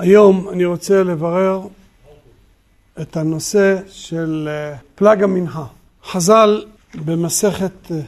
היום 0.00 0.48
אני 0.48 0.64
רוצה 0.64 1.02
לברר 1.02 1.60
את 3.00 3.16
הנושא 3.16 3.78
של 3.88 4.48
אה, 4.50 4.76
פלג 4.94 5.22
המנחה. 5.22 5.64
חז"ל 6.04 6.64
במסכת 6.94 7.90
אה, 7.90 8.00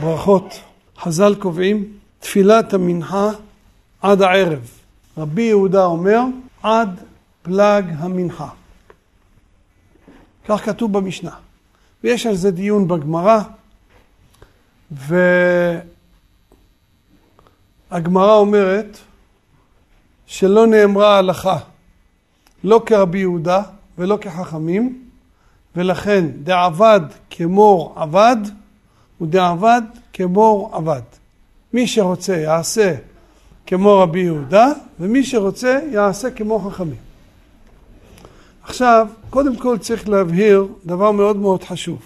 ברכות, 0.00 0.60
חז"ל 0.98 1.34
קובעים 1.38 1.98
תפילת 2.18 2.74
המנחה 2.74 3.30
עד 4.02 4.22
הערב. 4.22 4.70
רבי 5.18 5.42
יהודה 5.42 5.84
אומר 5.84 6.20
עד 6.62 7.00
פלג 7.42 7.84
המנחה. 7.98 8.48
כך 10.48 10.64
כתוב 10.64 10.92
במשנה. 10.92 11.34
ויש 12.04 12.26
על 12.26 12.34
זה 12.34 12.50
דיון 12.50 12.88
בגמרא, 12.88 13.40
והגמרא 17.90 18.34
אומרת 18.34 18.98
שלא 20.30 20.66
נאמרה 20.66 21.18
הלכה, 21.18 21.58
לא 22.64 22.82
כרבי 22.86 23.18
יהודה 23.18 23.62
ולא 23.98 24.18
כחכמים, 24.20 25.04
ולכן 25.76 26.24
דעבד 26.42 27.00
כמור 27.30 27.92
עבד 27.96 28.36
ודעבד 29.20 29.82
כמור 30.12 30.70
עבד. 30.72 31.00
מי 31.72 31.86
שרוצה 31.86 32.36
יעשה 32.36 32.94
כמו 33.66 33.98
רבי 33.98 34.20
יהודה, 34.20 34.66
ומי 35.00 35.24
שרוצה 35.24 35.80
יעשה 35.92 36.30
כמו 36.30 36.58
חכמים. 36.58 37.00
עכשיו, 38.62 39.08
קודם 39.30 39.56
כל 39.56 39.78
צריך 39.78 40.08
להבהיר 40.08 40.68
דבר 40.84 41.10
מאוד 41.10 41.36
מאוד 41.36 41.64
חשוב. 41.64 42.02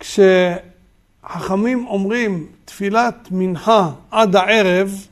כשחכמים 0.00 1.86
אומרים 1.86 2.46
תפילת 2.64 3.28
מנחה 3.30 3.90
עד 4.10 4.36
הערב, 4.36 5.06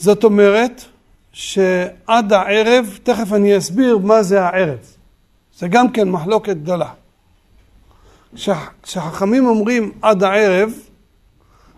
זאת 0.00 0.24
אומרת 0.24 0.84
שעד 1.32 2.32
הערב, 2.32 2.98
תכף 3.02 3.32
אני 3.32 3.58
אסביר 3.58 3.98
מה 3.98 4.22
זה 4.22 4.42
הערב. 4.42 4.78
זה 5.58 5.68
גם 5.68 5.92
כן 5.92 6.10
מחלוקת 6.10 6.56
גדולה. 6.56 6.88
כשחכמים 8.82 9.46
אומרים 9.46 9.92
עד 10.02 10.22
הערב, 10.22 10.72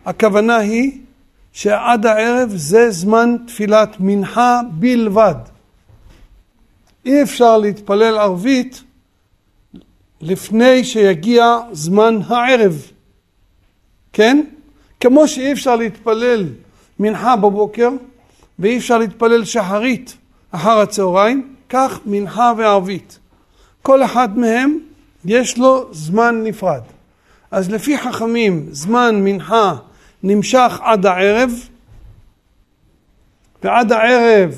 הכוונה 0.05 0.57
היא 0.57 1.01
שעד 1.53 2.07
הערב 2.07 2.51
זה 2.55 2.91
זמן 2.91 3.37
תפילת 3.47 3.97
מנחה 4.01 4.61
בלבד. 4.73 5.35
אי 7.07 7.23
אפשר 7.23 7.59
להתפלל 7.59 8.19
ערבית 8.19 8.83
לפני 10.21 10.85
שיגיע 10.85 11.59
זמן 11.73 12.19
הערב, 12.27 12.83
כן? 14.13 14.45
כמו 15.01 15.29
שאי 15.29 15.53
אפשר 15.53 15.77
להתפלל 15.77 16.49
מנחה 16.99 17.37
בבוקר 17.37 17.89
ואי 18.63 18.79
אפשר 18.79 18.99
להתפלל 18.99 19.45
שחרית 19.45 20.17
אחר 20.51 20.79
הצהריים, 20.81 21.55
כך 21.69 22.01
מנחה 22.07 22.53
וערבית. 22.57 23.19
כל 23.83 24.03
אחד 24.03 24.39
מהם 24.39 24.79
יש 25.25 25.59
לו 25.59 25.89
זמן 25.93 26.41
נפרד. 26.45 26.81
אז 27.51 27.71
לפי 27.71 27.99
חכמים 27.99 28.67
זמן 28.71 29.21
מנחה 29.25 29.75
נמשך 30.23 30.81
עד 30.83 31.07
הערב, 31.07 31.51
ועד 33.63 33.93
הערב 33.93 34.55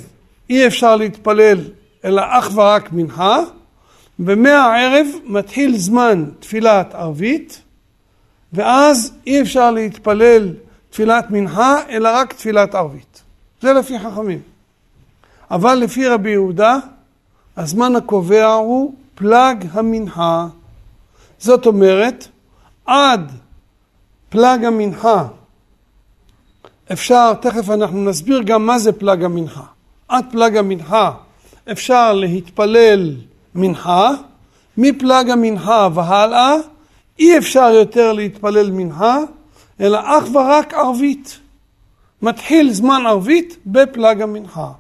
אי 0.51 0.67
אפשר 0.67 0.97
להתפלל 0.97 1.59
אלא 2.05 2.23
אך 2.29 2.51
ורק 2.55 2.93
מנחה, 2.93 3.39
ומהערב 4.19 5.07
מתחיל 5.25 5.77
זמן 5.77 6.25
תפילת 6.41 6.95
ערבית, 6.95 7.63
ואז 8.53 9.13
אי 9.27 9.41
אפשר 9.41 9.71
להתפלל 9.71 10.53
תפילת 10.91 11.31
מנחה 11.31 11.77
אלא 11.89 12.09
רק 12.13 12.33
תפילת 12.33 12.75
ערבית. 12.75 13.24
זה 13.65 13.73
לפי 13.73 13.99
חכמים. 13.99 14.41
אבל 15.51 15.75
לפי 15.75 16.09
רבי 16.09 16.31
יהודה, 16.31 16.77
הזמן 17.57 17.97
הקובע 17.97 18.53
הוא 18.53 18.95
פלג 19.15 19.67
המנחה. 19.73 20.47
זאת 21.39 21.67
אומרת, 21.67 22.29
עד 22.87 23.33
פלג 24.29 24.65
המנחה 24.65 25.27
אפשר, 26.93 27.35
תכף 27.35 27.71
אנחנו 27.71 28.05
נסביר 28.05 28.43
גם 28.43 28.67
מה 28.67 28.79
זה 28.79 28.93
פלג 28.93 29.25
המנחה. 29.25 29.65
עד 30.09 30.25
פלג 30.33 30.57
המנחה 30.57 31.13
אפשר 31.73 32.13
להתפלל 32.13 33.17
מנחה, 33.55 34.11
מפלג 34.77 35.31
המנחה 35.31 35.89
והלאה 35.95 36.55
אי 37.19 37.39
אפשר 37.39 37.71
יותר 37.75 38.13
להתפלל 38.13 38.71
מנחה, 38.71 39.19
אלא 39.81 39.99
אך 40.05 40.25
ורק 40.35 40.75
ערבית. 40.75 41.44
מתחיל 42.25 42.73
זמן 42.73 43.03
ערבית 43.07 43.57
בפלג 43.67 44.23
המנחה. 44.23 44.71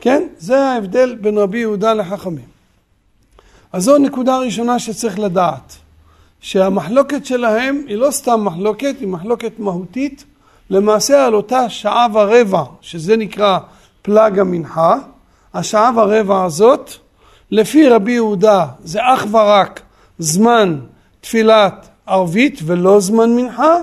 כן? 0.00 0.22
זה 0.38 0.60
ההבדל 0.64 1.14
בין 1.20 1.38
רבי 1.38 1.58
יהודה 1.58 1.94
לחכמים. 1.94 2.44
אז 3.72 3.84
זו 3.84 3.98
נקודה 3.98 4.38
ראשונה 4.38 4.78
שצריך 4.78 5.18
לדעת, 5.18 5.76
שהמחלוקת 6.40 7.26
שלהם 7.26 7.84
היא 7.88 7.96
לא 7.96 8.10
סתם 8.10 8.44
מחלוקת, 8.44 8.94
היא 9.00 9.08
מחלוקת 9.08 9.58
מהותית, 9.58 10.24
למעשה 10.70 11.26
על 11.26 11.34
אותה 11.34 11.68
שעה 11.68 12.06
ורבע, 12.12 12.62
שזה 12.80 13.16
נקרא 13.16 13.58
פלג 14.02 14.38
המנחה, 14.38 14.96
השעה 15.54 15.90
ורבע 15.96 16.44
הזאת, 16.44 16.90
לפי 17.50 17.88
רבי 17.88 18.12
יהודה 18.12 18.66
זה 18.84 18.98
אך 19.02 19.26
ורק 19.30 19.80
זמן 20.18 20.78
תפילת 21.20 21.88
ערבית 22.06 22.60
ולא 22.64 23.00
זמן 23.00 23.36
מנחה, 23.36 23.74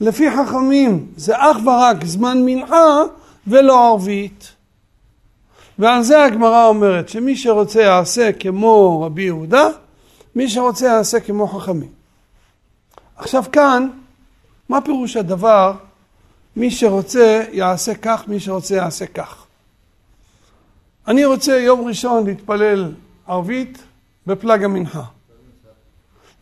לפי 0.00 0.30
חכמים 0.30 1.06
זה 1.16 1.34
אך 1.36 1.56
ורק 1.64 2.04
זמן 2.04 2.38
מנחה 2.44 3.02
ולא 3.46 3.88
ערבית. 3.88 4.52
ועל 5.78 6.02
זה 6.02 6.24
הגמרא 6.24 6.66
אומרת 6.66 7.08
שמי 7.08 7.36
שרוצה 7.36 7.80
יעשה 7.80 8.30
כמו 8.32 9.02
רבי 9.02 9.22
יהודה, 9.22 9.68
מי 10.34 10.48
שרוצה 10.48 10.86
יעשה 10.86 11.20
כמו 11.20 11.48
חכמים. 11.48 11.90
עכשיו 13.16 13.44
כאן, 13.52 13.88
מה 14.68 14.80
פירוש 14.80 15.16
הדבר 15.16 15.72
מי 16.56 16.70
שרוצה 16.70 17.42
יעשה 17.52 17.94
כך, 17.94 18.28
מי 18.28 18.40
שרוצה 18.40 18.74
יעשה 18.74 19.06
כך? 19.06 19.46
אני 21.08 21.24
רוצה 21.24 21.58
יום 21.58 21.86
ראשון 21.88 22.26
להתפלל 22.26 22.92
ערבית 23.26 23.78
בפלג 24.26 24.64
המנחה. 24.64 25.02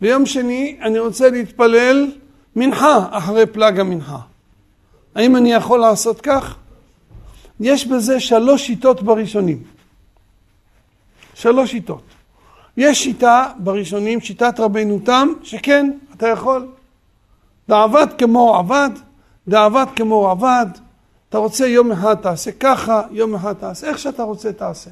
ויום 0.03 0.27
שני 0.27 0.79
אני 0.83 0.99
רוצה 0.99 1.31
להתפלל 1.31 2.13
מנחה 2.57 3.07
אחרי 3.11 3.47
פלג 3.47 3.81
המנחה. 3.81 4.19
האם 5.15 5.37
אני 5.37 5.53
יכול 5.53 5.81
לעשות 5.81 6.21
כך? 6.21 6.57
יש 7.61 7.87
בזה 7.87 8.21
שלוש 8.21 8.67
שיטות 8.67 9.03
בראשונים. 9.03 9.63
שלוש 11.35 11.71
שיטות. 11.71 12.03
יש 12.77 13.05
שיטה 13.05 13.51
בראשונים, 13.59 14.21
שיטת 14.21 14.61
רבינו 14.61 14.99
תם, 15.05 15.29
שכן, 15.43 15.91
אתה 16.17 16.29
יכול. 16.29 16.67
דעבד 17.69 18.07
כמו 18.19 18.57
עבד, 18.57 18.91
דעבד 19.49 19.87
כמו 19.97 20.31
עבד, 20.31 20.67
אתה 21.29 21.39
רוצה 21.39 21.67
יום 21.67 21.93
אחד 21.93 22.15
תעשה 22.15 22.53
ככה, 22.53 23.03
יום 23.11 23.35
אחד 23.35 23.53
תעשה, 23.53 23.89
איך 23.89 23.99
שאתה 23.99 24.23
רוצה 24.23 24.53
תעשה. 24.53 24.91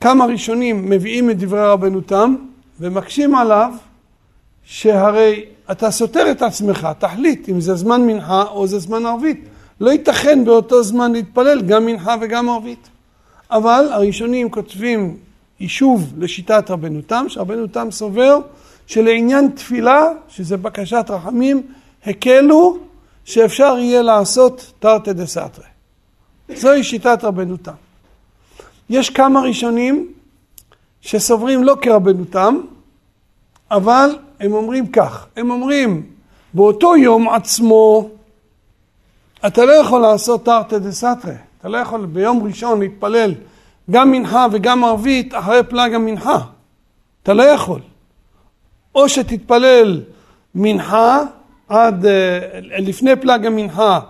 כמה 0.00 0.26
ראשונים 0.26 0.90
מביאים 0.90 1.30
את 1.30 1.38
דברי 1.38 1.66
רבנו 1.66 2.00
תם 2.00 2.36
ומקשים 2.80 3.34
עליו 3.34 3.72
שהרי 4.66 5.44
אתה 5.70 5.90
סותר 5.90 6.30
את 6.30 6.42
עצמך, 6.42 6.88
תחליט 6.98 7.48
אם 7.48 7.60
זה 7.60 7.74
זמן 7.74 8.06
מנחה 8.06 8.42
או 8.42 8.66
זה 8.66 8.78
זמן 8.78 9.06
ערבית. 9.06 9.44
לא 9.80 9.90
ייתכן 9.90 10.44
באותו 10.44 10.82
זמן 10.82 11.12
להתפלל 11.12 11.62
גם 11.62 11.86
מנחה 11.86 12.14
וגם 12.20 12.48
ערבית. 12.48 12.88
אבל 13.50 13.88
הראשונים 13.92 14.50
כותבים 14.50 15.16
יישוב 15.60 16.12
לשיטת 16.18 16.70
רבנו 16.70 17.00
תם, 17.06 17.24
שרבנו 17.28 17.66
תם 17.66 17.88
סובר 17.90 18.38
שלעניין 18.86 19.50
תפילה, 19.54 20.04
שזה 20.28 20.56
בקשת 20.56 21.04
רחמים, 21.08 21.62
הקלו 22.06 22.78
שאפשר 23.24 23.76
יהיה 23.78 24.02
לעשות 24.02 24.72
תרתי 24.78 25.12
דה 25.12 25.26
סתרי. 25.26 25.64
זוהי 26.54 26.84
שיטת 26.84 27.24
רבנו 27.24 27.56
תם. 27.56 27.72
יש 28.90 29.10
כמה 29.10 29.40
ראשונים 29.40 30.12
שסוברים 31.00 31.64
לא 31.64 31.76
כרבנו 31.80 32.24
תם, 32.24 32.60
אבל 33.70 34.16
הם 34.40 34.52
אומרים 34.52 34.86
כך, 34.86 35.26
הם 35.36 35.50
אומרים 35.50 36.02
באותו 36.54 36.96
יום 36.96 37.28
עצמו 37.28 38.08
אתה 39.46 39.64
לא 39.64 39.72
יכול 39.72 40.00
לעשות 40.00 40.44
תרתי 40.44 40.78
דה 40.78 40.92
סתרי, 40.92 41.34
אתה 41.60 41.68
לא 41.68 41.78
יכול 41.78 42.06
ביום 42.06 42.42
ראשון 42.46 42.80
להתפלל 42.80 43.34
גם 43.90 44.10
מנחה 44.10 44.46
וגם 44.52 44.84
ערבית 44.84 45.34
אחרי 45.34 45.62
פלג 45.68 45.94
המנחה, 45.94 46.38
אתה 47.22 47.34
לא 47.34 47.42
יכול. 47.42 47.80
או 48.94 49.08
שתתפלל 49.08 50.02
מנחה 50.54 51.22
עד 51.68 52.06
אה, 52.06 52.38
לפני 52.62 53.16
פלג 53.16 53.46
המנחה, 53.46 54.00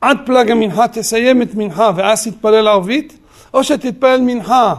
עד 0.00 0.18
פלג 0.26 0.50
המנחה 0.50 0.88
תסיים 0.88 1.42
את 1.42 1.54
מנחה 1.54 1.90
ואז 1.96 2.28
תתפלל 2.28 2.68
ערבית, 2.68 3.18
או 3.54 3.64
שתתפלל 3.64 4.20
מנחה 4.20 4.74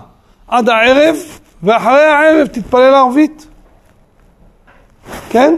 עד 0.47 0.69
הערב 0.69 1.15
ואחרי 1.63 2.03
הערב 2.05 2.47
תתפלל 2.47 2.93
ערבית. 2.93 3.47
כן? 5.29 5.55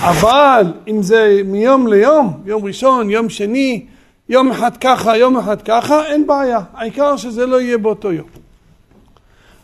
אבל 0.00 0.72
אם 0.88 1.02
זה 1.02 1.40
מיום 1.44 1.86
ליום, 1.86 2.42
יום 2.44 2.64
ראשון, 2.64 3.10
יום 3.10 3.28
שני, 3.28 3.86
יום 4.28 4.50
אחד 4.50 4.76
ככה, 4.76 5.16
יום 5.16 5.36
אחד 5.36 5.62
ככה, 5.62 6.06
אין 6.06 6.26
בעיה. 6.26 6.60
העיקר 6.74 7.16
שזה 7.16 7.46
לא 7.46 7.60
יהיה 7.60 7.78
באותו 7.78 8.12
יום. 8.12 8.28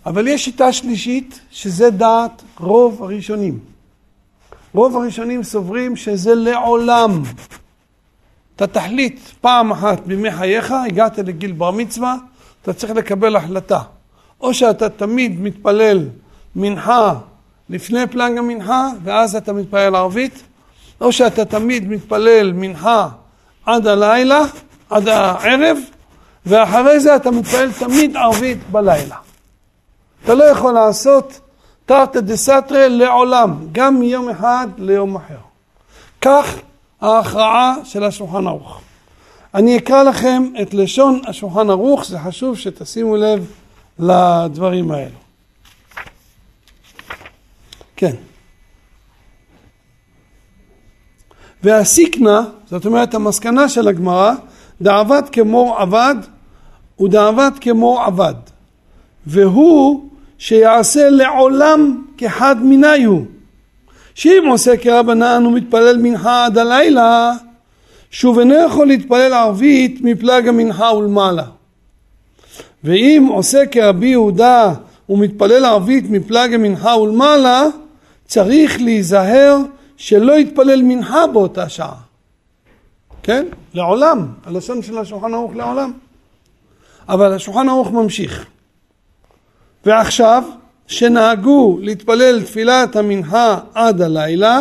אבל 0.06 0.28
יש 0.28 0.44
שיטה 0.44 0.72
שלישית, 0.72 1.40
שזה 1.50 1.90
דעת 1.90 2.42
רוב 2.60 3.02
הראשונים. 3.02 3.58
רוב 4.74 4.96
הראשונים 4.96 5.42
סוברים 5.42 5.96
שזה 5.96 6.34
לעולם. 6.34 7.22
אתה 8.56 8.66
תחליט 8.66 9.20
פעם 9.40 9.70
אחת 9.70 10.00
בימי 10.06 10.30
חייך, 10.30 10.74
הגעת 10.86 11.18
לגיל 11.18 11.52
בר 11.52 11.70
מצווה, 11.70 12.16
אתה 12.62 12.72
צריך 12.72 12.92
לקבל 12.92 13.36
החלטה. 13.36 13.80
או 14.40 14.54
שאתה 14.54 14.88
תמיד 14.88 15.40
מתפלל 15.40 16.08
מנחה 16.56 17.14
לפני 17.70 18.06
פלאג 18.06 18.38
המנחה, 18.38 18.88
ואז 19.04 19.36
אתה 19.36 19.52
מתפלל 19.52 19.96
ערבית, 19.96 20.42
או 21.00 21.12
שאתה 21.12 21.44
תמיד 21.44 21.88
מתפלל 21.88 22.52
מנחה 22.52 23.08
עד 23.66 23.86
הלילה, 23.86 24.42
עד 24.90 25.08
הערב, 25.08 25.78
ואחרי 26.46 27.00
זה 27.00 27.16
אתה 27.16 27.30
מתפלל 27.30 27.72
תמיד 27.72 28.16
ערבית 28.16 28.58
בלילה. 28.70 29.16
אתה 30.24 30.34
לא 30.34 30.44
יכול 30.44 30.72
לעשות 30.72 31.40
תרתא 31.86 32.20
דסתרי 32.20 32.88
לעולם, 32.88 33.56
גם 33.72 33.98
מיום 33.98 34.28
אחד 34.28 34.68
ליום 34.78 35.16
אחר. 35.16 35.34
כך 36.20 36.56
ההכרעה 37.00 37.74
של 37.84 38.04
השולחן 38.04 38.46
ערוך. 38.46 38.80
אני 39.54 39.76
אקרא 39.76 40.02
לכם 40.02 40.42
את 40.62 40.74
לשון 40.74 41.20
השולחן 41.26 41.70
ערוך, 41.70 42.06
זה 42.06 42.18
חשוב 42.18 42.58
שתשימו 42.58 43.16
לב 43.16 43.46
לדברים 43.98 44.90
האלו. 44.90 45.25
כן. 47.96 48.12
והסיקנה, 51.62 52.42
זאת 52.66 52.86
אומרת 52.86 53.14
המסקנה 53.14 53.68
של 53.68 53.88
הגמרא, 53.88 54.32
דעבד 54.82 55.22
כמו 55.32 55.74
עבד 55.78 56.14
ודעבד 57.00 57.50
כמו 57.60 58.00
עבד. 58.00 58.34
והוא 59.26 60.08
שיעשה 60.38 61.10
לעולם 61.10 62.02
כחד 62.18 62.56
מניו. 62.62 63.18
שאם 64.14 64.44
עושה 64.50 64.76
כרבנן 64.76 65.46
ומתפלל 65.46 65.96
מנחה 65.98 66.44
עד 66.44 66.58
הלילה, 66.58 67.32
שוב 68.10 68.38
אינו 68.38 68.54
יכול 68.54 68.86
להתפלל 68.86 69.32
ערבית 69.32 69.98
מפלג 70.02 70.48
המנחה 70.48 70.92
ולמעלה. 70.92 71.44
ואם 72.84 73.28
עושה 73.30 73.66
כרבי 73.66 74.06
יהודה 74.06 74.74
ומתפלל 75.08 75.64
ערבית 75.64 76.10
מפלג 76.10 76.54
המנחה 76.54 76.96
ולמעלה, 76.96 77.66
צריך 78.26 78.80
להיזהר 78.80 79.56
שלא 79.96 80.32
יתפלל 80.38 80.82
מנחה 80.82 81.26
באותה 81.26 81.68
שעה. 81.68 81.96
כן? 83.22 83.46
לעולם. 83.74 84.26
הלשון 84.44 84.82
של 84.82 84.98
השולחן 84.98 85.34
ערוך 85.34 85.56
לעולם. 85.56 85.92
אבל 87.08 87.32
השולחן 87.32 87.68
ערוך 87.68 87.90
ממשיך. 87.90 88.46
ועכשיו, 89.86 90.44
שנהגו 90.86 91.78
להתפלל 91.82 92.42
תפילת 92.42 92.96
המנחה 92.96 93.58
עד 93.74 94.00
הלילה, 94.00 94.60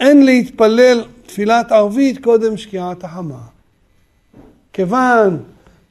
אין 0.00 0.26
להתפלל 0.26 1.04
תפילת 1.26 1.72
ערבית 1.72 2.24
קודם 2.24 2.56
שקיעת 2.56 3.04
החמה. 3.04 3.40
כיוון 4.72 5.42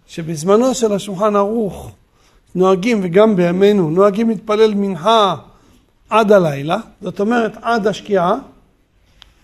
שבזמנו 0.08 0.76
של 0.76 0.94
השולחן 0.94 1.36
ערוך 1.36 1.92
נוהגים, 2.56 3.00
וגם 3.04 3.36
בימינו, 3.36 3.90
נוהגים 3.90 4.30
להתפלל 4.30 4.74
מנחה 4.74 5.36
עד 6.10 6.32
הלילה, 6.32 6.78
זאת 7.02 7.20
אומרת 7.20 7.58
עד 7.62 7.88
השקיעה, 7.88 8.36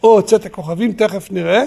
או 0.04 0.22
צאת 0.22 0.46
הכוכבים, 0.46 0.92
תכף 0.92 1.32
נראה, 1.32 1.64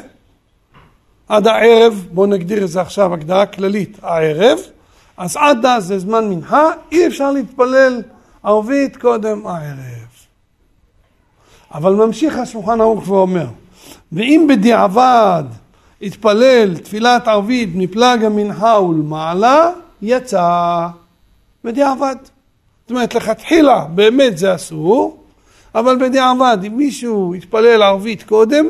עד 1.29 1.47
הערב, 1.47 2.07
בואו 2.13 2.27
נגדיר 2.27 2.65
את 2.65 2.69
זה 2.69 2.81
עכשיו 2.81 3.15
הגדרה 3.15 3.47
כללית, 3.47 3.99
הערב, 4.03 4.59
אז 5.17 5.37
עד 5.37 5.67
אז 5.67 5.85
זה 5.85 5.99
זמן 5.99 6.29
מנחה, 6.29 6.71
אי 6.93 7.07
אפשר 7.07 7.33
להתפלל 7.33 8.03
ערבית 8.43 8.97
קודם 8.97 9.47
הערב. 9.47 10.09
אבל 11.75 11.93
ממשיך 11.93 12.39
השולחן 12.39 12.81
ערוך 12.81 13.09
ואומר, 13.09 13.47
ואם 14.13 14.47
בדיעבד 14.49 15.45
התפלל 16.03 16.77
תפילת 16.77 17.29
ערבית 17.29 17.71
מפלג 17.75 18.25
המנחה 18.25 18.81
ולמעלה, 18.81 19.71
יצא 20.03 20.87
בדיעבד. 21.65 22.17
זאת 22.89 22.91
אומרת, 22.91 23.15
לכתחילה 23.15 23.85
באמת 23.95 24.39
זה 24.39 24.55
אסור, 24.55 25.17
אבל 25.75 25.99
בדיעבד, 26.01 26.59
אם 26.67 26.77
מישהו 26.77 27.35
התפלל 27.35 27.83
ערבית 27.83 28.23
קודם, 28.23 28.67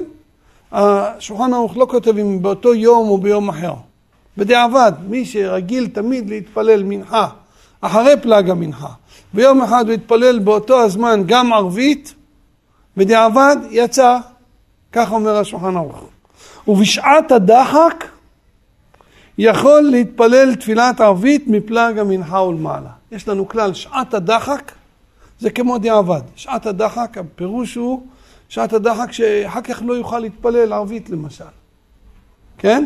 השולחן 0.73 1.55
ערוך 1.55 1.77
לא 1.77 1.87
כותב 1.91 2.19
אם 2.19 2.43
באותו 2.43 2.75
יום 2.75 3.09
או 3.09 3.19
ביום 3.19 3.49
אחר. 3.49 3.75
בדיעבד, 4.37 4.93
מי 5.09 5.25
שרגיל 5.25 5.89
תמיד 5.89 6.31
להתפלל 6.31 6.83
מנחה 6.83 7.29
אחרי 7.81 8.13
פלג 8.23 8.51
המנחה, 8.51 8.89
ויום 9.35 9.63
אחד 9.63 9.85
הוא 9.87 9.95
התפלל 9.95 10.39
באותו 10.39 10.81
הזמן 10.81 11.23
גם 11.27 11.53
ערבית, 11.53 12.15
בדיעבד 12.97 13.57
יצא, 13.71 14.19
כך 14.93 15.13
אומר 15.13 15.37
השולחן 15.37 15.77
ערוך. 15.77 16.05
ובשעת 16.69 17.33
הדחק 17.33 18.05
יכול 19.39 19.81
להתפלל 19.83 20.55
תפילת 20.55 21.01
ערבית 21.01 21.45
מפלג 21.47 21.99
המנחה 21.99 22.43
ולמעלה. 22.43 22.98
יש 23.13 23.29
לנו 23.29 23.49
כלל, 23.49 23.75
שעת 23.75 24.15
הדחק 24.15 24.73
זה 25.39 25.51
כמו 25.51 25.79
דיעבד. 25.79 26.21
שעת 26.37 26.67
הדחק, 26.67 27.19
הפירוש 27.19 27.75
הוא 27.75 28.07
שעת 28.49 28.73
הדחק 28.73 29.13
שאחר 29.13 29.61
כך 29.61 29.83
לא 29.87 29.93
יוכל 29.93 30.19
להתפלל 30.19 30.73
ערבית 30.73 31.11
למשל. 31.11 31.45
כן? 32.59 32.85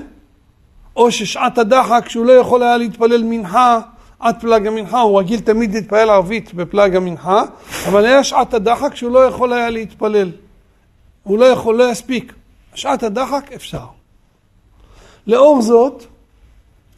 או 0.97 1.13
ששעת 1.13 1.59
הדחק 1.59 2.09
שהוא 2.09 2.27
לא 2.27 2.33
יכול 2.33 2.63
היה 2.63 2.77
להתפלל 2.77 3.23
מנחה 3.25 3.81
עד 4.23 4.41
פלג 4.41 4.67
המנחה, 4.67 5.01
הוא 5.01 5.21
רגיל 5.21 5.41
תמיד 5.41 5.75
להתפלל 5.75 6.11
ערבית 6.11 6.55
בפלג 6.55 6.97
המנחה, 6.97 7.43
אבל 7.89 8.05
היה 8.05 8.25
שעת 8.25 8.55
הדחק 8.55 8.95
שהוא 8.95 9.13
לא 9.13 9.27
יכול 9.27 9.53
היה 9.53 9.71
להתפלל. 9.71 10.31
הוא 11.23 11.39
לא 11.39 11.45
יכול, 11.45 11.77
לא 11.77 11.91
יספיק. 11.91 12.33
שעת 12.75 13.03
הדחק 13.03 13.53
אפשר. 13.55 13.87
לאור 15.27 15.63
זאת, 15.63 16.05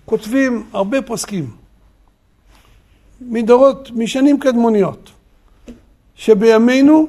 כותבים 0.05 0.67
הרבה 0.73 1.03
פוסקים, 1.03 1.51
מדורות, 3.21 3.91
משנים 3.95 4.41
קדמוניות, 4.41 5.11
שבימינו 6.15 7.07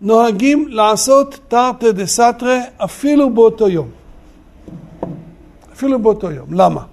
נוהגים 0.00 0.68
לעשות 0.68 1.38
תרתי 1.48 1.92
דה 1.92 2.06
סתרי 2.06 2.58
אפילו 2.76 3.34
באותו 3.34 3.68
יום. 3.68 3.90
אפילו 5.72 5.98
באותו 5.98 6.30
יום. 6.30 6.52
למה? 6.52 6.84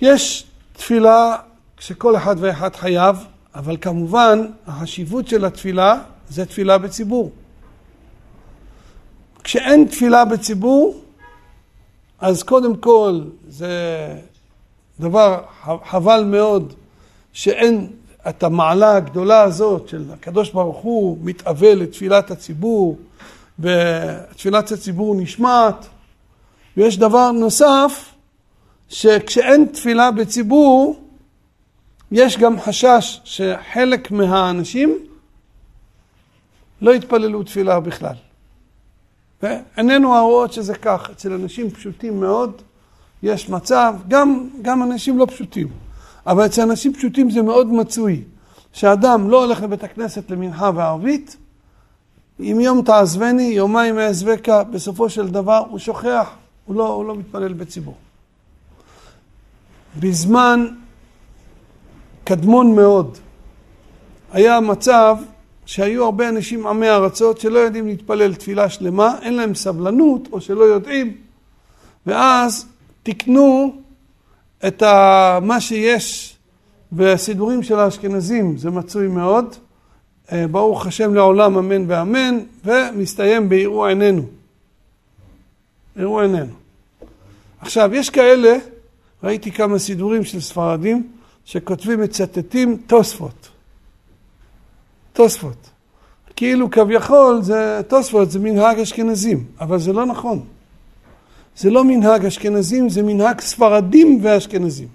יש 0.00 0.46
תפילה 0.72 1.36
שכל 1.78 2.16
אחד 2.16 2.36
ואחד 2.38 2.76
חייב, 2.76 3.16
אבל 3.54 3.76
כמובן 3.80 4.46
החשיבות 4.66 5.28
של 5.28 5.44
התפילה 5.44 6.02
זה 6.28 6.46
תפילה 6.46 6.78
בציבור. 6.78 7.30
כשאין 9.44 9.84
תפילה 9.84 10.24
בציבור, 10.24 11.00
אז 12.18 12.42
קודם 12.42 12.76
כל 12.76 13.20
זה 13.48 13.68
דבר 15.00 15.42
חבל 15.84 16.24
מאוד 16.24 16.72
שאין 17.32 17.86
את 18.28 18.42
המעלה 18.42 18.96
הגדולה 18.96 19.42
הזאת 19.42 19.88
של 19.88 20.04
הקדוש 20.12 20.50
ברוך 20.50 20.76
הוא 20.76 21.18
מתאבל 21.22 21.74
לתפילת 21.74 22.30
הציבור 22.30 22.98
ותפילת 23.58 24.72
הציבור 24.72 25.14
נשמעת 25.14 25.86
ויש 26.76 26.98
דבר 26.98 27.30
נוסף 27.30 28.14
שכשאין 28.88 29.66
תפילה 29.72 30.10
בציבור 30.10 31.00
יש 32.12 32.38
גם 32.38 32.60
חשש 32.60 33.20
שחלק 33.24 34.10
מהאנשים 34.10 34.98
לא 36.80 36.94
יתפללו 36.94 37.42
תפילה 37.42 37.80
בכלל. 37.80 38.14
ועינינו 39.42 40.14
הרואות 40.14 40.52
שזה 40.52 40.74
כך, 40.74 41.10
אצל 41.10 41.32
אנשים 41.32 41.70
פשוטים 41.70 42.20
מאוד 42.20 42.62
יש 43.26 43.50
מצב, 43.50 43.94
גם, 44.08 44.48
גם 44.62 44.82
אנשים 44.82 45.18
לא 45.18 45.26
פשוטים, 45.26 45.68
אבל 46.26 46.46
אצל 46.46 46.62
אנשים 46.62 46.94
פשוטים 46.94 47.30
זה 47.30 47.42
מאוד 47.42 47.72
מצוי, 47.72 48.22
שאדם 48.72 49.30
לא 49.30 49.44
הולך 49.44 49.62
לבית 49.62 49.84
הכנסת 49.84 50.30
למנחה 50.30 50.70
וערבית, 50.74 51.36
אם 52.40 52.58
יום 52.60 52.82
תעזבני, 52.82 53.42
יומיים 53.42 53.98
אעזבך, 53.98 54.48
בסופו 54.70 55.10
של 55.10 55.28
דבר 55.28 55.62
הוא 55.70 55.78
שוכח, 55.78 56.28
הוא 56.66 56.76
לא, 56.76 56.88
הוא 56.88 57.04
לא 57.04 57.16
מתפלל 57.16 57.52
בציבור. 57.52 57.94
בזמן 60.00 60.66
קדמון 62.24 62.74
מאוד 62.74 63.18
היה 64.32 64.60
מצב 64.60 65.16
שהיו 65.66 66.04
הרבה 66.04 66.28
אנשים 66.28 66.66
עמי 66.66 66.90
ארצות 66.90 67.40
שלא 67.40 67.58
יודעים 67.58 67.86
להתפלל 67.86 68.34
תפילה 68.34 68.68
שלמה, 68.68 69.14
אין 69.22 69.34
להם 69.34 69.54
סבלנות 69.54 70.28
או 70.32 70.40
שלא 70.40 70.64
יודעים, 70.64 71.16
ואז 72.06 72.66
תיקנו 73.06 73.72
את 74.66 74.82
מה 75.42 75.60
שיש 75.60 76.36
בסידורים 76.92 77.62
של 77.62 77.78
האשכנזים, 77.78 78.56
זה 78.56 78.70
מצוי 78.70 79.08
מאוד, 79.08 79.54
אה, 80.32 80.46
ברוך 80.46 80.86
השם 80.86 81.14
לעולם 81.14 81.58
אמן 81.58 81.84
ואמן, 81.90 82.38
ומסתיים 82.64 83.48
בערעור 83.48 83.86
עינינו. 83.86 84.22
ערעור 85.96 86.20
עינינו. 86.20 86.52
עכשיו, 87.60 87.94
יש 87.94 88.10
כאלה, 88.10 88.56
ראיתי 89.22 89.52
כמה 89.52 89.78
סידורים 89.78 90.24
של 90.24 90.40
ספרדים, 90.40 91.08
שכותבים, 91.44 92.00
מצטטים 92.00 92.76
תוספות. 92.86 93.48
תוספות. 95.12 95.70
כאילו 96.36 96.70
כביכול 96.70 97.42
זה, 97.42 97.80
תוספות 97.88 98.30
זה 98.30 98.38
מנהג 98.38 98.80
אשכנזים, 98.80 99.44
אבל 99.60 99.78
זה 99.78 99.92
לא 99.92 100.06
נכון. 100.06 100.55
זה 101.56 101.70
לא 101.70 101.84
מנהג 101.84 102.26
אשכנזים, 102.26 102.88
זה 102.88 103.02
מנהג 103.02 103.40
ספרדים 103.40 104.18
ואשכנזים. 104.22 104.88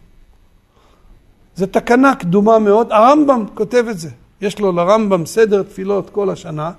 זו 1.56 1.66
תקנה 1.66 2.16
קדומה 2.16 2.60
מאוד, 2.60 2.92
הרמב"ם 2.92 3.46
כותב 3.54 3.86
את 3.90 4.00
זה. 4.00 4.10
יש 4.42 4.60
לו 4.60 4.72
לרמב"ם 4.72 5.26
סדר 5.26 5.64
תפילות 5.64 6.10
כל 6.10 6.30
השנה, 6.30 6.72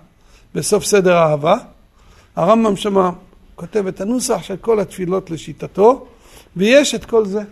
בסוף 0.54 0.84
סדר 0.84 1.16
אהבה. 1.18 1.56
הרמב"ם 2.36 2.76
שמה 2.76 3.10
כותב 3.54 3.86
את 3.86 4.00
הנוסח 4.00 4.42
של 4.42 4.56
כל 4.56 4.80
התפילות 4.80 5.30
לשיטתו, 5.30 6.06
ויש 6.56 6.94
את 6.94 7.04
כל 7.04 7.26
זה. 7.26 7.42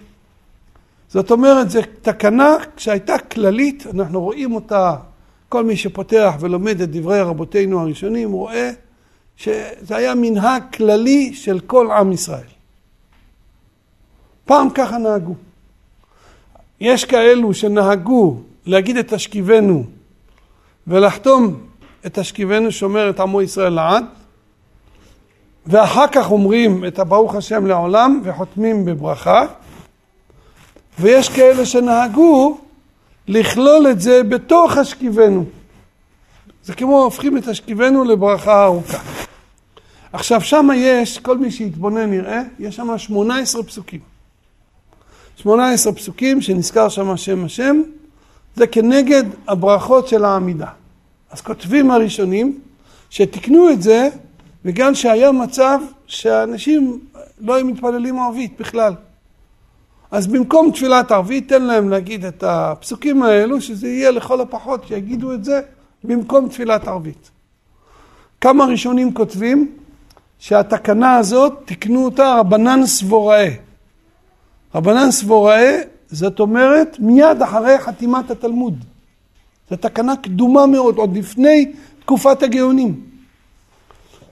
זאת 1.08 1.30
אומרת, 1.30 1.70
זו 1.70 1.80
תקנה 2.02 2.56
שהייתה 2.76 3.18
כללית, 3.18 3.86
אנחנו 3.94 4.20
רואים 4.20 4.54
אותה, 4.54 4.96
כל 5.48 5.64
מי 5.64 5.76
שפותח 5.76 6.34
ולומד 6.40 6.80
את 6.80 6.90
דברי 6.90 7.20
רבותינו 7.20 7.80
הראשונים 7.80 8.32
רואה 8.32 8.70
שזה 9.40 9.96
היה 9.96 10.14
מנהג 10.14 10.62
כללי 10.74 11.34
של 11.34 11.60
כל 11.60 11.90
עם 11.90 12.12
ישראל. 12.12 12.50
פעם 14.44 14.70
ככה 14.70 14.98
נהגו. 14.98 15.34
יש 16.80 17.04
כאלו 17.04 17.54
שנהגו 17.54 18.36
להגיד 18.66 18.96
את 18.96 19.14
תשכיבנו 19.14 19.84
ולחתום 20.86 21.60
את 22.06 22.18
תשכיבנו 22.18 22.72
שומר 22.72 23.10
את 23.10 23.20
עמו 23.20 23.42
ישראל 23.42 23.72
לעד, 23.72 24.04
ואחר 25.66 26.06
כך 26.12 26.30
אומרים 26.30 26.84
את 26.84 26.98
הברוך 26.98 27.34
השם 27.34 27.66
לעולם 27.66 28.20
וחותמים 28.24 28.84
בברכה, 28.84 29.42
ויש 30.98 31.28
כאלה 31.28 31.66
שנהגו 31.66 32.58
לכלול 33.28 33.86
את 33.90 34.00
זה 34.00 34.22
בתוך 34.22 34.76
השכיבנו. 34.76 35.44
זה 36.64 36.74
כמו 36.74 37.02
הופכים 37.02 37.36
את 37.36 37.48
השכיבנו 37.48 38.04
לברכה 38.04 38.64
ארוכה. 38.64 38.98
עכשיו 40.12 40.40
שמה 40.40 40.76
יש, 40.76 41.18
כל 41.18 41.38
מי 41.38 41.50
שיתבונן 41.50 42.12
יראה, 42.12 42.42
יש 42.58 42.76
שם 42.76 42.98
18 42.98 43.62
פסוקים. 43.62 44.00
18 45.36 45.92
פסוקים 45.92 46.40
שנזכר 46.40 46.88
שם 46.88 47.16
שם 47.16 47.44
השם, 47.44 47.82
זה 48.56 48.66
כנגד 48.66 49.24
הברכות 49.48 50.08
של 50.08 50.24
העמידה. 50.24 50.68
אז 51.30 51.40
כותבים 51.40 51.90
הראשונים 51.90 52.60
שתיקנו 53.10 53.70
את 53.70 53.82
זה 53.82 54.08
בגלל 54.64 54.94
שהיה 54.94 55.32
מצב 55.32 55.80
שאנשים 56.06 57.00
לא 57.40 57.54
היו 57.54 57.66
מתפללים 57.66 58.18
ערבית 58.18 58.60
בכלל. 58.60 58.94
אז 60.10 60.26
במקום 60.26 60.70
תפילת 60.70 61.12
ערבית, 61.12 61.48
תן 61.48 61.62
להם 61.62 61.88
להגיד 61.88 62.24
את 62.24 62.44
הפסוקים 62.46 63.22
האלו, 63.22 63.60
שזה 63.60 63.88
יהיה 63.88 64.10
לכל 64.10 64.40
הפחות, 64.40 64.86
שיגידו 64.86 65.32
את 65.32 65.44
זה 65.44 65.60
במקום 66.04 66.48
תפילת 66.48 66.88
ערבית. 66.88 67.30
כמה 68.40 68.64
ראשונים 68.64 69.14
כותבים 69.14 69.72
שהתקנה 70.40 71.16
הזאת, 71.16 71.52
תקנו 71.64 72.04
אותה 72.04 72.34
רבנן 72.38 72.86
סבוראי. 72.86 73.56
רבנן 74.74 75.10
סבוראי, 75.10 75.76
זאת 76.10 76.40
אומרת, 76.40 76.96
מיד 76.98 77.42
אחרי 77.42 77.78
חתימת 77.78 78.30
התלמוד. 78.30 78.84
זו 79.70 79.76
תקנה 79.76 80.16
קדומה 80.16 80.66
מאוד, 80.66 80.96
עוד 80.96 81.16
לפני 81.16 81.72
תקופת 82.00 82.42
הגאונים. 82.42 83.00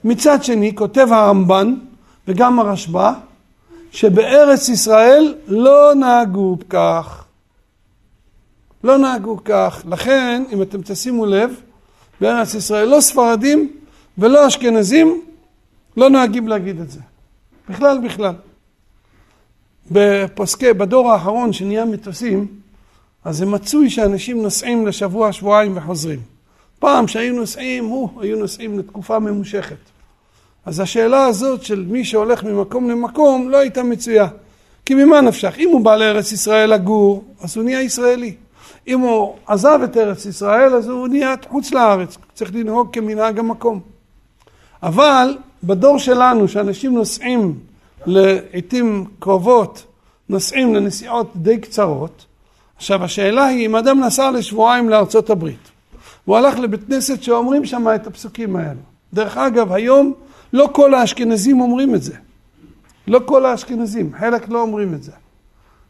מצד 0.03 0.43
שני, 0.43 0.75
כותב 0.75 1.07
הרמב"ן 1.11 1.75
וגם 2.27 2.59
הרשב"א, 2.59 3.11
שבארץ 3.91 4.69
ישראל 4.69 5.35
לא 5.47 5.93
נהגו 5.95 6.57
כך. 6.69 7.25
לא 8.83 8.97
נהגו 8.97 9.37
כך. 9.45 9.83
לכן, 9.89 10.43
אם 10.51 10.61
אתם 10.61 10.81
תשימו 10.81 11.25
לב, 11.25 11.61
בארץ 12.21 12.53
ישראל 12.53 12.87
לא 12.87 13.01
ספרדים 13.01 13.71
ולא 14.17 14.47
אשכנזים 14.47 15.21
לא 15.97 16.09
נוהגים 16.09 16.47
להגיד 16.47 16.79
את 16.79 16.91
זה. 16.91 16.99
בכלל, 17.69 17.99
בכלל. 18.05 18.33
בפוסקי, 19.91 20.73
בדור 20.73 21.11
האחרון 21.11 21.53
שנהיה 21.53 21.85
מטוסים, 21.85 22.47
אז 23.25 23.37
זה 23.37 23.45
מצוי 23.45 23.89
שאנשים 23.89 24.43
נוסעים 24.43 24.87
לשבוע, 24.87 25.31
שבועיים 25.31 25.77
וחוזרים. 25.77 26.19
פעם 26.79 27.07
שהיו 27.07 27.35
נוסעים, 27.35 27.85
הו, 27.85 28.09
היו 28.21 28.37
נוסעים 28.39 28.79
לתקופה 28.79 29.19
ממושכת. 29.19 29.75
אז 30.65 30.79
השאלה 30.79 31.25
הזאת 31.25 31.63
של 31.63 31.85
מי 31.87 32.05
שהולך 32.05 32.43
ממקום 32.43 32.89
למקום 32.89 33.49
לא 33.49 33.57
הייתה 33.57 33.83
מצויה. 33.83 34.27
כי 34.85 34.93
ממה 34.93 35.21
נפשך? 35.21 35.55
אם 35.59 35.69
הוא 35.69 35.81
בא 35.81 35.95
לארץ 35.95 36.31
ישראל 36.31 36.73
לגור, 36.73 37.23
אז 37.41 37.57
הוא 37.57 37.63
נהיה 37.63 37.81
ישראלי. 37.81 38.35
אם 38.87 38.99
הוא 38.99 39.35
עזב 39.47 39.79
את 39.83 39.97
ארץ 39.97 40.25
ישראל, 40.25 40.73
אז 40.73 40.87
הוא 40.87 41.07
נהיה 41.07 41.35
חוץ 41.49 41.71
לארץ. 41.71 42.17
צריך 42.33 42.55
לנהוג 42.55 42.93
כמנהג 42.93 43.39
המקום. 43.39 43.79
אבל 44.83 45.37
בדור 45.63 45.99
שלנו, 45.99 46.47
שאנשים 46.47 46.93
נוסעים 46.93 47.59
לעיתים 48.05 49.05
קרובות, 49.19 49.85
נוסעים 50.29 50.75
לנסיעות 50.75 51.31
די 51.35 51.57
קצרות, 51.57 52.25
עכשיו 52.77 53.03
השאלה 53.03 53.45
היא 53.45 53.65
אם 53.65 53.75
אדם 53.75 53.99
נסע 53.99 54.31
לשבועיים 54.31 54.89
לארצות 54.89 55.29
הברית, 55.29 55.71
הוא 56.25 56.37
הלך 56.37 56.59
לבית 56.59 56.83
כנסת 56.87 57.23
שאומרים 57.23 57.65
שם 57.65 57.87
את 57.95 58.07
הפסוקים 58.07 58.55
האלו. 58.55 58.79
דרך 59.13 59.37
אגב, 59.37 59.71
היום 59.71 60.13
לא 60.53 60.69
כל 60.73 60.93
האשכנזים 60.93 61.61
אומרים 61.61 61.95
את 61.95 62.03
זה. 62.03 62.15
לא 63.07 63.19
כל 63.25 63.45
האשכנזים, 63.45 64.11
חלק 64.19 64.49
לא 64.49 64.61
אומרים 64.61 64.93
את 64.93 65.03
זה. 65.03 65.11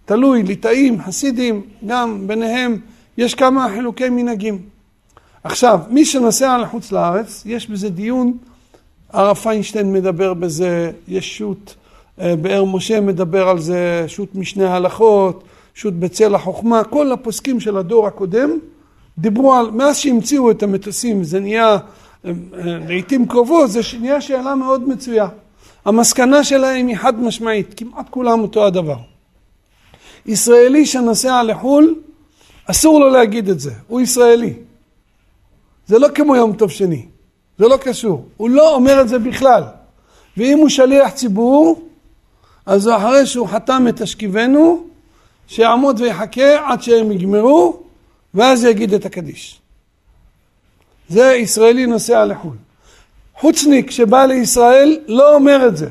תלוי, 0.05 0.43
ליטאים, 0.43 1.01
חסידים, 1.01 1.61
גם 1.87 2.27
ביניהם 2.27 2.79
יש 3.17 3.35
כמה 3.35 3.69
חילוקי 3.69 4.09
מנהגים. 4.09 4.61
עכשיו, 5.43 5.79
מי 5.89 6.05
שנוסע 6.05 6.57
לחוץ 6.57 6.91
לארץ, 6.91 7.43
יש 7.45 7.67
בזה 7.67 7.89
דיון, 7.89 8.37
הרב 9.13 9.35
פיינשטיין 9.35 9.93
מדבר 9.93 10.33
בזה, 10.33 10.91
יש 11.07 11.37
שו"ת 11.37 11.75
אה, 12.21 12.35
באר 12.35 12.65
משה 12.65 13.01
מדבר 13.01 13.49
על 13.49 13.59
זה, 13.59 14.03
שו"ת 14.07 14.35
משנה 14.35 14.75
הלכות, 14.75 15.43
שו"ת 15.75 15.93
בצל 15.93 16.35
החוכמה, 16.35 16.83
כל 16.83 17.11
הפוסקים 17.11 17.59
של 17.59 17.77
הדור 17.77 18.07
הקודם 18.07 18.49
דיברו 19.17 19.53
על, 19.53 19.71
מאז 19.71 19.97
שהמציאו 19.97 20.51
את 20.51 20.63
המטוסים, 20.63 21.23
זה 21.23 21.39
נהיה 21.39 21.77
אה, 22.25 22.31
לעיתים 22.87 23.27
קרובות, 23.27 23.71
זה 23.71 23.79
נהיה 23.99 24.21
שאלה 24.21 24.55
מאוד 24.55 24.89
מצויה. 24.89 25.27
המסקנה 25.85 26.43
שלהם 26.43 26.87
היא 26.87 26.97
חד 26.97 27.19
משמעית, 27.19 27.73
כמעט 27.77 28.09
כולם 28.09 28.39
אותו 28.39 28.65
הדבר. 28.65 28.97
ישראלי 30.25 30.85
שנוסע 30.85 31.43
לחו"ל, 31.43 31.95
אסור 32.65 32.99
לו 32.99 33.09
להגיד 33.09 33.49
את 33.49 33.59
זה, 33.59 33.71
הוא 33.87 34.01
ישראלי. 34.01 34.53
זה 35.87 35.99
לא 35.99 36.07
כמו 36.15 36.35
יום 36.35 36.53
טוב 36.53 36.71
שני, 36.71 37.05
זה 37.59 37.67
לא 37.67 37.77
קשור, 37.77 38.25
הוא 38.37 38.49
לא 38.49 38.75
אומר 38.75 39.01
את 39.01 39.09
זה 39.09 39.19
בכלל. 39.19 39.63
ואם 40.37 40.57
הוא 40.57 40.69
שליח 40.69 41.09
ציבור, 41.09 41.81
אז 42.65 42.89
אחרי 42.89 43.25
שהוא 43.25 43.47
חתם 43.47 43.85
את 43.89 44.01
תשכיבנו, 44.01 44.83
שיעמוד 45.47 46.01
ויחכה 46.01 46.71
עד 46.71 46.81
שהם 46.81 47.11
יגמרו, 47.11 47.79
ואז 48.33 48.63
יגיד 48.63 48.93
את 48.93 49.05
הקדיש. 49.05 49.59
זה 51.09 51.33
ישראלי 51.35 51.85
נוסע 51.85 52.25
לחו"ל. 52.25 52.55
חוצניק 53.39 53.91
שבא 53.91 54.25
לישראל 54.25 54.99
לא 55.07 55.35
אומר 55.35 55.67
את 55.67 55.77
זה. 55.77 55.89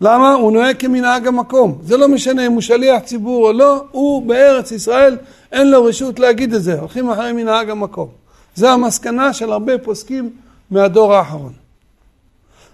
למה? 0.00 0.32
הוא 0.32 0.52
נוהג 0.52 0.76
כמנהג 0.78 1.26
המקום. 1.26 1.78
זה 1.82 1.96
לא 1.96 2.08
משנה 2.08 2.46
אם 2.46 2.52
הוא 2.52 2.60
שליח 2.60 3.02
ציבור 3.02 3.46
או 3.46 3.52
לא, 3.52 3.84
הוא 3.90 4.26
בארץ 4.26 4.72
ישראל, 4.72 5.16
אין 5.52 5.70
לו 5.70 5.84
רשות 5.84 6.18
להגיד 6.18 6.54
את 6.54 6.62
זה. 6.62 6.80
הולכים 6.80 7.10
אחרי 7.10 7.32
מנהג 7.32 7.70
המקום. 7.70 8.21
זה 8.54 8.70
המסקנה 8.70 9.32
של 9.32 9.52
הרבה 9.52 9.78
פוסקים 9.78 10.30
מהדור 10.70 11.14
האחרון. 11.14 11.52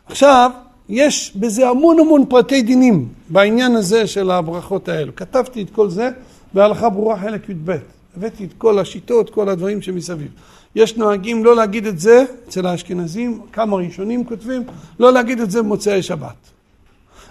עכשיו, 0.06 0.50
יש 0.88 1.32
בזה 1.36 1.68
המון 1.68 2.00
המון 2.00 2.24
פרטי 2.28 2.62
דינים 2.62 3.08
בעניין 3.28 3.76
הזה 3.76 4.06
של 4.06 4.30
הברכות 4.30 4.88
האלו. 4.88 5.16
כתבתי 5.16 5.62
את 5.62 5.70
כל 5.70 5.90
זה 5.90 6.10
בהלכה 6.54 6.88
ברורה 6.88 7.18
חלק 7.20 7.48
י"ב. 7.48 7.76
הבאתי 8.16 8.44
את 8.44 8.52
כל 8.58 8.78
השיטות, 8.78 9.30
כל 9.30 9.48
הדברים 9.48 9.82
שמסביב. 9.82 10.28
יש 10.74 10.96
נוהגים 10.96 11.44
לא 11.44 11.56
להגיד 11.56 11.86
את 11.86 11.98
זה 11.98 12.24
אצל 12.48 12.66
האשכנזים, 12.66 13.40
כמה 13.52 13.76
ראשונים 13.76 14.24
כותבים, 14.24 14.62
לא 15.00 15.12
להגיד 15.12 15.40
את 15.40 15.50
זה 15.50 15.62
במוצאי 15.62 16.02
שבת. 16.02 16.36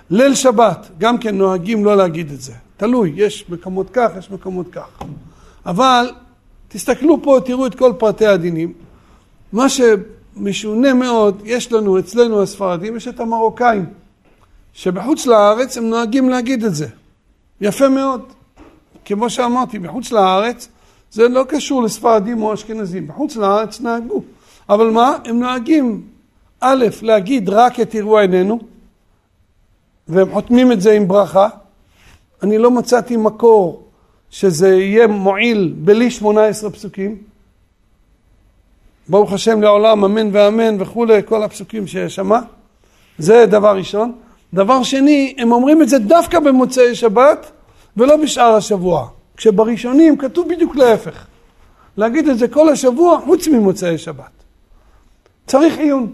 ליל 0.10 0.36
שבת, 0.36 0.88
גם 0.98 1.18
כן 1.18 1.38
נוהגים 1.38 1.86
לא 1.86 1.98
להגיד 1.98 2.32
את 2.32 2.42
זה. 2.42 2.54
תלוי, 2.78 3.14
יש 3.16 3.46
מקומות 3.50 3.90
כך, 3.94 4.12
יש 4.20 4.32
מקומות 4.32 4.68
כך. 4.72 4.88
אבל 5.66 6.12
תסתכלו 6.68 7.24
פה, 7.24 7.40
תראו 7.46 7.68
את 7.68 7.76
כל 7.76 7.94
פרטי 7.98 8.26
הדינים. 8.26 8.74
מה 9.54 9.66
שמשונה 9.70 10.94
מאוד, 10.94 11.42
יש 11.46 11.72
לנו 11.72 12.00
אצלנו 12.00 12.42
הספרדים, 12.42 12.96
יש 12.96 13.08
את 13.08 13.20
המרוקאים, 13.20 13.86
שבחוץ 14.74 15.26
לארץ 15.26 15.78
הם 15.78 15.90
נוהגים 15.90 16.30
להגיד 16.30 16.64
את 16.64 16.76
זה. 16.76 16.88
יפה 17.62 17.90
מאוד. 17.90 18.22
כמו 19.06 19.30
שאמרתי, 19.30 19.80
בחוץ 19.80 20.12
לארץ 20.12 20.70
זה 21.12 21.28
לא 21.28 21.44
קשור 21.50 21.84
לספרדים 21.84 22.42
או 22.42 22.54
אשכנזים, 22.54 23.08
בחוץ 23.08 23.36
לארץ 23.36 23.82
נהגו. 23.82 24.24
אבל 24.70 24.90
מה? 24.90 25.18
הם 25.26 25.40
נוהגים, 25.40 26.08
א', 26.60 26.86
להגיד 27.02 27.50
רק 27.50 27.80
את 27.80 27.96
אירוע 27.96 28.22
עינינו, 28.22 28.60
והם 30.08 30.32
חותמים 30.34 30.72
את 30.72 30.82
זה 30.82 30.92
עם 30.92 31.08
ברכה. 31.08 31.50
אני 32.44 32.58
לא 32.58 32.72
מצאתי 32.72 33.18
מקור 33.18 33.87
שזה 34.32 34.76
יהיה 34.76 35.08
מועיל 35.08 35.74
בלי 35.78 36.12
18 36.12 36.70
פסוקים. 36.70 37.18
ברוך 39.10 39.34
השם 39.34 39.62
לעולם, 39.62 40.04
אמן 40.04 40.30
ואמן 40.32 40.82
וכולי, 40.82 41.22
כל 41.26 41.44
הפסוקים 41.44 41.88
שיש 41.88 42.16
שם. 42.16 42.32
זה 43.18 43.46
דבר 43.46 43.78
ראשון. 43.78 44.12
דבר 44.54 44.84
שני, 44.84 45.36
הם 45.38 45.52
אומרים 45.52 45.82
את 45.82 45.90
זה 45.90 46.00
דווקא 46.00 46.40
במוצאי 46.40 46.96
שבת 46.96 47.52
ולא 47.98 48.18
בשאר 48.18 48.54
השבוע. 48.56 49.08
כשבראשונים 49.38 50.18
כתוב 50.18 50.50
בדיוק 50.50 50.76
להפך. 50.76 51.26
להגיד 51.98 52.28
את 52.28 52.38
זה 52.38 52.48
כל 52.48 52.70
השבוע 52.70 53.20
חוץ 53.26 53.48
ממוצאי 53.48 53.98
שבת. 53.98 54.32
צריך 55.48 55.78
עיון. 55.78 56.12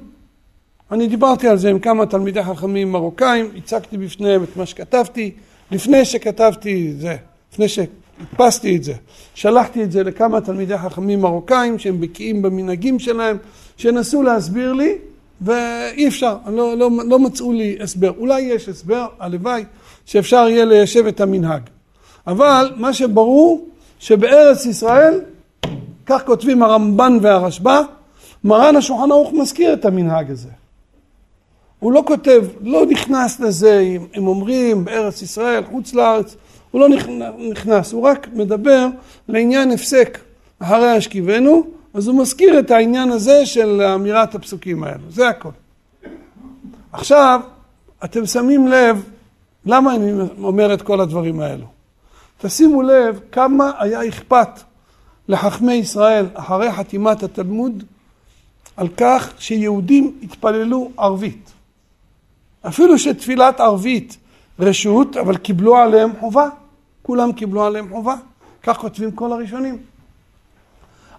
אני 0.91 1.08
דיברתי 1.08 1.48
על 1.48 1.58
זה 1.58 1.70
עם 1.70 1.79
כמה 1.79 2.05
תלמידי 2.05 2.43
חכמים 2.43 2.91
מרוקאים, 2.91 3.51
הצגתי 3.58 3.98
בפניהם 3.98 4.43
את 4.43 4.58
מה 4.58 4.65
שכתבתי, 4.65 5.32
לפני 5.72 6.05
שכתבתי 6.05 6.93
זה, 6.98 7.15
לפני 7.53 7.67
שהדפסתי 8.20 8.75
את 8.75 8.84
זה, 8.84 8.93
שלחתי 9.36 9.84
את 9.84 9.91
זה 9.91 10.03
לכמה 10.03 10.41
תלמידי 10.41 10.77
חכמים 10.77 11.22
מרוקאים 11.22 11.79
שהם 11.79 12.01
בקיאים 12.01 12.41
במנהגים 12.41 13.00
שלהם, 13.00 13.38
שנסו 13.77 14.24
להסביר 14.24 14.74
לי, 14.74 14.96
ואי 15.41 16.08
אפשר, 16.08 16.38
לא, 16.48 16.77
לא, 16.77 16.89
לא 17.08 17.20
מצאו 17.20 17.53
לי 17.53 17.77
הסבר. 17.82 18.12
אולי 18.17 18.41
יש 18.41 18.70
הסבר, 18.70 19.08
הלוואי, 19.20 19.63
שאפשר 20.05 20.48
יהיה 20.50 20.65
ליישב 20.65 21.08
את 21.08 21.22
המנהג. 21.22 21.62
אבל 22.27 22.74
מה 22.75 22.93
שברור, 22.93 23.67
שבארץ 24.00 24.65
ישראל, 24.65 25.22
כך 26.05 26.25
כותבים 26.25 26.63
הרמב"ן 26.63 27.17
והרשב"א, 27.22 27.82
מרן 28.43 28.75
השולחן 28.75 29.12
ערוך 29.12 29.34
מזכיר 29.34 29.74
את 29.74 29.86
המנהג 29.86 30.32
הזה. 30.32 30.50
הוא 31.79 31.91
לא 31.91 32.03
כותב, 32.08 32.43
לא 32.62 32.86
נכנס 32.86 33.39
לזה, 33.39 33.79
אם, 33.79 34.05
אם 34.17 34.27
אומרים 34.27 34.86
בארץ 34.86 35.22
ישראל, 35.22 35.63
חוץ 35.72 35.93
לארץ, 35.93 36.36
הוא 36.74 36.82
לא 36.82 36.89
נכנס, 37.51 37.94
הוא 37.94 38.03
רק 38.03 38.27
מדבר 38.34 38.88
לעניין 39.27 39.72
הפסק 39.72 40.20
אחרי 40.60 40.92
השכיבנו, 40.92 41.63
אז 41.94 42.08
הוא 42.08 42.22
מזכיר 42.22 42.60
את 42.60 42.72
העניין 42.72 43.12
הזה 43.12 43.46
של 43.46 43.82
אמירת 43.82 44.36
הפסוקים 44.36 44.84
האלו, 44.84 45.03
זה 45.10 45.30
הכל. 45.30 45.50
עכשיו, 46.92 47.42
אתם 48.03 48.25
שמים 48.25 48.68
לב, 48.68 49.03
למה 49.65 49.96
אני 49.96 50.12
אומר 50.42 50.74
את 50.74 50.82
כל 50.82 51.01
הדברים 51.01 51.39
האלו? 51.39 51.65
תשימו 52.38 52.82
לב 52.82 53.20
כמה 53.32 53.72
היה 53.80 54.08
אכפת 54.08 54.60
לחכמי 55.27 55.74
ישראל 55.74 56.25
אחרי 56.34 56.72
חתימת 56.72 57.24
התלמוד 57.24 57.84
על 58.77 58.88
כך 58.98 59.34
שיהודים 59.39 60.15
התפללו 60.24 60.92
ערבית. 60.98 61.51
אפילו 62.68 63.00
שתפילת 63.00 63.60
ערבית 63.60 64.18
רשות, 64.60 65.18
אבל 65.18 65.38
קיבלו 65.38 65.77
עליהם 65.77 66.12
חובה. 66.20 66.50
כולם 67.04 67.32
קיבלו 67.32 67.64
עליהם 67.66 67.90
חובה. 67.90 68.16
כך 68.64 68.78
כותבים 68.78 69.12
כל 69.12 69.32
הראשונים. 69.32 69.78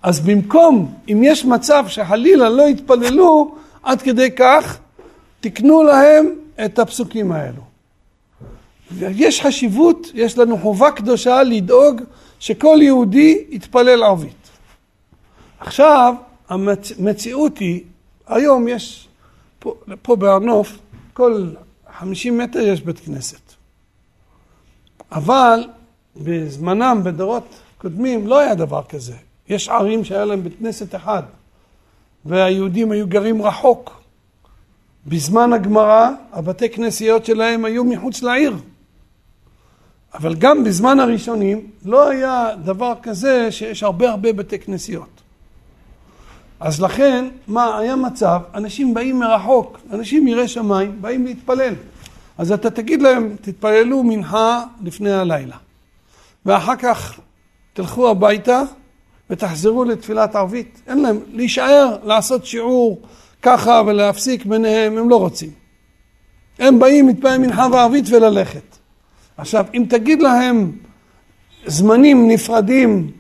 אז 0.03 0.21
במקום, 0.21 0.95
אם 1.13 1.21
יש 1.25 1.45
מצב 1.45 1.85
שחלילה 1.89 2.49
לא 2.49 2.63
יתפללו, 2.63 3.55
עד 3.83 4.03
כדי 4.03 4.31
כך, 4.37 4.79
תקנו 5.41 5.83
להם 5.83 6.27
את 6.65 6.79
הפסוקים 6.79 7.33
האלו. 7.33 7.63
יש 9.01 9.43
חשיבות, 9.43 10.11
יש 10.15 10.39
לנו 10.39 10.59
חובה 10.59 10.91
קדושה 10.91 11.43
לדאוג 11.43 12.03
שכל 12.41 12.79
יהודי 12.83 13.45
יתפלל 13.51 14.03
ערבית. 14.03 14.51
עכשיו, 15.61 16.15
המציאות 16.49 17.59
היא, 17.59 17.81
היום 18.27 18.69
יש, 18.69 19.09
פה, 19.59 19.75
פה 20.03 20.17
בהר 20.17 20.39
נוף, 20.39 20.79
כל 21.13 21.49
50 21.99 22.39
מטר 22.39 22.61
יש 22.61 22.81
בית 22.81 22.99
כנסת. 22.99 23.44
אבל 25.15 25.65
בזמנם, 26.17 27.01
בדורות 27.05 27.55
קודמים, 27.79 28.27
לא 28.27 28.39
היה 28.39 28.55
דבר 28.55 28.83
כזה. 28.89 29.15
יש 29.49 29.69
ערים 29.69 30.05
שהיה 30.05 30.25
להם 30.25 30.43
בית 30.43 30.59
כנסת 30.59 30.95
אחד, 30.95 31.23
והיהודים 32.25 32.93
היו 32.93 33.07
גרים 33.07 33.43
רחוק. 33.43 34.01
בזמן 35.07 35.53
הגמרא, 35.53 36.11
הבתי 36.33 36.69
כנסיות 36.69 37.25
שלהם 37.25 37.65
היו 37.65 37.85
מחוץ 37.85 38.23
לעיר. 38.23 38.57
אבל 40.15 40.35
גם 40.35 40.65
בזמן 40.65 41.01
הראשונים 41.01 41.67
לא 41.85 42.09
היה 42.09 42.49
דבר 42.65 42.93
כזה 43.03 43.53
שיש 43.53 43.83
הרבה 43.83 44.11
הרבה 44.11 44.33
בתי 44.33 44.59
כנסיות. 44.59 45.21
אז 46.61 46.81
לכן, 46.81 47.29
מה, 47.47 47.79
היה 47.79 47.97
מצב, 47.97 48.41
אנשים 48.55 48.95
באים 48.95 49.19
מרחוק, 49.19 49.81
אנשים 49.93 50.27
יראי 50.27 50.49
שמיים, 50.49 51.03
באים 51.03 51.25
להתפלל. 51.25 51.75
אז 52.39 52.53
אתה 52.53 52.71
תגיד 52.71 53.03
להם, 53.03 53.37
תתפללו 53.41 54.03
מנחה 54.03 54.65
לפני 54.83 55.13
הלילה. 55.13 55.57
ואחר 56.47 56.77
כך 56.77 57.21
תלכו 57.73 58.11
הביתה 58.11 58.63
ותחזרו 59.31 59.85
לתפילת 59.85 60.37
ערבית. 60.37 60.83
אין 60.87 61.03
להם, 61.03 61.21
להישאר, 61.33 61.97
לעשות 62.05 62.47
שיעור 62.47 63.03
ככה 63.43 63.83
ולהפסיק 63.87 64.47
ביניהם, 64.47 64.99
הם 64.99 65.09
לא 65.09 65.17
רוצים. 65.17 65.51
הם 66.59 66.79
באים, 66.79 67.07
מתפלל 67.07 67.39
מנחה 67.39 67.67
וערבית 67.73 68.05
וללכת. 68.11 68.77
עכשיו, 69.37 69.67
אם 69.75 69.85
תגיד 69.89 70.23
להם 70.23 70.73
זמנים 71.67 72.29
נפרדים 72.29 73.11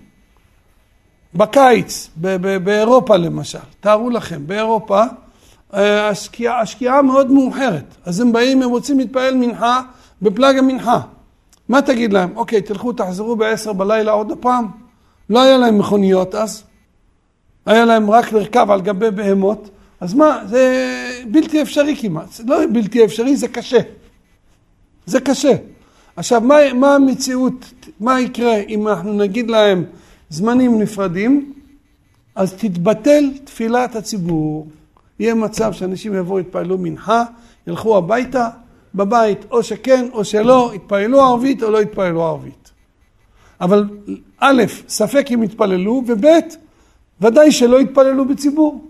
בקיץ, 1.35 2.11
באירופה 2.65 3.17
למשל, 3.17 3.59
תארו 3.81 4.11
לכם, 4.11 4.47
באירופה 4.47 5.05
השקיעה, 5.83 6.61
השקיעה 6.61 7.03
מאוד 7.03 7.31
מאוחרת, 7.31 7.97
אז 8.05 8.21
הם 8.21 8.33
באים, 8.33 8.63
הם 8.63 8.71
רוצים 8.71 8.99
להתפעל 8.99 9.35
מנחה 9.35 9.83
בפלאג 10.23 10.59
המנחה. 10.59 11.01
מה 11.69 11.83
תגיד 11.83 12.13
להם? 12.13 12.37
אוקיי, 12.37 12.63
תלכו, 12.63 12.93
תחזרו 12.93 13.37
בעשר 13.37 13.73
בלילה 13.73 14.13
עוד 14.13 14.31
הפעם. 14.31 14.67
לא 15.31 15.43
היה 15.43 15.59
להם 15.59 15.79
מכוניות 15.79 16.35
אז, 16.35 16.63
היה 17.67 17.85
להם 17.85 18.11
רק 18.11 18.33
לרכב 18.33 18.71
על 18.71 18.81
גבי 18.81 19.11
בהמות, 19.11 19.71
אז 20.01 20.15
מה, 20.15 20.43
זה 20.47 20.95
בלתי 21.31 21.63
אפשרי 21.63 21.97
כמעט. 21.97 22.33
זה 22.33 22.43
לא 22.47 22.59
בלתי 22.73 23.05
אפשרי, 23.05 23.37
זה 23.37 23.49
קשה. 23.49 23.79
זה 25.07 25.21
קשה. 25.21 25.53
עכשיו, 26.17 26.41
מה, 26.41 26.55
מה 26.75 26.95
המציאות, 26.95 27.73
מה 28.01 28.21
יקרה 28.21 28.57
אם 28.57 28.89
אנחנו 28.89 29.13
נגיד 29.13 29.51
להם 29.51 29.85
זמנים 30.29 30.83
נפרדים? 30.83 31.53
אז 32.35 32.53
תתבטל 32.53 33.25
תפילת 33.45 33.97
הציבור. 33.97 34.67
יהיה 35.19 35.35
מצב 35.35 35.73
שאנשים 35.73 36.15
יבואו, 36.15 36.41
יתפעלו 36.41 36.79
מנחה, 36.79 37.25
ילכו 37.67 37.97
הביתה, 37.97 38.49
בבית 38.95 39.39
או 39.51 39.63
שכן 39.63 40.09
או 40.13 40.25
שלא, 40.25 40.71
יתפעלו 40.75 41.21
ערבית 41.21 41.63
או 41.63 41.71
לא 41.71 41.83
יתפעלו 41.83 42.25
ערבית. 42.25 42.71
אבל 43.61 43.89
א', 44.39 44.63
ספק 44.89 45.27
אם 45.35 45.43
יתפללו, 45.43 46.03
וב', 46.07 46.27
ודאי 47.21 47.53
שלא 47.53 47.81
יתפללו 47.81 48.29
בציבור. 48.29 48.85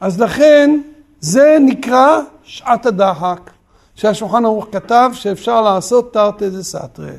אז 0.00 0.20
לכן 0.20 0.80
זה 1.20 1.56
נקרא 1.60 2.20
שעת 2.42 2.86
הדחק. 2.86 3.50
שהשולחן 3.94 4.44
ערוך 4.44 4.66
כתב 4.72 5.10
שאפשר 5.14 5.62
לעשות 5.62 6.12
תרתי 6.12 6.50
דה 6.50 6.62
סתרי, 6.62 7.16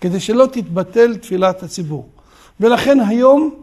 כדי 0.00 0.20
שלא 0.20 0.46
תתבטל 0.52 1.16
תפילת 1.16 1.62
הציבור. 1.62 2.08
ולכן 2.60 3.00
היום 3.00 3.61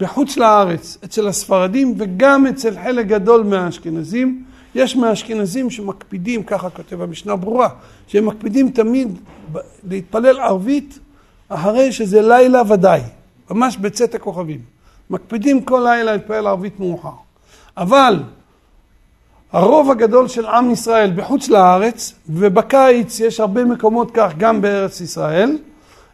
בחוץ 0.00 0.36
לארץ, 0.36 0.98
אצל 1.04 1.28
הספרדים 1.28 1.94
וגם 1.98 2.46
אצל 2.46 2.74
חלק 2.84 3.06
גדול 3.06 3.42
מהאשכנזים, 3.42 4.44
יש 4.74 4.96
מהאשכנזים 4.96 5.70
שמקפידים, 5.70 6.42
ככה 6.42 6.70
כותב 6.70 7.02
המשנה 7.02 7.36
ברורה, 7.36 7.68
שהם 8.06 8.26
מקפידים 8.26 8.70
תמיד 8.70 9.18
להתפלל 9.88 10.40
ערבית 10.40 10.98
אחרי 11.48 11.92
שזה 11.92 12.22
לילה 12.22 12.62
ודאי, 12.68 13.00
ממש 13.50 13.76
בצאת 13.76 14.14
הכוכבים. 14.14 14.60
מקפידים 15.10 15.62
כל 15.62 15.80
לילה 15.84 16.12
להתפלל 16.12 16.46
ערבית 16.46 16.80
מאוחר. 16.80 17.10
אבל 17.76 18.22
הרוב 19.52 19.90
הגדול 19.90 20.28
של 20.28 20.46
עם 20.46 20.70
ישראל 20.70 21.12
בחוץ 21.16 21.48
לארץ, 21.48 22.14
ובקיץ 22.28 23.20
יש 23.20 23.40
הרבה 23.40 23.64
מקומות 23.64 24.10
כך 24.14 24.32
גם 24.38 24.60
בארץ 24.60 25.00
ישראל, 25.00 25.58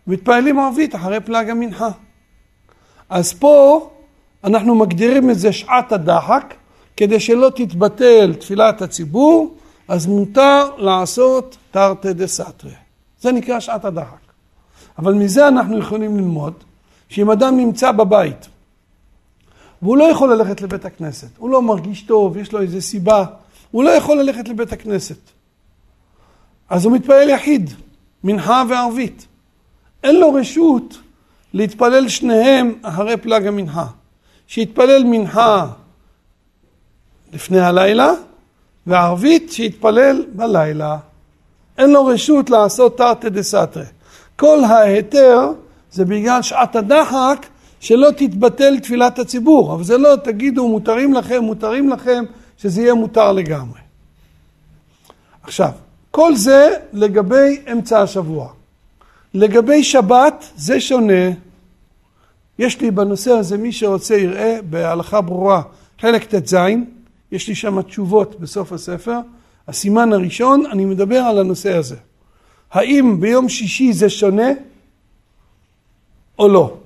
מתפעלים 0.07 0.59
ערבית 0.59 0.95
אחרי 0.95 1.21
פלאג 1.21 1.51
המנחה. 1.51 1.91
אז 3.11 3.33
פה 3.33 3.89
אנחנו 4.45 4.75
מגדירים 4.75 5.31
את 5.31 5.39
זה 5.39 5.53
שעת 5.53 5.93
הדחק, 5.93 6.55
כדי 6.97 7.21
שלא 7.21 7.51
תתבטל 7.55 8.35
תפילת 8.35 8.83
הציבור, 8.83 9.55
אז 9.89 10.07
מותר 10.07 10.77
לעשות 10.77 11.57
תרתי 11.71 12.13
דה 12.13 12.27
סתרי. 12.27 12.71
זה 13.21 13.33
נקרא 13.33 13.61
שעת 13.61 13.85
הדחק. 13.85 14.27
אבל 14.99 15.15
מזה 15.15 15.49
אנחנו 15.49 15.79
יכולים 15.79 16.17
ללמוד 16.17 16.53
שאם 17.09 17.31
אדם 17.31 17.57
נמצא 17.57 17.93
בבית 17.93 18.49
והוא 19.83 19.97
לא 19.97 20.05
יכול 20.05 20.33
ללכת 20.33 20.61
לבית 20.61 20.85
הכנסת, 20.85 21.29
הוא 21.39 21.51
לא 21.51 21.63
מרגיש 21.63 22.03
טוב, 22.03 22.37
יש 22.37 22.53
לו 22.53 22.61
איזו 22.61 22.83
סיבה, 22.83 23.25
הוא 23.71 23.85
לא 23.85 23.91
יכול 23.91 24.19
ללכת 24.19 24.49
לבית 24.49 24.73
הכנסת. 24.73 25.19
אז 26.69 26.85
הוא 26.85 26.93
מתפלל 26.93 27.29
יחיד, 27.29 27.71
מנחה 28.25 28.63
וערבית. 28.69 29.27
אין 30.03 30.21
לו 30.21 30.33
רשות 30.33 30.99
להתפלל 31.57 32.09
שניהם 32.09 32.75
אחרי 32.83 33.17
פלג 33.17 33.47
המנחה. 33.47 33.87
שיתפלל 34.47 35.05
מנחה 35.05 35.67
לפני 37.33 37.61
הלילה, 37.61 38.13
וערבית 38.87 39.53
שיתפלל 39.53 40.25
בלילה. 40.33 40.97
אין 41.79 41.91
לו 41.91 42.07
רשות 42.07 42.51
לעשות 42.51 42.99
תרתי 42.99 43.31
דה 43.31 43.43
סתרי. 43.43 43.85
כל 44.37 44.65
ההיתר 44.65 45.51
זה 45.93 46.05
בגלל 46.05 46.43
שעת 46.43 46.77
הדחק 46.77 47.47
שלא 47.81 48.11
תתבטל 48.17 48.79
תפילת 48.79 49.19
הציבור, 49.19 49.75
אבל 49.75 49.85
זה 49.85 49.99
לא 49.99 50.17
תגידו 50.25 50.69
מותרים 50.69 51.15
לכם, 51.15 51.45
מותרים 51.45 51.89
לכם, 51.89 52.25
שזה 52.59 52.83
יהיה 52.83 52.95
מותר 52.95 53.33
לגמרי. 53.33 53.81
עכשיו, 55.43 55.71
כל 56.11 56.37
זה 56.37 56.75
לגבי 56.93 57.61
אמצע 57.73 58.03
השבוע. 58.03 58.49
לגבי 59.35 59.85
שבת 59.85 60.45
זה 60.57 60.81
שונה. 60.81 61.46
יש 62.59 62.81
לי 62.81 62.91
בנושא 62.91 63.31
הזה, 63.31 63.59
מי 63.59 63.73
שרוצה 63.73 64.17
יראה 64.17 64.59
בהלכה 64.71 65.21
ברורה, 65.21 65.63
חלק 66.01 66.35
ט"ז, 66.35 66.57
יש 67.33 67.49
לי 67.49 67.55
שם 67.55 67.83
תשובות 67.83 68.41
בסוף 68.41 68.73
הספר. 68.73 69.19
הסימן 69.69 70.13
הראשון, 70.13 70.67
אני 70.67 70.85
מדבר 70.85 71.19
על 71.19 71.39
הנושא 71.39 71.77
הזה. 71.77 71.97
האם 72.73 73.21
ביום 73.21 73.49
שישי 73.49 73.93
זה 73.93 74.11
שונה 74.11 74.49
או 76.39 76.49
לא? 76.49 76.77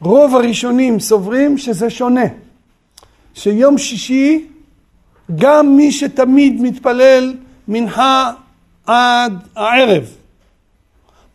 רוב 0.00 0.34
הראשונים 0.34 1.00
סוברים 1.00 1.58
שזה 1.58 1.90
שונה. 1.90 2.24
שיום 3.34 3.78
שישי, 3.78 4.46
גם 5.36 5.76
מי 5.76 5.92
שתמיד 5.92 6.62
מתפלל 6.62 7.34
מנחה 7.68 8.32
עד 8.86 9.32
הערב, 9.56 10.04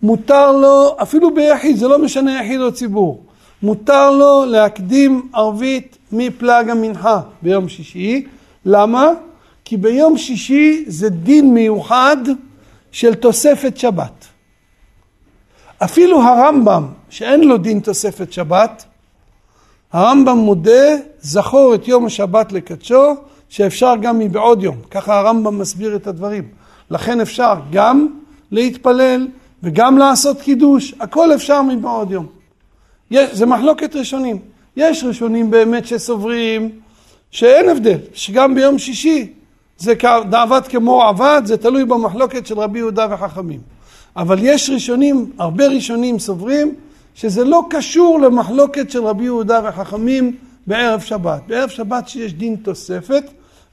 מותר 0.01 0.51
לו, 0.51 0.95
אפילו 1.01 1.33
ביחיד, 1.33 1.75
זה 1.77 1.87
לא 1.87 1.99
משנה 1.99 2.41
יחיד 2.41 2.61
או 2.61 2.73
ציבור, 2.73 3.23
מותר 3.63 4.11
לו 4.11 4.45
להקדים 4.45 5.29
ערבית 5.33 5.97
מפלג 6.11 6.69
המנחה 6.69 7.21
ביום 7.41 7.69
שישי. 7.69 8.25
למה? 8.65 9.07
כי 9.65 9.77
ביום 9.77 10.17
שישי 10.17 10.83
זה 10.87 11.09
דין 11.09 11.53
מיוחד 11.53 12.17
של 12.91 13.13
תוספת 13.13 13.77
שבת. 13.77 14.25
אפילו 15.83 16.21
הרמב"ם, 16.21 16.87
שאין 17.09 17.43
לו 17.43 17.57
דין 17.57 17.79
תוספת 17.79 18.33
שבת, 18.33 18.85
הרמב"ם 19.93 20.37
מודה, 20.37 20.95
זכור 21.21 21.75
את 21.75 21.87
יום 21.87 22.05
השבת 22.05 22.51
לקדשו, 22.51 23.15
שאפשר 23.49 23.93
גם 24.01 24.19
מבעוד 24.19 24.63
יום. 24.63 24.77
ככה 24.91 25.19
הרמב"ם 25.19 25.59
מסביר 25.59 25.95
את 25.95 26.07
הדברים. 26.07 26.43
לכן 26.91 27.21
אפשר 27.21 27.53
גם 27.71 28.07
להתפלל 28.51 29.27
וגם 29.63 29.97
לעשות 29.97 30.41
קידוש, 30.41 30.93
הכל 30.99 31.33
אפשר 31.33 31.61
מבעוד 31.61 32.11
יום. 32.11 32.38
יש, 33.11 33.29
זה 33.33 33.45
מחלוקת 33.45 33.95
ראשונים. 33.95 34.39
יש 34.77 35.03
ראשונים 35.03 35.51
באמת 35.51 35.87
שסוברים 35.87 36.69
שאין 37.31 37.69
הבדל, 37.69 37.97
שגם 38.13 38.55
ביום 38.55 38.79
שישי 38.79 39.33
זה 39.77 39.93
עבד 40.31 40.61
כמו 40.69 41.03
עבד, 41.03 41.41
זה 41.45 41.57
תלוי 41.57 41.85
במחלוקת 41.85 42.47
של 42.47 42.59
רבי 42.59 42.79
יהודה 42.79 43.07
וחכמים. 43.11 43.59
אבל 44.15 44.37
יש 44.41 44.69
ראשונים, 44.69 45.31
הרבה 45.37 45.67
ראשונים 45.67 46.19
סוברים 46.19 46.75
שזה 47.15 47.43
לא 47.43 47.63
קשור 47.69 48.19
למחלוקת 48.19 48.91
של 48.91 49.03
רבי 49.03 49.23
יהודה 49.23 49.61
וחכמים 49.63 50.35
בערב 50.67 50.99
שבת. 51.01 51.41
בערב 51.47 51.69
שבת 51.69 52.07
שיש 52.07 52.33
דין 52.33 52.55
תוספת, 52.55 53.23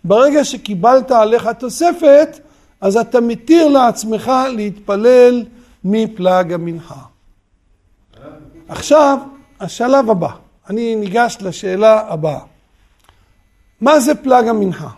ברגע 0.05 0.45
שקיבלת 0.45 1.11
עליך 1.11 1.49
תוספת, 1.59 2.41
אז 2.81 2.97
אתה 2.97 3.21
מתיר 3.21 3.69
לעצמך 3.69 4.33
להתפלל 4.57 5.45
מפלג 5.85 6.53
המנחה. 6.53 7.16
עכשיו, 8.69 9.19
השלב 9.61 10.11
הבא. 10.11 10.29
אני 10.71 10.97
ניגש 10.97 11.37
לשאלה 11.41 12.13
הבאה. 12.13 12.41
מה 13.81 14.01
זה 14.01 14.15
פלג 14.15 14.49
המנחה? 14.49 14.89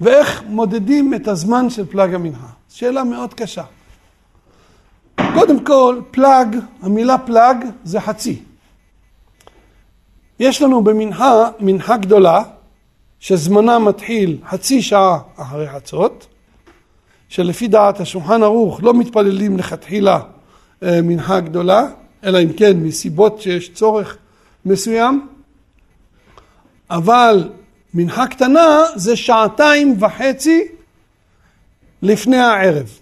ואיך 0.00 0.42
מודדים 0.46 1.14
את 1.14 1.28
הזמן 1.28 1.70
של 1.70 1.86
פלג 1.86 2.14
המנחה? 2.14 2.46
שאלה 2.68 3.04
מאוד 3.04 3.34
קשה. 3.34 3.64
קודם 5.16 5.64
כל, 5.64 6.00
פלאג, 6.10 6.56
המילה 6.82 7.18
פלאג 7.18 7.56
זה 7.84 8.00
חצי. 8.00 8.42
יש 10.40 10.62
לנו 10.62 10.84
במנחה, 10.84 11.50
מנחה 11.60 11.96
גדולה, 11.96 12.42
שזמנה 13.20 13.78
מתחיל 13.78 14.38
חצי 14.48 14.82
שעה 14.82 15.18
אחרי 15.36 15.68
חצות, 15.68 16.26
שלפי 17.28 17.68
דעת 17.68 18.00
השולחן 18.00 18.42
ערוך 18.42 18.80
לא 18.82 18.94
מתפללים 18.94 19.56
לכתחילה 19.56 20.20
אה, 20.82 21.02
מנחה 21.02 21.40
גדולה, 21.40 21.86
אלא 22.24 22.42
אם 22.42 22.52
כן 22.52 22.76
מסיבות 22.76 23.40
שיש 23.40 23.72
צורך 23.72 24.16
מסוים, 24.64 25.28
אבל 26.90 27.48
מנחה 27.94 28.26
קטנה 28.26 28.84
זה 28.94 29.16
שעתיים 29.16 29.96
וחצי 29.98 30.64
לפני 32.02 32.36
הערב. 32.36 32.98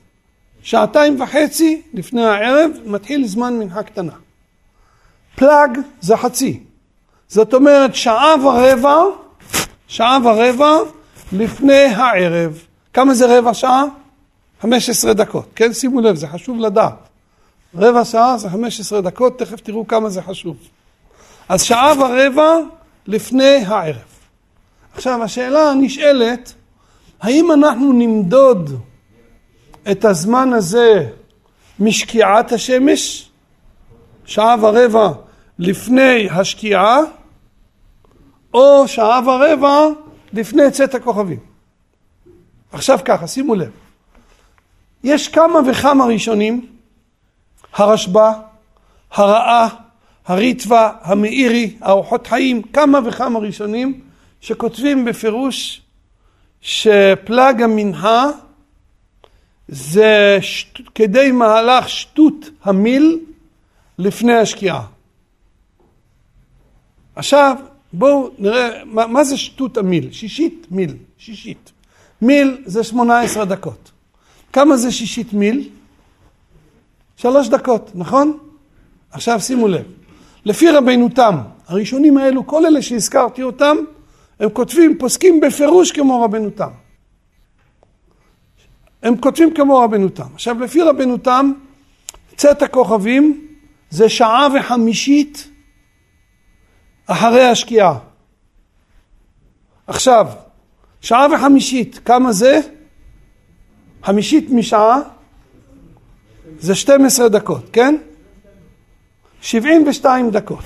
שעתיים 0.62 1.20
וחצי 1.20 1.82
לפני 1.94 2.24
הערב 2.24 2.70
מתחיל 2.84 3.26
זמן 3.26 3.58
מנחה 3.58 3.82
קטנה. 3.82 4.12
פלאג 5.36 5.78
זה 6.00 6.16
חצי. 6.16 6.62
זאת 7.28 7.54
אומרת 7.54 7.94
שעה 7.94 8.34
ורבע, 8.46 9.02
שעה 9.88 10.18
ורבע 10.24 10.76
לפני 11.32 11.84
הערב. 11.84 12.58
כמה 12.92 13.14
זה 13.14 13.38
רבע 13.38 13.54
שעה? 13.54 13.84
15 14.60 15.14
דקות. 15.14 15.48
כן, 15.54 15.72
שימו 15.72 16.00
לב, 16.00 16.16
זה 16.16 16.28
חשוב 16.28 16.60
לדעת. 16.60 17.03
רבע 17.76 18.04
שעה 18.04 18.38
זה 18.38 18.50
15 18.50 19.00
דקות, 19.00 19.38
תכף 19.38 19.60
תראו 19.60 19.86
כמה 19.86 20.10
זה 20.10 20.22
חשוב. 20.22 20.56
אז 21.48 21.62
שעה 21.62 21.92
ורבע 21.98 22.58
לפני 23.06 23.56
הערב. 23.66 23.96
עכשיו 24.94 25.22
השאלה 25.22 25.70
הנשאלת, 25.70 26.54
האם 27.20 27.52
אנחנו 27.52 27.92
נמדוד 27.92 28.80
את 29.90 30.04
הזמן 30.04 30.52
הזה 30.52 31.10
משקיעת 31.80 32.52
השמש, 32.52 33.30
שעה 34.24 34.56
ורבע 34.60 35.12
לפני 35.58 36.28
השקיעה, 36.30 36.98
או 38.54 38.88
שעה 38.88 39.20
ורבע 39.26 39.88
לפני 40.32 40.70
צאת 40.70 40.94
הכוכבים. 40.94 41.38
עכשיו 42.72 42.98
ככה, 43.04 43.26
שימו 43.26 43.54
לב. 43.54 43.70
יש 45.04 45.28
כמה 45.28 45.60
וכמה 45.70 46.04
ראשונים, 46.04 46.66
הרשב"א, 47.74 48.32
הרעה, 49.12 49.68
הריטווה, 50.26 50.92
המאירי, 51.02 51.76
האורחות 51.80 52.26
חיים, 52.26 52.62
כמה 52.62 52.98
וכמה 53.04 53.38
ראשונים 53.38 54.00
שכותבים 54.40 55.04
בפירוש 55.04 55.82
שפלג 56.60 57.62
המנחה 57.62 58.24
זה 59.68 60.38
שט... 60.40 60.80
כדי 60.94 61.30
מהלך 61.30 61.88
שטות 61.88 62.50
המיל 62.62 63.18
לפני 63.98 64.34
השקיעה. 64.34 64.86
עכשיו 67.16 67.56
בואו 67.92 68.30
נראה 68.38 68.84
מה, 68.84 69.06
מה 69.06 69.24
זה 69.24 69.36
שטות 69.36 69.76
המיל, 69.76 70.12
שישית 70.12 70.66
מיל, 70.70 70.96
שישית. 71.18 71.72
מיל 72.22 72.62
זה 72.64 72.84
18 72.84 73.44
דקות. 73.44 73.90
כמה 74.52 74.76
זה 74.76 74.92
שישית 74.92 75.32
מיל? 75.32 75.68
שלוש 77.16 77.48
דקות, 77.48 77.90
נכון? 77.94 78.38
עכשיו 79.10 79.40
שימו 79.40 79.68
לב, 79.68 79.84
לפי 80.44 80.70
רבינו 80.70 81.08
תם, 81.08 81.38
הראשונים 81.66 82.18
האלו, 82.18 82.46
כל 82.46 82.66
אלה 82.66 82.82
שהזכרתי 82.82 83.42
אותם, 83.42 83.76
הם 84.40 84.50
כותבים, 84.50 84.98
פוסקים 84.98 85.40
בפירוש 85.40 85.92
כמו 85.92 86.22
רבנו 86.22 86.50
תם. 86.50 86.70
הם 89.02 89.16
כותבים 89.16 89.54
כמו 89.54 89.78
רבנו 89.78 90.08
תם. 90.08 90.26
עכשיו, 90.34 90.60
לפי 90.60 90.82
רבנו 90.82 91.18
תם, 91.18 91.52
צאת 92.36 92.62
הכוכבים 92.62 93.46
זה 93.90 94.08
שעה 94.08 94.48
וחמישית 94.54 95.48
אחרי 97.06 97.44
השקיעה. 97.44 97.98
עכשיו, 99.86 100.26
שעה 101.00 101.26
וחמישית, 101.34 102.00
כמה 102.04 102.32
זה? 102.32 102.60
חמישית 104.02 104.50
משעה 104.50 105.00
זה 106.60 106.74
12 106.74 107.28
דקות, 107.28 107.64
כן? 107.72 107.96
72 109.40 110.30
דקות. 110.30 110.64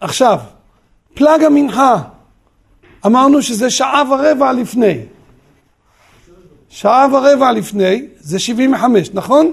עכשיו, 0.00 0.38
פלג 1.14 1.44
המנחה, 1.44 2.02
אמרנו 3.06 3.42
שזה 3.42 3.70
שעה 3.70 4.02
ורבע 4.10 4.52
לפני. 4.52 4.98
שעה 6.68 7.06
ורבע 7.12 7.52
לפני 7.52 8.06
זה 8.18 8.38
75, 8.38 9.10
נכון? 9.14 9.52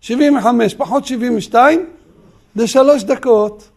75 0.00 0.74
פחות 0.74 1.06
72 1.06 1.86
זה 2.54 2.66
שלוש 2.66 3.02
דקות, 3.02 3.68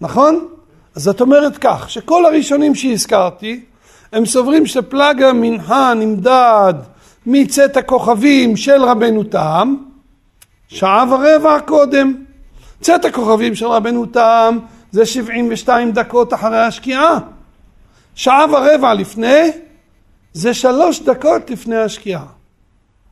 נכון? 0.00 0.48
אז 0.94 1.02
זאת 1.02 1.20
אומרת 1.20 1.58
כך, 1.58 1.90
שכל 1.90 2.26
הראשונים 2.26 2.74
שהזכרתי, 2.74 3.64
הם 4.12 4.26
סוברים 4.26 4.66
שפלג 4.66 5.22
המנחה 5.22 5.94
נמדד 5.94 6.74
מצאת 7.30 7.76
הכוכבים 7.76 8.56
של 8.56 8.82
רבנו 8.82 9.24
תם, 9.24 9.74
שעה 10.68 11.04
ורבע 11.10 11.60
קודם. 11.60 12.14
צאת 12.80 13.04
הכוכבים 13.04 13.54
של 13.54 13.66
רבנו 13.66 14.06
תם 14.06 14.58
זה 14.92 15.06
72 15.06 15.92
דקות 15.92 16.34
אחרי 16.34 16.58
השקיעה. 16.58 17.18
שעה 18.14 18.44
ורבע 18.52 18.94
לפני 18.94 19.50
זה 20.32 20.54
שלוש 20.54 21.00
דקות 21.00 21.50
לפני 21.50 21.76
השקיעה. 21.76 22.24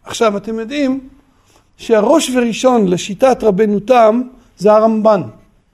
עכשיו, 0.05 0.37
אתם 0.37 0.59
יודעים 0.59 1.09
שהראש 1.77 2.31
וראשון 2.31 2.89
לשיטת 2.89 3.39
רבנו 3.43 3.81
תם 3.81 4.23
זה 4.59 4.73
הרמב"ן. 4.73 5.23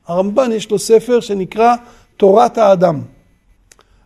הרמב"ן 0.07 0.53
יש 0.53 0.71
לו 0.71 0.79
ספר 0.79 1.21
שנקרא 1.21 1.75
תורת 2.17 2.59
האדם. 2.59 3.01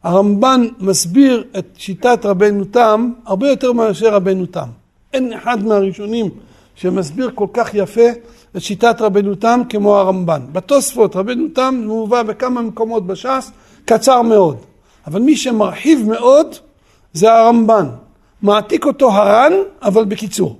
הרמב"ן 0.07 0.67
מסביר 0.81 1.45
את 1.59 1.67
שיטת 1.77 2.27
רבנו 2.27 2.65
תם 2.65 3.13
הרבה 3.25 3.49
יותר 3.51 3.73
מאשר 3.73 4.15
רבנו 4.15 4.47
תם. 4.47 4.69
אין 5.13 5.33
אחד 5.33 5.65
מהראשונים 5.65 6.31
שמסביר 6.75 7.31
כל 7.35 7.47
כך 7.53 7.75
יפה 7.75 8.09
את 8.57 8.63
שיטת 8.63 9.01
רבנו 9.01 9.35
תם 9.35 9.61
כמו 9.69 9.97
הרמב"ן. 9.97 10.41
בתוספות 10.53 11.17
רבנו 11.17 11.49
תם 11.55 11.83
מובא 11.87 12.23
בכמה 12.23 12.63
מקומות 12.63 13.07
בש"ס, 13.07 13.51
קצר 13.85 14.23
מאוד. 14.23 14.57
אבל 15.07 15.21
מי 15.21 15.37
שמרחיב 15.37 16.09
מאוד 16.09 16.55
זה 17.13 17.33
הרמב"ן. 17.33 17.87
מעתיק 18.43 18.87
אותו 18.87 19.13
הר"ן, 19.13 19.53
אבל 19.83 20.05
בקיצור. 20.05 20.59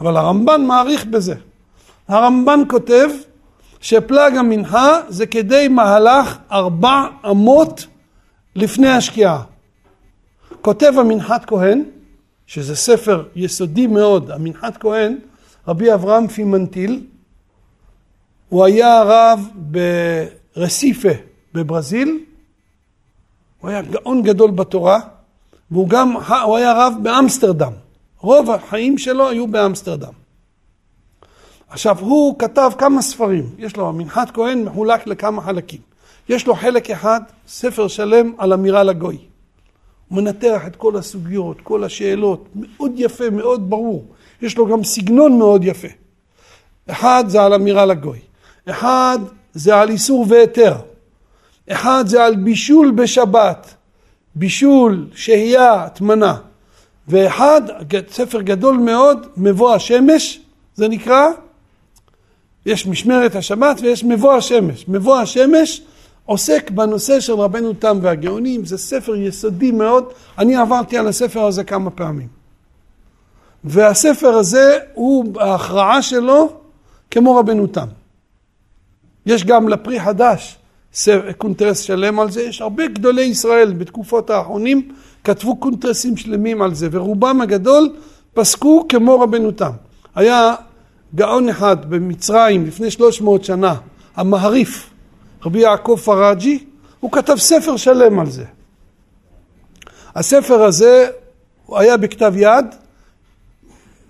אבל 0.00 0.16
הרמב"ן 0.16 0.64
מעריך 0.66 1.06
בזה. 1.06 1.34
הרמב"ן 2.08 2.60
כותב 2.68 3.08
שפלג 3.80 4.36
המנחה 4.36 5.00
זה 5.08 5.26
כדי 5.26 5.68
מהלך 5.68 6.38
ארבע 6.52 7.06
אמות 7.30 7.86
לפני 8.56 8.88
השקיעה. 8.88 9.42
כותב 10.60 10.92
המנחת 10.98 11.44
כהן, 11.44 11.84
שזה 12.46 12.76
ספר 12.76 13.24
יסודי 13.36 13.86
מאוד, 13.86 14.30
המנחת 14.30 14.76
כהן, 14.76 15.18
רבי 15.68 15.94
אברהם 15.94 16.28
פימנטיל, 16.28 17.06
הוא 18.48 18.64
היה 18.64 19.02
רב 19.02 19.48
ברסיפה 19.54 21.08
בברזיל, 21.54 22.24
הוא 23.60 23.70
היה 23.70 23.82
גאון 23.82 24.22
גדול 24.22 24.50
בתורה, 24.50 25.00
והוא 25.70 25.88
גם, 25.88 26.16
הוא 26.44 26.56
היה 26.56 26.72
רב 26.72 26.94
באמסטרדם. 27.02 27.72
רוב 28.20 28.50
החיים 28.50 28.98
שלו 28.98 29.28
היו 29.28 29.46
באמסטרדם. 29.46 30.12
עכשיו, 31.68 31.98
הוא 31.98 32.38
כתב 32.38 32.70
כמה 32.78 33.02
ספרים. 33.02 33.50
יש 33.58 33.76
לו, 33.76 33.92
מנחת 33.92 34.30
כהן 34.30 34.64
מחולק 34.64 35.06
לכמה 35.06 35.42
חלקים. 35.42 35.80
יש 36.28 36.46
לו 36.46 36.54
חלק 36.54 36.90
אחד, 36.90 37.20
ספר 37.48 37.88
שלם 37.88 38.32
על 38.38 38.52
אמירה 38.52 38.82
לגוי. 38.82 39.18
הוא 40.08 40.22
מנתח 40.22 40.62
את 40.66 40.76
כל 40.76 40.96
הסוגיות, 40.96 41.60
כל 41.62 41.84
השאלות, 41.84 42.48
מאוד 42.54 42.92
יפה, 42.96 43.30
מאוד 43.30 43.70
ברור. 43.70 44.04
יש 44.42 44.56
לו 44.56 44.66
גם 44.66 44.84
סגנון 44.84 45.38
מאוד 45.38 45.64
יפה. 45.64 45.88
אחד 46.90 47.24
זה 47.26 47.42
על 47.42 47.54
אמירה 47.54 47.86
לגוי. 47.86 48.18
אחד 48.66 49.18
זה 49.54 49.76
על 49.76 49.88
איסור 49.90 50.26
והיתר. 50.28 50.74
אחד 51.68 52.04
זה 52.06 52.24
על 52.24 52.36
בישול 52.36 52.90
בשבת. 52.90 53.74
בישול, 54.34 55.06
שהייה, 55.14 55.72
הטמנה. 55.72 56.36
ואחד, 57.08 57.62
ספר 58.10 58.40
גדול 58.40 58.76
מאוד, 58.76 59.26
מבוא 59.36 59.74
השמש, 59.74 60.40
זה 60.74 60.88
נקרא, 60.88 61.26
יש 62.66 62.86
משמרת 62.86 63.36
השבת 63.36 63.80
ויש 63.80 64.04
מבוא 64.04 64.32
השמש. 64.34 64.84
מבוא 64.88 65.18
השמש 65.18 65.82
עוסק 66.26 66.70
בנושא 66.70 67.20
של 67.20 67.32
רבנו 67.32 67.72
תם 67.72 67.98
והגאונים, 68.02 68.64
זה 68.64 68.78
ספר 68.78 69.16
יסודי 69.16 69.70
מאוד, 69.70 70.04
אני 70.38 70.56
עברתי 70.56 70.98
על 70.98 71.08
הספר 71.08 71.44
הזה 71.44 71.64
כמה 71.64 71.90
פעמים. 71.90 72.28
והספר 73.64 74.28
הזה 74.28 74.78
הוא, 74.94 75.40
ההכרעה 75.40 76.02
שלו 76.02 76.52
כמו 77.10 77.36
רבנו 77.36 77.66
תם. 77.66 77.86
יש 79.26 79.44
גם 79.44 79.68
לפרי 79.68 80.00
חדש 80.00 80.58
קונטרס 81.38 81.80
שלם 81.80 82.20
על 82.20 82.30
זה, 82.30 82.42
יש 82.42 82.60
הרבה 82.60 82.86
גדולי 82.86 83.22
ישראל 83.22 83.72
בתקופות 83.72 84.30
האחרונים 84.30 84.88
כתבו 85.24 85.56
קונטרסים 85.56 86.16
שלמים 86.16 86.62
על 86.62 86.74
זה, 86.74 86.88
ורובם 86.90 87.40
הגדול 87.40 87.96
פסקו 88.34 88.86
כמו 88.88 89.20
רבנו 89.20 89.50
תם. 89.50 89.70
היה 90.14 90.54
גאון 91.14 91.48
אחד 91.48 91.90
במצרים 91.90 92.66
לפני 92.66 92.90
300 92.90 93.44
שנה, 93.44 93.74
המעריף, 94.16 94.90
רבי 95.44 95.58
יעקב 95.58 95.96
פראג'י, 96.04 96.64
הוא 97.00 97.12
כתב 97.12 97.36
ספר 97.36 97.76
שלם 97.76 98.18
על 98.18 98.30
זה. 98.30 98.44
הספר 100.14 100.62
הזה 100.62 101.08
הוא 101.66 101.78
היה 101.78 101.96
בכתב 101.96 102.32
יד, 102.36 102.66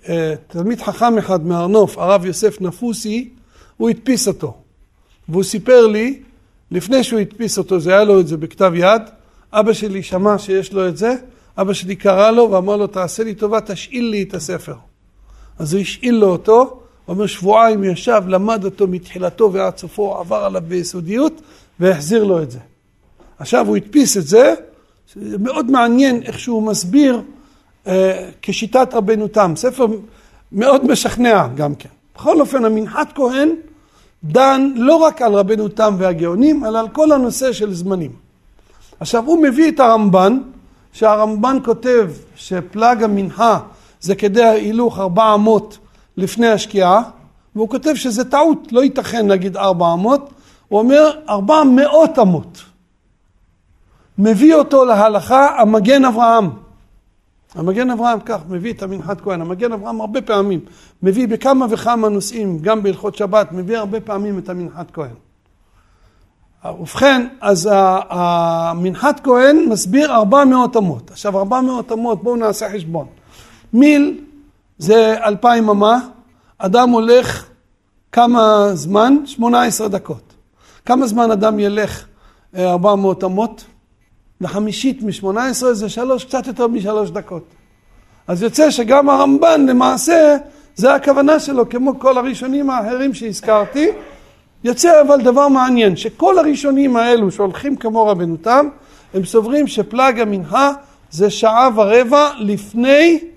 אה, 0.08 0.34
תלמיד 0.48 0.80
חכם 0.80 1.18
אחד 1.18 1.46
מהר 1.46 1.66
נוף, 1.66 1.98
הרב 1.98 2.24
יוסף 2.24 2.60
נפוסי, 2.60 3.30
הוא 3.76 3.90
הדפיס 3.90 4.28
אותו. 4.28 4.56
והוא 5.28 5.42
סיפר 5.42 5.86
לי, 5.86 6.22
לפני 6.70 7.04
שהוא 7.04 7.20
הדפיס 7.20 7.58
אותו, 7.58 7.80
זה 7.80 7.90
היה 7.90 8.04
לו 8.04 8.20
את 8.20 8.28
זה 8.28 8.36
בכתב 8.36 8.72
יד, 8.74 9.02
אבא 9.52 9.72
שלי 9.72 10.02
שמע 10.02 10.38
שיש 10.38 10.72
לו 10.72 10.88
את 10.88 10.96
זה, 10.96 11.14
אבא 11.58 11.72
שלי 11.72 11.96
קרא 11.96 12.30
לו 12.30 12.50
ואמר 12.50 12.76
לו, 12.76 12.86
תעשה 12.86 13.24
לי 13.24 13.34
טובה, 13.34 13.60
תשאיל 13.60 14.04
לי 14.04 14.22
את 14.22 14.34
הספר. 14.34 14.74
אז 15.58 15.74
הוא 15.74 15.80
השאיל 15.80 16.14
לו 16.14 16.26
אותו, 16.26 16.83
אומר 17.08 17.26
שבועיים 17.26 17.84
ישב, 17.84 18.22
למד 18.26 18.64
אותו 18.64 18.86
מתחילתו 18.86 19.52
ועד 19.52 19.76
סופו, 19.76 20.18
עבר 20.18 20.44
עליו 20.44 20.62
ביסודיות 20.68 21.40
והחזיר 21.80 22.24
לו 22.24 22.42
את 22.42 22.50
זה. 22.50 22.58
עכשיו 23.38 23.66
הוא 23.66 23.76
הדפיס 23.76 24.16
את 24.16 24.26
זה, 24.26 24.54
מאוד 25.16 25.70
מעניין 25.70 26.22
איך 26.22 26.38
שהוא 26.38 26.62
מסביר 26.62 27.22
אה, 27.86 28.30
כשיטת 28.42 28.94
רבנו 28.94 29.28
תם, 29.28 29.52
ספר 29.56 29.86
מאוד 30.52 30.90
משכנע 30.90 31.46
גם 31.54 31.74
כן. 31.74 31.88
בכל 32.14 32.40
אופן 32.40 32.64
המנחת 32.64 33.12
כהן 33.14 33.50
דן 34.24 34.70
לא 34.76 34.96
רק 34.96 35.22
על 35.22 35.34
רבנו 35.34 35.68
תם 35.68 35.94
והגאונים, 35.98 36.64
אלא 36.64 36.78
על 36.78 36.88
כל 36.88 37.12
הנושא 37.12 37.52
של 37.52 37.74
זמנים. 37.74 38.12
עכשיו 39.00 39.24
הוא 39.26 39.42
מביא 39.42 39.68
את 39.68 39.80
הרמב"ן, 39.80 40.38
שהרמב"ן 40.92 41.58
כותב 41.64 42.10
שפלג 42.36 43.02
המנחה 43.02 43.58
זה 44.00 44.14
כדי 44.14 44.42
ההילוך 44.42 44.98
ארבע 44.98 45.34
אמות 45.34 45.78
לפני 46.16 46.48
השקיעה, 46.48 47.02
והוא 47.54 47.68
כותב 47.68 47.94
שזה 47.94 48.30
טעות, 48.30 48.72
לא 48.72 48.84
ייתכן 48.84 49.26
להגיד 49.26 49.56
ארבע 49.56 49.92
אמות, 49.92 50.30
הוא 50.68 50.78
אומר 50.78 51.10
ארבע 51.28 51.62
מאות 51.64 52.18
אמות. 52.18 52.62
מביא 54.18 54.54
אותו 54.54 54.84
להלכה 54.84 55.60
המגן 55.60 56.04
אברהם. 56.04 56.50
המגן 57.54 57.90
אברהם 57.90 58.18
כך 58.20 58.38
מביא 58.48 58.72
את 58.72 58.82
המנחת 58.82 59.20
כהן, 59.20 59.40
המגן 59.40 59.72
אברהם 59.72 60.00
הרבה 60.00 60.22
פעמים 60.22 60.60
מביא 61.02 61.28
בכמה 61.28 61.66
וכמה 61.70 62.08
נושאים, 62.08 62.58
גם 62.58 62.82
בהלכות 62.82 63.16
שבת, 63.16 63.52
מביא 63.52 63.78
הרבה 63.78 64.00
פעמים 64.00 64.38
את 64.38 64.48
המנחת 64.48 64.90
כהן. 64.90 65.14
ובכן, 66.80 67.26
אז 67.40 67.68
המנחת 68.10 69.20
כהן 69.24 69.64
מסביר 69.68 70.14
400 70.14 70.76
אמות. 70.76 71.10
עכשיו 71.10 71.38
400 71.38 71.92
אמות, 71.92 72.22
בואו 72.22 72.36
נעשה 72.36 72.72
חשבון. 72.72 73.06
מיל 73.72 74.20
זה 74.78 75.16
2,000 75.24 75.68
אמה, 75.68 75.98
אדם 76.58 76.90
הולך 76.90 77.46
כמה 78.12 78.70
זמן? 78.74 79.16
18 79.26 79.88
דקות. 79.88 80.32
כמה 80.84 81.06
זמן 81.06 81.30
אדם 81.30 81.58
ילך 81.58 82.04
400 82.58 83.24
אמות? 83.24 83.64
לחמישית 84.40 85.02
מ-18 85.02 85.72
זה 85.72 85.88
שלוש, 85.88 86.24
קצת 86.24 86.46
יותר 86.46 86.66
משלוש 86.66 87.10
דקות. 87.10 87.44
אז 88.28 88.42
יוצא 88.42 88.70
שגם 88.70 89.10
הרמב"ן 89.10 89.66
למעשה, 89.68 90.36
זה 90.76 90.94
הכוונה 90.94 91.40
שלו, 91.40 91.68
כמו 91.68 91.98
כל 91.98 92.18
הראשונים 92.18 92.70
האחרים 92.70 93.14
שהזכרתי. 93.14 93.88
יוצא 94.64 95.00
אבל 95.06 95.22
דבר 95.22 95.48
מעניין, 95.48 95.96
שכל 95.96 96.38
הראשונים 96.38 96.96
האלו 96.96 97.30
שהולכים 97.30 97.76
כמו 97.76 98.06
רבנו 98.06 98.36
תם, 98.36 98.68
הם 99.14 99.24
סוברים 99.24 99.66
שפלג 99.66 100.20
המנחה 100.20 100.72
זה 101.10 101.30
שעה 101.30 101.68
ורבע 101.74 102.30
לפני 102.38 103.33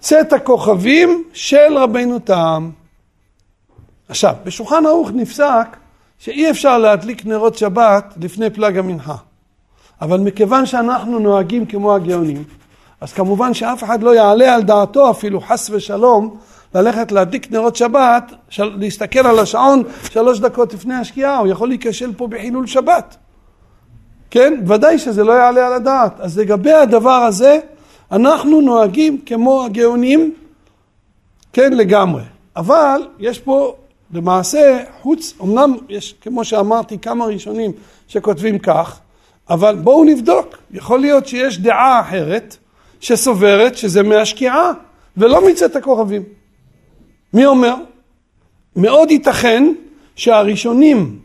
צאת 0.00 0.32
הכוכבים 0.32 1.24
של 1.32 1.78
רבנו 1.78 2.18
תם. 2.18 2.70
עכשיו, 4.08 4.34
בשולחן 4.44 4.86
ערוך 4.86 5.10
נפסק 5.14 5.76
שאי 6.18 6.50
אפשר 6.50 6.78
להדליק 6.78 7.26
נרות 7.26 7.58
שבת 7.58 8.14
לפני 8.20 8.50
פלג 8.50 8.78
המנחה. 8.78 9.14
אבל 10.00 10.20
מכיוון 10.20 10.66
שאנחנו 10.66 11.18
נוהגים 11.18 11.66
כמו 11.66 11.94
הגאונים, 11.94 12.44
אז 13.00 13.12
כמובן 13.12 13.54
שאף 13.54 13.84
אחד 13.84 14.02
לא 14.02 14.14
יעלה 14.14 14.54
על 14.54 14.62
דעתו 14.62 15.10
אפילו 15.10 15.40
חס 15.40 15.70
ושלום 15.70 16.36
ללכת 16.74 17.12
להדליק 17.12 17.52
נרות 17.52 17.76
שבת, 17.76 18.32
של, 18.48 18.76
להסתכל 18.78 19.26
על 19.26 19.38
השעון 19.38 19.82
שלוש 20.10 20.40
דקות 20.40 20.74
לפני 20.74 20.94
השקיעה, 20.94 21.38
הוא 21.38 21.46
יכול 21.46 21.68
להיכשל 21.68 22.12
פה 22.16 22.26
בחילול 22.26 22.66
שבת. 22.66 23.16
כן? 24.30 24.54
ודאי 24.66 24.98
שזה 24.98 25.24
לא 25.24 25.32
יעלה 25.32 25.66
על 25.66 25.72
הדעת. 25.72 26.20
אז 26.20 26.38
לגבי 26.38 26.72
הדבר 26.72 27.10
הזה, 27.10 27.58
אנחנו 28.12 28.60
נוהגים 28.60 29.18
כמו 29.26 29.64
הגאונים, 29.64 30.34
כן 31.52 31.72
לגמרי. 31.72 32.22
אבל 32.56 33.08
יש 33.18 33.38
פה 33.38 33.76
למעשה 34.12 34.84
חוץ, 35.02 35.34
אמנם 35.42 35.76
יש 35.88 36.14
כמו 36.20 36.44
שאמרתי 36.44 36.98
כמה 36.98 37.24
ראשונים 37.24 37.72
שכותבים 38.08 38.58
כך, 38.58 39.00
אבל 39.50 39.76
בואו 39.76 40.04
נבדוק, 40.04 40.56
יכול 40.70 41.00
להיות 41.00 41.28
שיש 41.28 41.58
דעה 41.58 42.00
אחרת 42.00 42.56
שסוברת 43.00 43.76
שזה 43.76 44.02
מהשקיעה 44.02 44.72
ולא 45.16 45.48
מצאת 45.48 45.76
הכוכבים. 45.76 46.22
מי 47.32 47.46
אומר? 47.46 47.74
מאוד 48.76 49.10
ייתכן 49.10 49.72
שהראשונים 50.16 51.18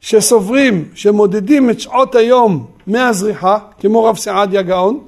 שסוברים, 0.00 0.88
שמודדים 0.94 1.70
את 1.70 1.80
שעות 1.80 2.14
היום 2.14 2.66
מהזריחה, 2.86 3.58
כמו 3.80 4.04
רב 4.04 4.16
סעדיה 4.16 4.62
גאון, 4.62 5.00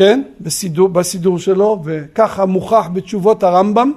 כן, 0.00 0.22
בסידור, 0.40 0.88
בסידור 0.88 1.38
שלו, 1.38 1.82
וככה 1.84 2.46
מוכח 2.46 2.88
בתשובות 2.92 3.42
הרמב"ם, 3.42 3.92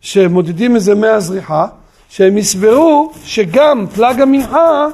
שמודדים 0.00 0.76
את 0.76 0.80
זה 0.80 0.94
מהזריחה, 0.94 1.66
שהם 2.08 2.38
יסברו 2.38 3.12
שגם 3.24 3.86
פלג 3.94 4.20
המנחה 4.20 4.86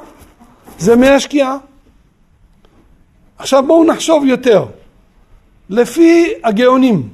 זה 0.79 0.95
מהשקיעה. 0.95 1.57
עכשיו 3.37 3.63
בואו 3.67 3.83
נחשוב 3.83 4.25
יותר. 4.25 4.65
לפי 5.69 6.33
הגאונים, 6.43 7.09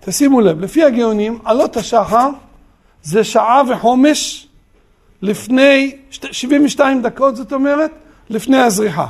תשימו 0.00 0.40
לב, 0.40 0.60
לפי 0.60 0.84
הגאונים, 0.84 1.38
עלות 1.44 1.76
השחר 1.76 2.28
זה 3.02 3.24
שעה 3.24 3.62
וחומש 3.68 4.48
לפני 5.22 5.96
72 6.10 7.02
דקות, 7.02 7.36
זאת 7.36 7.52
אומרת, 7.52 7.90
לפני 8.30 8.58
הזריחה. 8.58 9.06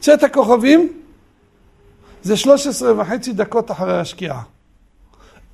צאת 0.00 0.22
הכוכבים 0.22 1.01
זה 2.22 2.36
13 2.36 3.00
וחצי 3.00 3.32
דקות 3.32 3.70
אחרי 3.70 4.00
השקיעה. 4.00 4.42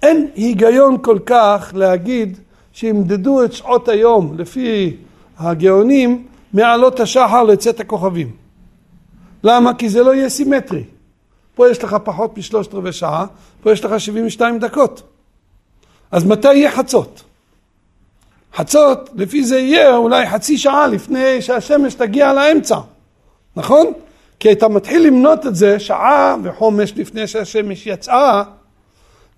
אין 0.02 0.28
היגיון 0.34 0.96
כל 1.02 1.18
כך 1.26 1.72
להגיד 1.74 2.38
שימדדו 2.72 3.44
את 3.44 3.52
שעות 3.52 3.88
היום 3.88 4.38
לפי 4.38 4.96
הגאונים 5.38 6.26
מעלות 6.52 7.00
השחר 7.00 7.42
לצאת 7.42 7.80
הכוכבים. 7.80 8.30
למה? 9.44 9.74
כי 9.74 9.88
זה 9.88 10.02
לא 10.02 10.14
יהיה 10.14 10.28
סימטרי. 10.28 10.84
פה 11.54 11.70
יש 11.70 11.84
לך 11.84 11.96
פחות 12.04 12.38
משלושת 12.38 12.74
רבעי 12.74 12.92
שעה, 12.92 13.26
פה 13.62 13.72
יש 13.72 13.84
לך 13.84 14.00
72 14.00 14.58
דקות. 14.58 15.02
אז 16.10 16.24
מתי 16.24 16.54
יהיה 16.54 16.70
חצות? 16.70 17.24
חצות, 18.54 19.10
לפי 19.14 19.44
זה 19.44 19.58
יהיה 19.58 19.96
אולי 19.96 20.26
חצי 20.26 20.58
שעה 20.58 20.86
לפני 20.86 21.42
שהשמש 21.42 21.94
תגיע 21.94 22.32
לאמצע, 22.32 22.78
נכון? 23.56 23.92
כי 24.40 24.52
אתה 24.52 24.68
מתחיל 24.68 25.06
למנות 25.06 25.46
את 25.46 25.54
זה 25.54 25.78
שעה 25.78 26.36
וחומש 26.42 26.92
לפני 26.96 27.26
שהשמש 27.26 27.86
יצאה, 27.86 28.42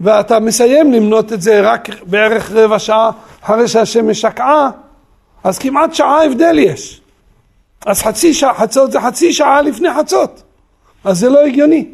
ואתה 0.00 0.40
מסיים 0.40 0.92
למנות 0.92 1.32
את 1.32 1.42
זה 1.42 1.60
רק 1.60 1.88
בערך 2.02 2.50
רבע 2.50 2.78
שעה 2.78 3.10
אחרי 3.40 3.68
שהשמש 3.68 4.20
שקעה, 4.20 4.70
אז 5.44 5.58
כמעט 5.58 5.94
שעה 5.94 6.24
הבדל 6.24 6.58
יש. 6.58 7.00
אז 7.86 8.02
חצי 8.02 8.34
שעה, 8.34 8.54
חצות 8.54 8.92
זה 8.92 9.00
חצי 9.00 9.32
שעה 9.32 9.62
לפני 9.62 9.88
חצות. 9.98 10.42
אז 11.04 11.18
זה 11.18 11.28
לא 11.28 11.46
הגיוני. 11.46 11.86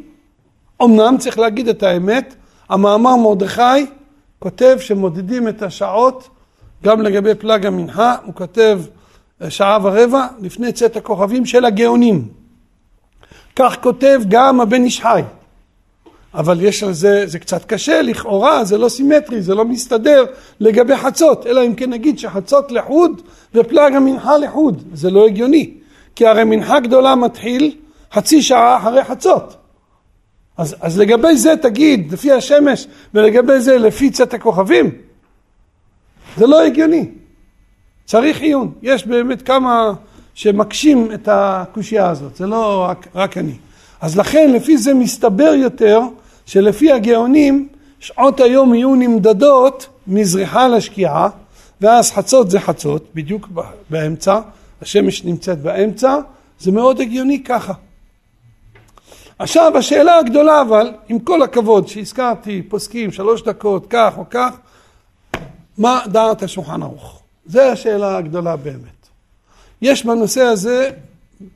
אמנם 0.83 1.17
צריך 1.19 1.39
להגיד 1.39 1.69
את 1.69 1.83
האמת, 1.83 2.35
המאמר 2.69 3.17
מרדכי 3.17 3.87
כותב 4.39 4.77
שמודדים 4.81 5.49
את 5.49 5.63
השעות 5.63 6.29
גם 6.85 7.03
לגבי 7.03 7.35
פלג 7.35 7.67
המנחה, 7.67 8.15
הוא 8.25 8.35
כותב 8.35 8.81
שעה 9.49 9.79
ורבע 9.83 10.27
לפני 10.41 10.73
צאת 10.73 10.97
הכוכבים 10.97 11.47
של 11.47 11.65
הגאונים. 11.65 12.29
כך 13.57 13.77
כותב 13.83 14.21
גם 14.29 14.61
הבן 14.61 14.85
איש 14.85 15.01
חי. 15.01 15.23
אבל 16.35 16.61
יש 16.61 16.83
על 16.83 16.93
זה, 16.93 17.27
זה 17.27 17.39
קצת 17.39 17.65
קשה, 17.65 18.03
לכאורה 18.03 18.65
זה 18.65 18.79
לא 18.79 18.89
סימטרי, 18.89 19.43
זה 19.43 19.55
לא 19.55 19.65
מסתדר 19.65 20.25
לגבי 20.61 20.97
חצות, 20.97 21.47
אלא 21.47 21.67
אם 21.67 21.75
כן 21.75 21.91
נגיד 21.91 22.19
שחצות 22.19 22.73
לחוד 22.73 23.23
ופלג 23.55 23.95
המנחה 23.95 24.39
לחוד, 24.39 24.83
זה 24.93 25.11
לא 25.11 25.27
הגיוני, 25.27 25.75
כי 26.17 26.27
הרי 26.27 26.45
מנחה 26.45 26.81
גדולה 26.81 27.15
מתחיל 27.15 27.77
חצי 28.13 28.43
שעה 28.43 28.77
אחרי 28.77 29.05
חצות. 29.05 29.57
אז, 30.57 30.77
אז 30.81 30.99
לגבי 30.99 31.37
זה 31.37 31.55
תגיד, 31.63 32.13
לפי 32.13 32.33
השמש, 32.33 32.87
ולגבי 33.15 33.61
זה 33.61 33.79
לפי 33.79 34.11
צאת 34.11 34.35
הכוכבים, 34.35 34.91
זה 36.37 36.47
לא 36.47 36.65
הגיוני. 36.65 37.11
צריך 38.05 38.41
עיון. 38.41 38.73
יש 38.83 39.07
באמת 39.07 39.43
כמה 39.43 39.93
שמקשים 40.37 41.13
את 41.15 41.29
הקושייה 41.33 42.09
הזאת, 42.09 42.37
זה 42.37 42.47
לא 42.47 42.87
רק, 42.89 43.07
רק 43.15 43.39
אני. 43.39 43.55
אז 44.01 44.19
לכן 44.19 44.53
לפי 44.53 44.79
זה 44.79 44.95
מסתבר 44.95 45.53
יותר 45.57 46.01
שלפי 46.47 46.93
הגאונים 46.93 47.69
שעות 48.01 48.41
היום 48.41 48.75
יהיו 48.75 48.95
נמדדות 48.95 49.87
מזריחה 50.07 50.69
לשקיעה 50.69 51.29
ואז 51.81 52.13
חצות 52.13 52.51
זה 52.51 52.61
חצות, 52.61 53.05
בדיוק 53.15 53.49
באמצע, 53.91 54.41
השמש 54.83 55.25
נמצאת 55.25 55.59
באמצע, 55.59 56.17
זה 56.59 56.73
מאוד 56.73 57.01
הגיוני 57.01 57.45
ככה. 57.45 57.73
עכשיו 59.39 59.79
השאלה 59.79 60.19
הגדולה 60.19 60.61
אבל, 60.61 60.93
עם 61.09 61.19
כל 61.19 61.43
הכבוד 61.43 61.89
שהזכרתי, 61.89 62.63
פוסקים 62.63 63.13
שלוש 63.13 63.43
דקות, 63.43 63.87
כך 63.91 64.19
או 64.19 64.25
כך, 64.31 64.57
מה 65.79 66.01
דעת 66.07 66.43
השולחן 66.43 66.83
ערוך? 66.83 67.23
זו 67.47 67.61
השאלה 67.61 68.17
הגדולה 68.17 68.57
באמת. 68.57 68.96
יש 69.87 70.07
בנושא 70.07 70.43
הזה, 70.43 70.91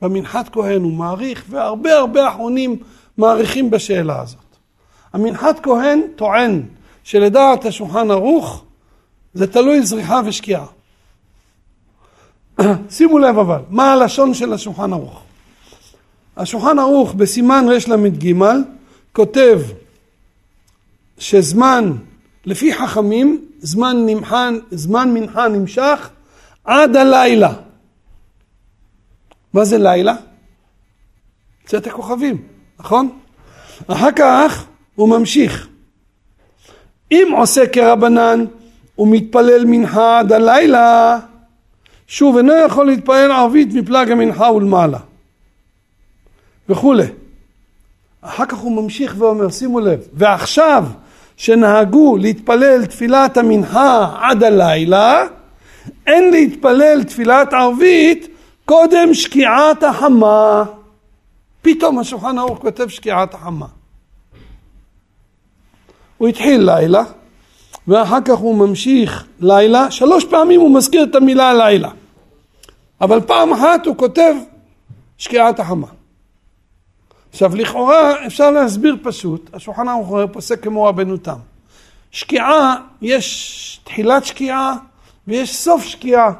במנחת 0.01 0.49
כהן 0.49 0.81
הוא 0.81 0.91
מעריך, 0.91 1.43
והרבה 1.49 1.93
הרבה 1.93 2.27
אחרונים 2.27 2.75
מעריכים 3.17 3.69
בשאלה 3.69 4.21
הזאת. 4.21 4.39
המנחת 5.13 5.59
כהן 5.63 6.01
טוען 6.15 6.61
שלדעת 7.03 7.65
השולחן 7.65 8.11
ערוך 8.11 8.63
זה 9.33 9.47
תלוי 9.47 9.83
זריחה 9.83 10.21
ושקיעה. 10.25 10.65
שימו 12.89 13.19
לב 13.19 13.37
אבל, 13.39 13.59
מה 13.69 13.93
הלשון 13.93 14.33
של 14.33 14.53
השולחן 14.53 14.93
ערוך? 14.93 15.21
השולחן 16.37 16.79
ערוך 16.79 17.13
בסימן 17.13 17.65
רל"ג 17.69 18.33
כותב 19.13 19.59
שזמן, 21.17 21.91
לפי 22.45 22.73
חכמים, 22.73 23.45
זמן, 23.59 23.97
נמחן, 24.05 24.57
זמן 24.71 25.13
מנחה 25.13 25.47
נמשך 25.47 26.09
עד 26.63 26.95
הלילה. 26.95 27.53
מה 29.53 29.65
זה 29.65 29.77
לילה? 29.77 30.15
צאת 31.65 31.87
הכוכבים, 31.87 32.37
נכון? 32.79 33.09
אחר 33.87 34.11
כך 34.15 34.65
הוא 34.95 35.09
ממשיך. 35.09 35.67
אם 37.11 37.27
עושה 37.37 37.67
כרבנן 37.67 38.45
ומתפלל 38.97 39.65
מנחה 39.65 40.19
עד 40.19 40.31
הלילה, 40.31 41.19
שוב 42.07 42.37
אינו 42.37 42.53
יכול 42.65 42.85
להתפלל 42.85 43.31
ערבית 43.31 43.73
מפלג 43.73 44.11
המנחה 44.11 44.51
ולמעלה. 44.51 44.99
וכולי. 46.69 47.05
אחר 48.21 48.45
כך 48.45 48.57
הוא 48.57 48.83
ממשיך 48.83 49.15
ואומר, 49.17 49.49
שימו 49.49 49.79
לב, 49.79 49.99
ועכשיו 50.13 50.85
שנהגו 51.37 52.17
להתפלל 52.17 52.85
תפילת 52.85 53.37
המנחה 53.37 54.17
עד 54.21 54.43
הלילה, 54.43 55.23
אין 56.07 56.31
להתפלל 56.31 57.03
תפילת 57.03 57.53
ערבית 57.53 58.27
קודם 58.71 59.13
שקיעת 59.13 59.83
החמה. 59.83 60.63
פתאום 61.61 61.99
השולחן 61.99 62.37
ערוך 62.37 62.59
כותב 62.59 62.87
שקיעת 62.87 63.33
החמה. 63.33 63.65
הוא 66.17 66.27
התחיל 66.27 66.61
לילה, 66.71 67.03
ואחר 67.87 68.17
כך 68.25 68.37
הוא 68.37 68.55
ממשיך 68.67 69.25
לילה, 69.39 69.91
שלוש 69.91 70.25
פעמים 70.25 70.61
הוא 70.61 70.75
מזכיר 70.75 71.03
את 71.03 71.15
המילה 71.15 71.53
לילה. 71.53 71.89
אבל 73.01 73.21
פעם 73.21 73.53
אחת 73.53 73.85
הוא 73.85 73.97
כותב 73.97 74.33
שקיעת 75.17 75.59
החמה. 75.59 75.87
עכשיו 77.29 77.55
לכאורה 77.55 78.25
אפשר 78.27 78.51
להסביר 78.51 78.97
פשוט, 79.03 79.49
השולחן 79.53 79.87
ערוך 79.87 80.15
פוסק 80.31 80.63
כמו 80.63 80.83
רבנו 80.83 81.17
תם. 81.17 81.37
שקיעה, 82.11 82.75
יש 83.01 83.79
תחילת 83.83 84.25
שקיעה 84.25 84.75
ויש 85.27 85.55
סוף 85.55 85.83
שקיעה. 85.83 86.33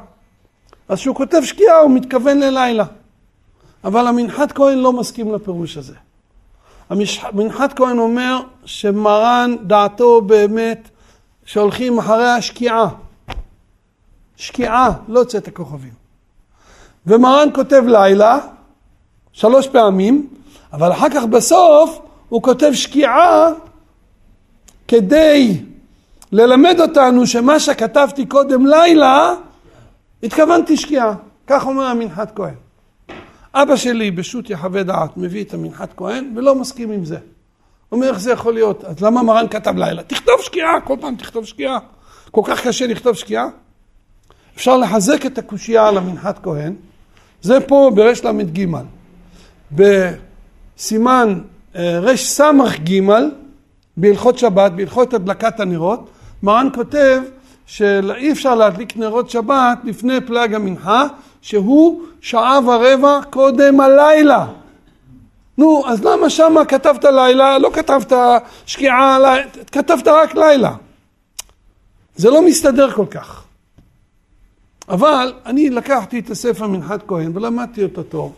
אז 0.88 0.98
כשהוא 0.98 1.16
כותב 1.16 1.40
שקיעה 1.44 1.78
הוא 1.78 1.90
מתכוון 1.90 2.38
ללילה. 2.38 2.84
אבל 3.84 4.06
המנחת 4.06 4.52
כהן 4.52 4.78
לא 4.78 4.92
מסכים 4.92 5.34
לפירוש 5.34 5.76
הזה. 5.76 5.94
המנחת 6.90 7.72
כהן 7.72 7.98
אומר 7.98 8.40
שמרן 8.64 9.54
דעתו 9.62 10.20
באמת 10.20 10.88
שהולכים 11.44 11.98
אחרי 11.98 12.28
השקיעה. 12.28 12.88
שקיעה, 14.36 14.90
לא 15.08 15.24
צאת 15.24 15.48
הכוכבים. 15.48 15.92
ומרן 17.06 17.48
כותב 17.54 17.82
לילה, 17.86 18.38
שלוש 19.32 19.68
פעמים, 19.68 20.26
אבל 20.72 20.92
אחר 20.92 21.08
כך 21.14 21.24
בסוף 21.24 21.98
הוא 22.28 22.42
כותב 22.42 22.70
שקיעה 22.72 23.48
כדי 24.88 25.60
ללמד 26.32 26.80
אותנו 26.80 27.26
שמה 27.26 27.60
שכתבתי 27.60 28.26
קודם 28.26 28.66
לילה, 28.66 29.34
התכוונתי 30.22 30.76
שקיעה. 30.76 31.14
כך 31.46 31.66
אומר 31.66 31.84
המנחת 31.84 32.36
כהן. 32.36 32.54
אבא 33.54 33.76
שלי 33.76 34.10
בשו"ת 34.10 34.50
יחווה 34.50 34.82
דעת 34.82 35.16
מביא 35.16 35.44
את 35.44 35.54
המנחת 35.54 35.90
כהן 35.96 36.32
ולא 36.36 36.54
מסכים 36.54 36.90
עם 36.90 37.04
זה. 37.04 37.18
אומר 37.92 38.08
איך 38.08 38.20
זה 38.20 38.32
יכול 38.32 38.54
להיות? 38.54 38.84
אז 38.84 39.00
למה 39.00 39.22
מרן 39.22 39.48
כתב 39.48 39.76
לילה? 39.76 40.02
תכתוב 40.02 40.34
שקיעה, 40.40 40.80
כל 40.80 40.96
פעם 41.00 41.16
תכתוב 41.16 41.44
שקיעה. 41.44 41.78
כל 42.30 42.40
כך 42.44 42.66
קשה 42.66 42.86
לכתוב 42.86 43.16
שקיעה? 43.16 43.46
אפשר 44.56 44.76
לחזק 44.76 45.26
את 45.26 45.38
הקושייה 45.38 45.88
על 45.88 45.98
המנחת 45.98 46.38
כהן. 46.42 46.74
זה 47.42 47.60
פה 47.60 47.90
ברל"ג. 47.94 48.66
סימן 50.78 51.40
אה, 51.76 51.98
רס"ג 52.00 53.00
בהלכות 53.96 54.38
שבת, 54.38 54.72
בהלכות 54.72 55.14
הדלקת 55.14 55.60
הנרות, 55.60 56.10
מרן 56.42 56.68
כותב 56.74 57.22
שאי 57.66 58.32
אפשר 58.32 58.54
להדליק 58.54 58.96
נרות 58.96 59.30
שבת 59.30 59.78
לפני 59.84 60.20
פלג 60.20 60.54
המנחה, 60.54 61.06
שהוא 61.40 62.02
שעה 62.20 62.58
ורבע 62.66 63.20
קודם 63.30 63.80
הלילה. 63.80 64.46
נו, 65.58 65.82
אז 65.86 66.04
למה 66.04 66.30
שמה 66.30 66.64
כתבת 66.64 67.04
לילה, 67.04 67.58
לא 67.58 67.70
כתבת 67.72 68.12
שקיעה, 68.66 69.18
כתבת 69.72 70.08
רק 70.08 70.34
לילה. 70.34 70.74
זה 72.16 72.30
לא 72.30 72.42
מסתדר 72.46 72.90
כל 72.90 73.06
כך. 73.06 73.42
אבל 74.88 75.32
אני 75.46 75.70
לקחתי 75.70 76.18
את 76.18 76.30
הספר 76.30 76.66
מנחת 76.66 77.02
כהן 77.06 77.36
ולמדתי 77.36 77.82
אותו 77.82 78.02
טוב. 78.02 78.34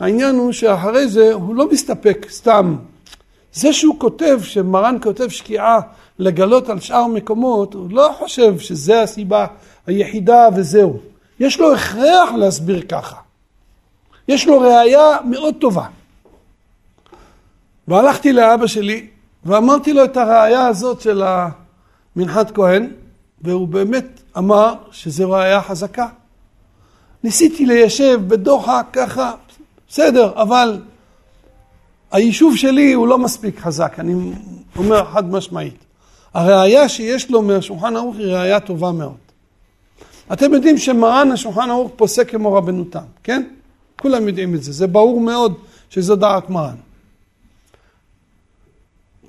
העניין 0.00 0.36
הוא 0.36 0.52
שאחרי 0.52 1.08
זה 1.08 1.32
הוא 1.32 1.54
לא 1.54 1.70
מסתפק 1.70 2.26
סתם. 2.30 2.76
זה 3.52 3.72
שהוא 3.72 3.98
כותב, 3.98 4.38
שמרן 4.42 4.96
כותב 5.02 5.28
שקיעה 5.28 5.80
לגלות 6.20 6.68
על 6.68 6.80
שאר 6.80 7.06
מקומות, 7.06 7.74
הוא 7.74 7.90
לא 7.90 8.14
חושב 8.18 8.58
שזה 8.58 9.02
הסיבה 9.02 9.46
היחידה 9.86 10.48
וזהו. 10.56 10.98
יש 11.40 11.60
לו 11.60 11.74
הכרח 11.74 12.30
להסביר 12.36 12.82
ככה. 12.88 13.16
יש 14.28 14.46
לו 14.46 14.60
ראייה 14.60 15.16
מאוד 15.24 15.54
טובה. 15.60 15.86
והלכתי 17.88 18.32
לאבא 18.32 18.66
שלי 18.66 19.06
ואמרתי 19.44 19.92
לו 19.92 20.04
את 20.04 20.16
הראייה 20.16 20.66
הזאת 20.66 21.00
של 21.00 21.22
המנחת 22.16 22.50
כהן, 22.50 22.90
והוא 23.40 23.68
באמת 23.68 24.20
אמר 24.38 24.74
שזו 24.92 25.30
ראייה 25.30 25.62
חזקה. 25.62 26.06
ניסיתי 27.24 27.66
ליישב 27.66 28.20
בדוחק 28.28 28.86
ככה, 28.92 29.32
בסדר, 29.88 30.32
אבל 30.42 30.80
היישוב 32.10 32.56
שלי 32.56 32.92
הוא 32.92 33.08
לא 33.08 33.18
מספיק 33.18 33.60
חזק, 33.60 33.94
אני 33.98 34.32
אומר 34.76 35.04
חד 35.04 35.30
משמעית. 35.30 35.89
הראייה 36.34 36.88
שיש 36.88 37.30
לו 37.30 37.42
מהשולחן 37.42 37.96
ערוך 37.96 38.16
היא 38.16 38.26
ראייה 38.26 38.60
טובה 38.60 38.92
מאוד. 38.92 39.16
אתם 40.32 40.54
יודעים 40.54 40.78
שמרן 40.78 41.32
השולחן 41.32 41.70
ערוך 41.70 41.90
פוסק 41.96 42.30
כמו 42.30 42.52
רבנו 42.52 42.84
תם, 42.84 43.04
כן? 43.22 43.42
כולם 44.00 44.28
יודעים 44.28 44.54
את 44.54 44.62
זה, 44.62 44.72
זה 44.72 44.86
ברור 44.86 45.20
מאוד 45.20 45.54
שזו 45.90 46.16
דעת 46.16 46.50
מרן. 46.50 46.76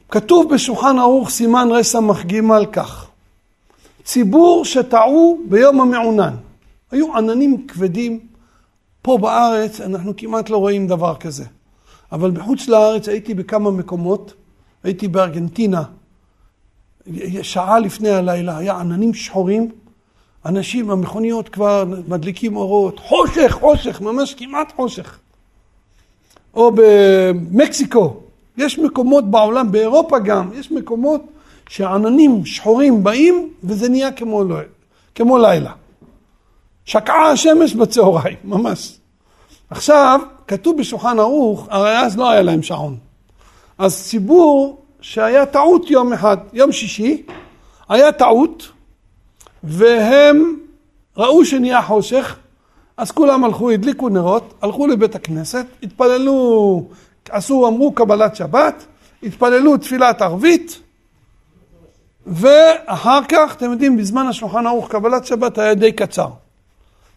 כתוב 0.09 0.53
בשולחן 0.53 0.99
ערוך 0.99 1.29
סימן 1.29 1.67
רס"ג 1.71 2.39
כך: 2.71 3.07
ציבור 4.03 4.65
שטעו 4.65 5.41
ביום 5.49 5.81
המעונן. 5.81 6.35
היו 6.91 7.17
עננים 7.17 7.67
כבדים, 7.67 8.19
פה 9.01 9.17
בארץ 9.17 9.81
אנחנו 9.81 10.13
כמעט 10.17 10.49
לא 10.49 10.57
רואים 10.57 10.87
דבר 10.87 11.15
כזה. 11.15 11.45
אבל 12.11 12.31
בחוץ 12.31 12.67
לארץ 12.67 13.07
הייתי 13.07 13.33
בכמה 13.33 13.71
מקומות, 13.71 14.33
הייתי 14.83 15.07
בארגנטינה, 15.07 15.83
שעה 17.41 17.79
לפני 17.79 18.09
הלילה, 18.09 18.57
היה 18.57 18.77
עננים 18.77 19.13
שחורים, 19.13 19.71
אנשים, 20.45 20.91
המכוניות 20.91 21.49
כבר 21.49 21.85
מדליקים 22.07 22.55
אורות, 22.55 22.99
חושך, 22.99 23.51
חושך, 23.51 24.01
ממש 24.01 24.33
כמעט 24.33 24.75
חושך. 24.75 25.19
או 26.53 26.71
במקסיקו, 26.75 28.13
יש 28.57 28.79
מקומות 28.79 29.31
בעולם, 29.31 29.71
באירופה 29.71 30.19
גם, 30.19 30.49
יש 30.53 30.71
מקומות 30.71 31.21
שעננים 31.69 32.45
שחורים 32.45 33.03
באים 33.03 33.49
וזה 33.63 33.89
נהיה 33.89 34.11
כמו, 34.11 34.43
לא, 34.43 34.55
כמו 35.15 35.37
לילה. 35.37 35.71
שקעה 36.85 37.31
השמש 37.31 37.73
בצהריים, 37.73 38.37
ממש. 38.43 38.97
עכשיו, 39.69 40.19
כתוב 40.47 40.77
בשולחן 40.77 41.19
ערוך, 41.19 41.67
הרי 41.69 41.97
אז 41.97 42.17
לא 42.17 42.29
היה 42.29 42.41
להם 42.41 42.63
שעון. 42.63 42.97
אז 43.77 44.03
ציבור 44.03 44.80
שהיה 45.01 45.45
טעות 45.45 45.89
יום 45.89 46.13
אחד, 46.13 46.37
יום 46.53 46.71
שישי, 46.71 47.23
היה 47.89 48.11
טעות, 48.11 48.71
והם 49.63 50.55
ראו 51.17 51.45
שנהיה 51.45 51.81
חושך, 51.81 52.35
אז 52.97 53.11
כולם 53.11 53.43
הלכו, 53.43 53.71
הדליקו 53.71 54.09
נרות, 54.09 54.53
הלכו 54.61 54.87
לבית 54.87 55.15
הכנסת, 55.15 55.65
התפללו, 55.83 56.83
עשו, 57.29 57.67
אמרו 57.67 57.91
קבלת 57.91 58.35
שבת, 58.35 58.85
התפללו 59.23 59.77
תפילת 59.77 60.21
ערבית, 60.21 60.79
ואחר 62.27 63.19
כך, 63.29 63.55
אתם 63.55 63.71
יודעים, 63.71 63.97
בזמן 63.97 64.27
השולחן 64.27 64.67
ערוך 64.67 64.91
קבלת 64.91 65.25
שבת 65.25 65.57
היה 65.57 65.73
די 65.73 65.91
קצר. 65.91 66.27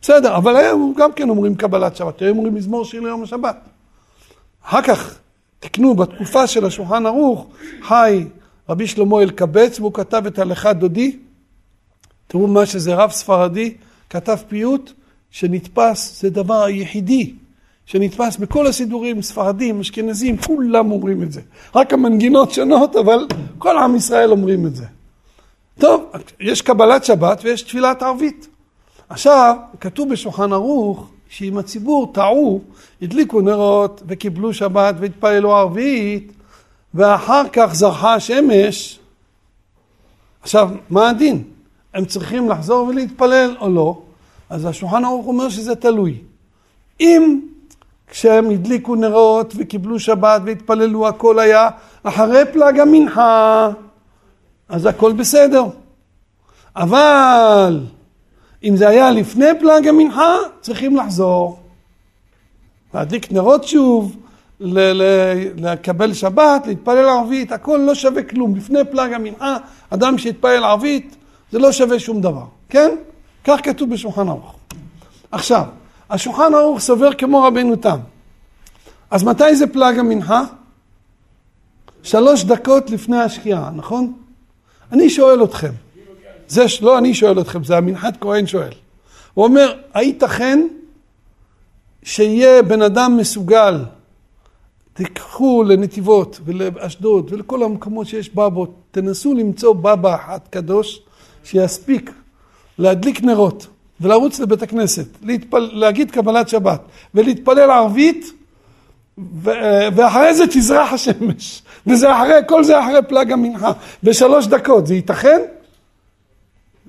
בסדר, 0.03 0.37
אבל 0.37 0.57
היום 0.57 0.95
גם 0.97 1.13
כן 1.13 1.29
אומרים 1.29 1.55
קבלת 1.55 1.97
שבת, 1.97 2.23
היום 2.23 2.39
אומרים 2.39 2.55
מזמור 2.55 2.85
שיר 2.85 3.01
ליום 3.01 3.23
השבת. 3.23 3.57
אחר 4.65 4.83
כך 4.83 5.19
תקנו 5.65 5.95
בתקופה 5.95 6.47
של 6.47 6.65
השולחן 6.65 7.07
ערוך, 7.07 7.47
חי 7.83 8.25
רבי 8.69 8.87
שלמה 8.87 9.23
אלקבץ, 9.23 9.81
והוא 9.81 9.93
כתב 9.95 10.23
את 10.27 10.39
הלכה 10.39 10.73
דודי. 10.73 11.17
תראו 12.27 12.47
מה 12.47 12.67
שזה 12.67 12.95
רב 12.95 13.11
ספרדי, 13.11 13.75
כתב 14.11 14.37
פיוט 14.49 14.93
שנתפס, 15.31 16.21
זה 16.21 16.31
דבר 16.31 16.63
היחידי 16.63 17.35
שנתפס 17.87 18.37
בכל 18.37 18.67
הסידורים, 18.67 19.23
ספרדים, 19.23 19.81
אשכנזים, 19.81 20.37
כולם 20.37 20.93
אומרים 20.93 21.23
את 21.23 21.33
זה. 21.33 21.41
רק 21.75 21.93
המנגינות 21.93 22.51
שונות, 22.51 22.97
אבל 22.97 23.27
כל 23.59 23.79
עם 23.79 23.97
ישראל 23.97 24.31
אומרים 24.31 24.67
את 24.67 24.77
זה. 24.77 24.85
טוב, 25.79 26.13
יש 26.41 26.63
קבלת 26.63 27.05
שבת 27.05 27.41
ויש 27.45 27.63
תפילת 27.63 28.03
ערבית. 28.03 28.49
עכשיו, 29.09 29.57
כתוב 29.81 30.09
בשולחן 30.09 30.53
ערוך, 30.53 31.11
שאם 31.35 31.59
הציבור 31.59 32.13
טעו, 32.13 32.61
הדליקו 33.03 33.41
נרות 33.41 34.03
וקיבלו 34.07 34.55
שבת 34.55 34.95
והתפללו 34.99 35.57
ערבית, 35.57 36.33
ואחר 36.95 37.43
כך 37.53 37.75
זרחה 37.75 38.15
השמש, 38.15 38.99
עכשיו, 40.43 40.71
מה 40.91 41.11
הדין? 41.11 41.43
הם 41.95 42.05
צריכים 42.05 42.49
לחזור 42.49 42.87
ולהתפלל 42.87 43.57
או 43.61 43.69
לא? 43.69 44.03
אז 44.51 44.65
השולחן 44.65 45.05
ערוך 45.05 45.27
אומר 45.27 45.49
שזה 45.49 45.75
תלוי. 45.75 46.19
אם 47.01 47.41
כשהם 48.07 48.51
הדליקו 48.51 48.95
נרות 48.95 49.55
וקיבלו 49.57 50.01
שבת 50.01 50.43
והתפללו, 50.45 51.09
הכל 51.09 51.39
היה 51.39 51.69
אחרי 52.03 52.43
פלג 52.53 52.81
המנחה, 52.81 53.71
אז 54.69 54.87
הכל 54.87 55.13
בסדר. 55.13 55.65
אבל 56.77 57.81
אם 58.65 58.77
זה 58.77 58.89
היה 58.89 59.11
לפני 59.11 59.47
פלג 59.61 59.89
המנחה, 59.89 60.37
צריכים 60.61 60.97
לחזור. 60.97 61.59
להדליק 62.95 63.33
נרות 63.33 63.65
שוב, 63.65 64.17
לקבל 64.61 66.13
שבת, 66.13 66.67
להתפלל 66.67 67.09
ערבית, 67.09 67.53
הכל 67.53 67.81
לא 67.87 67.95
שווה 67.95 68.23
כלום. 68.23 68.57
לפני 68.57 68.79
פלג 68.91 69.13
המנחה, 69.13 69.57
אדם 69.91 70.19
שהתפלל 70.19 70.65
ערבית, 70.65 71.17
זה 71.53 71.59
לא 71.59 71.73
שווה 71.73 71.99
שום 71.99 72.21
דבר, 72.21 72.45
כן? 72.69 72.91
כך 73.45 73.61
כתוב 73.63 73.91
בשולחן 73.91 74.29
ערוך. 74.29 74.57
עכשיו, 75.33 75.65
השולחן 76.11 76.55
ערוך 76.55 76.81
סובר 76.81 77.15
כמו 77.15 77.43
רבנו 77.43 77.77
תם. 77.77 77.99
אז 79.11 79.25
מתי 79.25 79.57
זה 79.57 79.67
פלג 79.67 79.99
המנחה? 79.99 80.43
שלוש 82.03 82.45
דקות 82.45 82.91
לפני 82.91 83.21
השקיעה, 83.21 83.71
נכון? 83.77 84.13
אני 84.93 85.11
שואל 85.11 85.45
אתכם, 85.45 85.73
זה 86.49 86.65
לא 86.81 86.99
אני 86.99 87.15
שואל 87.15 87.41
אתכם, 87.41 87.65
זה 87.65 87.77
המנחת 87.77 88.17
כהן 88.21 88.47
שואל. 88.47 88.73
הוא 89.35 89.45
אומר, 89.45 89.75
הייתכן 89.95 90.67
שיהיה 92.03 92.63
בן 92.63 92.83
אדם 92.83 93.17
מסוגל, 93.17 93.85
תיקחו 94.95 95.65
לנתיבות 95.67 96.41
ולאשדוד 96.45 97.33
ולכל 97.33 97.63
המקומות 97.63 98.07
שיש 98.07 98.35
בבות, 98.35 98.75
תנסו 98.91 99.35
למצוא 99.35 99.75
בבא 99.75 100.15
אחד 100.15 100.39
קדוש 100.51 101.01
שיספיק 101.45 102.11
להדליק 102.79 103.23
נרות 103.23 103.67
ולרוץ 104.01 104.41
לבית 104.41 104.63
הכנסת, 104.63 105.07
להתפל... 105.23 105.71
להגיד 105.73 106.11
קבלת 106.11 106.49
שבת 106.49 106.81
ולהתפלל 107.15 107.71
ערבית 107.71 108.33
ואחרי 109.95 110.35
זה 110.35 110.47
תזרח 110.47 110.93
השמש. 110.93 111.63
וזה 111.87 112.13
אחרי, 112.13 112.35
כל 112.49 112.65
זה 112.65 112.81
אחרי 112.81 113.03
פלג 113.09 113.33
המנחה. 113.33 113.73
בשלוש 114.03 114.47
דקות, 114.47 114.87
זה 114.87 114.95
ייתכן? 114.95 115.41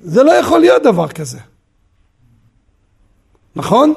זה 0.05 0.23
לא 0.23 0.31
יכול 0.31 0.59
להיות 0.59 0.83
דבר 0.83 1.07
כזה. 1.07 1.39
נכון? 3.55 3.93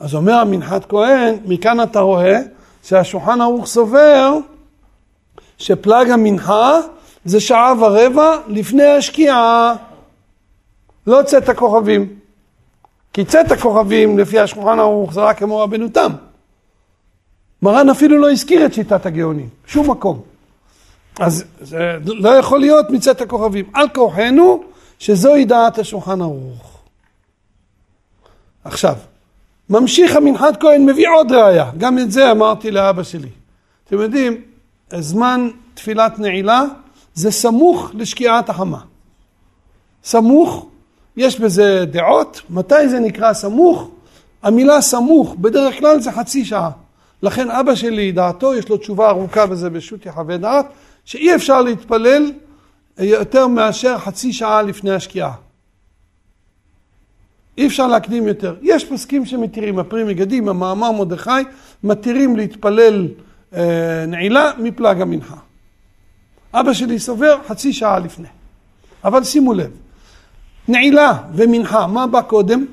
אז 0.00 0.14
אומר 0.14 0.32
המנחת 0.34 0.84
כהן, 0.88 1.34
מכאן 1.44 1.82
אתה 1.82 2.00
רואה 2.00 2.40
שהשולחן 2.82 3.40
ערוך 3.40 3.66
סובר 3.66 4.38
שפלג 5.58 6.10
המנחה 6.10 6.78
זה 7.24 7.40
שעה 7.40 7.74
ורבע 7.80 8.36
לפני 8.48 8.84
השקיעה. 8.84 9.74
לא 11.06 11.22
צאת 11.22 11.48
הכוכבים. 11.48 12.14
כי 13.12 13.24
צאת 13.24 13.52
הכוכבים 13.52 14.18
לפי 14.18 14.38
השולחן 14.38 14.78
ערוך 14.78 15.12
זה 15.12 15.20
רק 15.20 15.38
כמו 15.38 15.58
רבנו 15.58 15.88
תם. 15.88 16.12
מרן 17.62 17.90
אפילו 17.90 18.18
לא 18.18 18.30
הזכיר 18.30 18.66
את 18.66 18.74
שיטת 18.74 19.06
הגאונים, 19.06 19.48
שום 19.66 19.90
מקום. 19.90 20.20
אז 21.20 21.44
זה 21.60 21.96
לא 22.04 22.28
יכול 22.28 22.60
להיות 22.60 22.90
מצאת 22.90 23.20
הכוכבים. 23.20 23.64
על 23.72 23.88
כורחנו 23.94 24.69
שזוהי 25.00 25.44
דעת 25.44 25.78
השולחן 25.78 26.20
ערוך. 26.20 26.78
עכשיו, 28.64 28.94
ממשיך 29.70 30.16
המנחת 30.16 30.60
כהן, 30.60 30.86
מביא 30.86 31.08
עוד 31.08 31.32
ראיה, 31.32 31.70
גם 31.78 31.98
את 31.98 32.12
זה 32.12 32.30
אמרתי 32.30 32.70
לאבא 32.70 33.02
שלי. 33.02 33.28
אתם 33.86 34.00
יודעים, 34.00 34.40
זמן 34.98 35.48
תפילת 35.74 36.18
נעילה 36.18 36.62
זה 37.14 37.30
סמוך 37.30 37.90
לשקיעת 37.94 38.48
החמה. 38.48 38.80
סמוך, 40.04 40.66
יש 41.16 41.40
בזה 41.40 41.84
דעות, 41.90 42.40
מתי 42.50 42.88
זה 42.88 43.00
נקרא 43.00 43.32
סמוך? 43.32 43.90
המילה 44.42 44.80
סמוך, 44.80 45.34
בדרך 45.34 45.78
כלל 45.78 46.00
זה 46.00 46.12
חצי 46.12 46.44
שעה. 46.44 46.70
לכן 47.22 47.50
אבא 47.50 47.74
שלי, 47.74 48.12
דעתו, 48.12 48.54
יש 48.54 48.68
לו 48.68 48.76
תשובה 48.76 49.08
ארוכה 49.08 49.46
בזה 49.46 49.70
בשו"ת 49.70 50.06
יחווה 50.06 50.36
דעת, 50.36 50.66
שאי 51.04 51.34
אפשר 51.34 51.62
להתפלל 51.62 52.32
יותר 53.00 53.46
מאשר 53.46 53.98
חצי 53.98 54.32
שעה 54.32 54.62
לפני 54.62 54.90
השקיעה. 54.90 55.32
אי 57.58 57.66
אפשר 57.66 57.86
להקדים 57.86 58.28
יותר. 58.28 58.56
יש 58.62 58.84
פוסקים 58.84 59.26
שמתירים, 59.26 59.78
הפרי 59.78 60.04
מגדים, 60.04 60.48
המאמר 60.48 60.92
מרדכי, 60.92 61.30
מתירים 61.84 62.36
להתפלל 62.36 63.08
אה, 63.54 64.04
נעילה 64.08 64.50
מפלג 64.58 65.00
המנחה. 65.00 65.36
אבא 66.54 66.72
שלי 66.72 66.98
סובר 66.98 67.38
חצי 67.48 67.72
שעה 67.72 67.98
לפני. 67.98 68.28
אבל 69.04 69.24
שימו 69.24 69.54
לב, 69.54 69.70
נעילה 70.68 71.18
ומנחה, 71.34 71.86
מה 71.86 72.06
בא 72.06 72.22
קודם? 72.22 72.66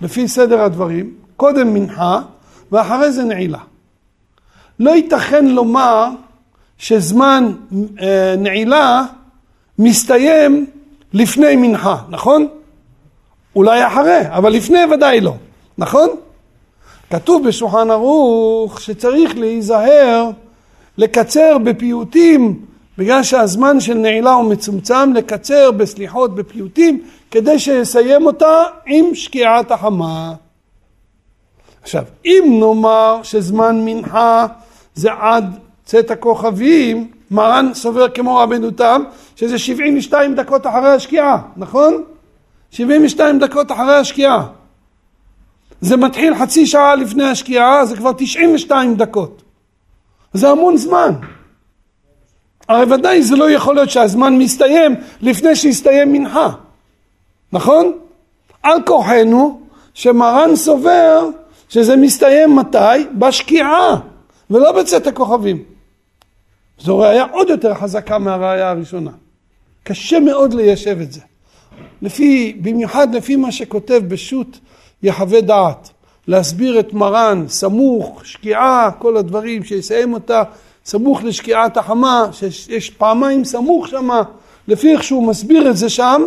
לפי 0.00 0.28
סדר 0.28 0.60
הדברים, 0.60 1.14
קודם 1.36 1.74
מנחה 1.74 2.20
ואחרי 2.72 3.12
זה 3.12 3.24
נעילה. 3.24 3.58
לא 4.78 4.90
ייתכן 4.90 5.46
לומר 5.46 6.08
שזמן 6.78 7.52
אה, 8.00 8.34
נעילה 8.38 9.04
מסתיים 9.78 10.66
לפני 11.12 11.56
מנחה, 11.56 11.96
נכון? 12.08 12.48
אולי 13.56 13.86
אחרי, 13.86 14.20
אבל 14.28 14.52
לפני 14.52 14.84
ודאי 14.94 15.20
לא, 15.20 15.34
נכון? 15.78 16.08
כתוב 17.10 17.48
בשולחן 17.48 17.90
ערוך 17.90 18.80
שצריך 18.80 19.36
להיזהר 19.36 20.30
לקצר 20.98 21.58
בפיוטים 21.58 22.66
בגלל 22.98 23.22
שהזמן 23.22 23.80
של 23.80 23.94
נעילה 23.94 24.32
הוא 24.32 24.50
מצומצם, 24.50 25.12
לקצר 25.14 25.70
בסליחות 25.70 26.34
בפיוטים 26.34 27.02
כדי 27.30 27.58
שיסיים 27.58 28.26
אותה 28.26 28.62
עם 28.86 29.14
שקיעת 29.14 29.70
החמה. 29.70 30.34
עכשיו, 31.82 32.04
אם 32.24 32.56
נאמר 32.60 33.20
שזמן 33.22 33.82
מנחה 33.84 34.46
זה 34.94 35.12
עד 35.12 35.58
צאת 35.86 36.10
הכוכבים, 36.10 37.10
מרן 37.30 37.70
סובר 37.74 38.08
כמו 38.08 38.36
רבנו 38.36 38.70
תם, 38.70 39.02
שזה 39.36 39.58
72 39.58 40.34
דקות 40.34 40.66
אחרי 40.66 40.88
השקיעה, 40.88 41.38
נכון? 41.56 42.02
72 42.70 43.38
דקות 43.38 43.72
אחרי 43.72 43.94
השקיעה. 43.94 44.46
זה 45.80 45.96
מתחיל 45.96 46.34
חצי 46.34 46.66
שעה 46.66 46.94
לפני 46.94 47.24
השקיעה, 47.24 47.84
זה 47.84 47.96
כבר 47.96 48.12
92 48.18 48.94
דקות. 48.94 49.42
זה 50.32 50.48
המון 50.50 50.76
זמן. 50.76 51.10
הרי 52.68 52.94
ודאי 52.94 53.22
זה 53.22 53.36
לא 53.36 53.50
יכול 53.50 53.74
להיות 53.74 53.90
שהזמן 53.90 54.38
מסתיים 54.38 54.94
לפני 55.20 55.56
שהסתיים 55.56 56.12
מנחה, 56.12 56.48
נכון? 57.52 57.92
על 58.62 58.78
כוחנו 58.86 59.60
שמרן 59.94 60.56
סובר 60.56 61.28
שזה 61.68 61.96
מסתיים 61.96 62.56
מתי? 62.56 63.06
בשקיעה, 63.18 63.96
ולא 64.50 64.72
בצאת 64.72 65.06
הכוכבים. 65.06 65.75
זו 66.78 66.98
ראייה 66.98 67.26
עוד 67.32 67.48
יותר 67.48 67.74
חזקה 67.74 68.18
מהראייה 68.18 68.70
הראשונה. 68.70 69.10
קשה 69.84 70.20
מאוד 70.20 70.54
ליישב 70.54 71.00
את 71.00 71.12
זה. 71.12 71.20
לפי, 72.02 72.56
במיוחד 72.62 73.14
לפי 73.14 73.36
מה 73.36 73.52
שכותב 73.52 74.00
בשו"ת 74.08 74.58
יחווה 75.02 75.40
דעת, 75.40 75.90
להסביר 76.28 76.80
את 76.80 76.92
מרן, 76.92 77.44
סמוך, 77.48 78.20
שקיעה, 78.24 78.90
כל 78.98 79.16
הדברים, 79.16 79.64
שיסיים 79.64 80.12
אותה 80.12 80.42
סמוך 80.84 81.24
לשקיעת 81.24 81.76
החמה, 81.76 82.28
שיש 82.32 82.90
פעמיים 82.90 83.44
סמוך 83.44 83.88
שמה, 83.88 84.22
לפי 84.68 84.92
איך 84.92 85.02
שהוא 85.02 85.28
מסביר 85.28 85.70
את 85.70 85.76
זה 85.76 85.88
שם, 85.88 86.22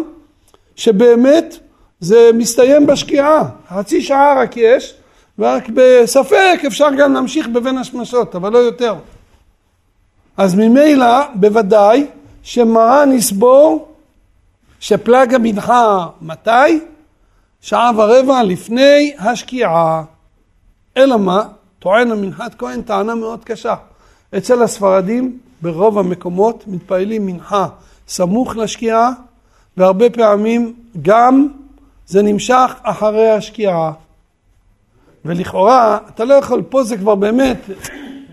שבאמת 0.76 1.60
זה 2.00 2.30
מסתיים 2.34 2.86
בשקיעה, 2.88 3.50
חצי 3.70 4.02
שעה 4.02 4.42
רק 4.42 4.58
יש, 4.58 4.94
ורק 5.40 5.70
בספק 5.74 6.60
אפשר 6.68 6.88
גם 6.98 7.14
להמשיך 7.14 7.48
בבין 7.48 7.78
השמשות, 7.78 8.36
אבל 8.36 8.54
לא 8.54 8.58
יותר. 8.58 8.96
אז 10.40 10.56
ממילא 10.56 11.36
בוודאי 11.36 12.08
שמרן 12.44 13.12
יסבור 13.12 13.88
שפלג 14.80 15.34
המנחה 15.34 16.08
מתי? 16.22 16.80
שעה 17.62 17.92
ורבע 17.96 18.44
לפני 18.44 19.14
השקיעה. 19.20 20.04
אלא 20.98 21.18
מה? 21.18 21.44
טוען 21.80 22.12
המנחת 22.12 22.56
כהן 22.58 22.82
טענה 22.82 23.16
מאוד 23.16 23.44
קשה. 23.44 23.76
אצל 24.38 24.64
הספרדים 24.64 25.38
ברוב 25.62 26.00
המקומות 26.00 26.64
מתפללים 26.68 27.26
מנחה 27.26 27.68
סמוך 28.08 28.56
לשקיעה 28.56 29.12
והרבה 29.78 30.10
פעמים 30.10 30.74
גם 31.02 31.48
זה 32.08 32.22
נמשך 32.22 32.74
אחרי 32.84 33.30
השקיעה. 33.30 33.92
ולכאורה 35.26 35.98
אתה 36.10 36.26
לא 36.26 36.34
יכול, 36.34 36.62
פה 36.70 36.84
זה 36.84 36.98
כבר 36.98 37.16
באמת 37.16 37.58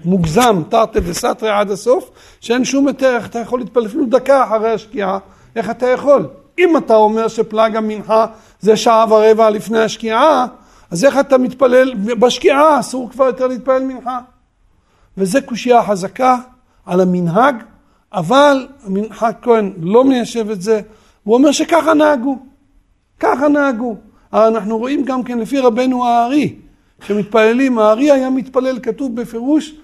מוגזם, 0.06 0.62
תרתי 0.68 1.00
דסתרי 1.00 1.50
עד 1.50 1.70
הסוף, 1.70 2.10
שאין 2.40 2.64
שום 2.64 2.86
היתר, 2.88 3.16
איך 3.16 3.26
אתה 3.26 3.38
יכול 3.38 3.60
להתפלל 3.60 3.86
אפילו 3.86 4.06
דקה 4.06 4.44
אחרי 4.44 4.70
השקיעה, 4.70 5.18
איך 5.56 5.70
אתה 5.70 5.86
יכול? 5.86 6.28
אם 6.58 6.76
אתה 6.76 6.96
אומר 6.96 7.28
שפלג 7.28 7.76
המנחה 7.76 8.26
זה 8.60 8.76
שעה 8.76 9.06
ורבע 9.08 9.50
לפני 9.50 9.78
השקיעה, 9.78 10.46
אז 10.90 11.04
איך 11.04 11.18
אתה 11.18 11.38
מתפלל, 11.38 11.94
בשקיעה 11.94 12.80
אסור 12.80 13.10
כבר 13.10 13.24
יותר 13.24 13.46
להתפלל 13.46 13.82
מנחה. 13.82 14.18
וזה 15.18 15.40
קושייה 15.40 15.82
חזקה 15.82 16.36
על 16.86 17.00
המנהג, 17.00 17.54
אבל 18.12 18.66
המנחת 18.84 19.36
כהן 19.42 19.72
לא 19.80 20.04
מיישב 20.04 20.50
את 20.50 20.62
זה, 20.62 20.80
הוא 21.24 21.34
אומר 21.34 21.52
שככה 21.52 21.94
נהגו, 21.94 22.38
ככה 23.20 23.48
נהגו. 23.48 23.96
אנחנו 24.32 24.78
רואים 24.78 25.04
גם 25.04 25.22
כן 25.22 25.38
לפי 25.38 25.58
רבנו 25.58 26.04
הארי, 26.04 26.54
כשמתפללים, 27.00 27.78
הארי 27.78 28.10
היה 28.10 28.30
מתפלל, 28.30 28.78
כתוב 28.82 29.20
בפירוש, 29.20 29.74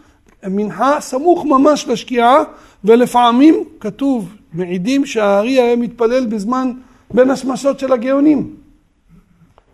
מנחה 0.48 1.00
סמוך 1.00 1.44
ממש 1.44 1.88
לשקיעה, 1.88 2.36
ולפעמים 2.84 3.64
כתוב, 3.80 4.34
מעידים 4.52 5.06
שהארי 5.06 5.60
היה 5.60 5.76
מתפלל 5.76 6.26
בזמן 6.26 6.72
בין 7.10 7.30
השמשות 7.30 7.78
של 7.78 7.92
הגאונים. 7.92 8.56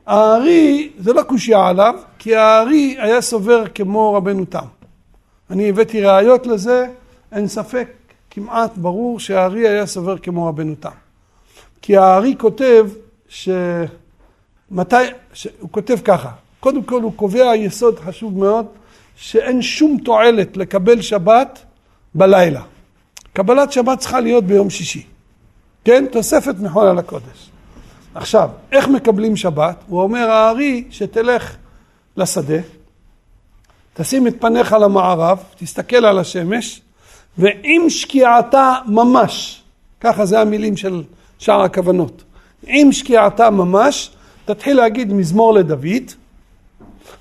הארי, 0.07 0.91
זה 0.99 1.13
לא 1.13 1.23
קושייה 1.23 1.67
עליו, 1.67 1.95
כי 2.19 2.37
הארי 2.37 2.97
היה 2.99 3.21
סובר 3.21 3.65
כמו 3.75 4.15
רבנו 4.15 4.45
תם. 4.45 4.65
אני 5.51 5.69
הבאתי 5.69 6.01
ראיות 6.01 6.47
לזה, 6.47 6.87
אין 7.33 7.49
ספק, 7.49 7.89
כמעט 8.31 8.77
ברור 8.77 9.21
שהארי 9.21 9.69
היה 9.69 9.87
סובר 9.87 10.19
כמו 10.19 10.47
רבנו 10.47 10.75
תם. 10.81 10.91
כי 11.83 11.97
הארי 11.97 12.35
כותב 12.39 12.87
שמתי. 13.29 13.93
הוא 15.61 15.71
כותב 15.71 15.97
ככה, 16.05 16.31
קודם 16.61 16.83
כל 16.83 17.03
הוא 17.03 17.13
קובע 17.17 17.57
יסוד 17.57 17.99
חשוב 17.99 18.39
מאוד, 18.39 18.67
שאין 19.21 19.63
שום 19.63 19.99
תועלת 20.05 20.57
לקבל 20.57 21.01
שבת 21.01 21.59
בלילה. 22.15 22.63
קבלת 23.33 23.73
שבת 23.73 23.99
צריכה 23.99 24.21
להיות 24.21 24.45
ביום 24.45 24.71
שישי. 24.71 25.03
כן? 25.85 26.05
תוספת 26.13 26.55
מחול 26.61 26.87
על 26.87 26.99
הקודש. 26.99 27.51
עכשיו, 28.15 28.51
איך 28.73 28.89
מקבלים 28.89 29.37
שבת? 29.37 29.77
הוא 29.87 30.03
אומר 30.03 30.31
הארי 30.31 30.85
שתלך 30.91 31.57
לשדה, 32.17 32.59
תשים 33.95 34.27
את 34.27 34.35
פניך 34.41 34.73
למערב, 34.73 35.39
תסתכל 35.57 36.05
על 36.05 36.19
השמש, 36.19 36.81
ועם 37.39 37.91
שקיעתה 37.91 38.75
ממש, 38.87 39.63
ככה 40.01 40.27
זה 40.27 40.41
המילים 40.41 40.77
של 40.77 41.03
שאר 41.39 41.61
הכוונות, 41.61 42.25
עם 42.67 42.93
שקיעתה 42.93 43.51
ממש, 43.51 44.11
תתחיל 44.45 44.77
להגיד 44.77 45.13
מזמור 45.13 45.55
לדוד, 45.55 46.13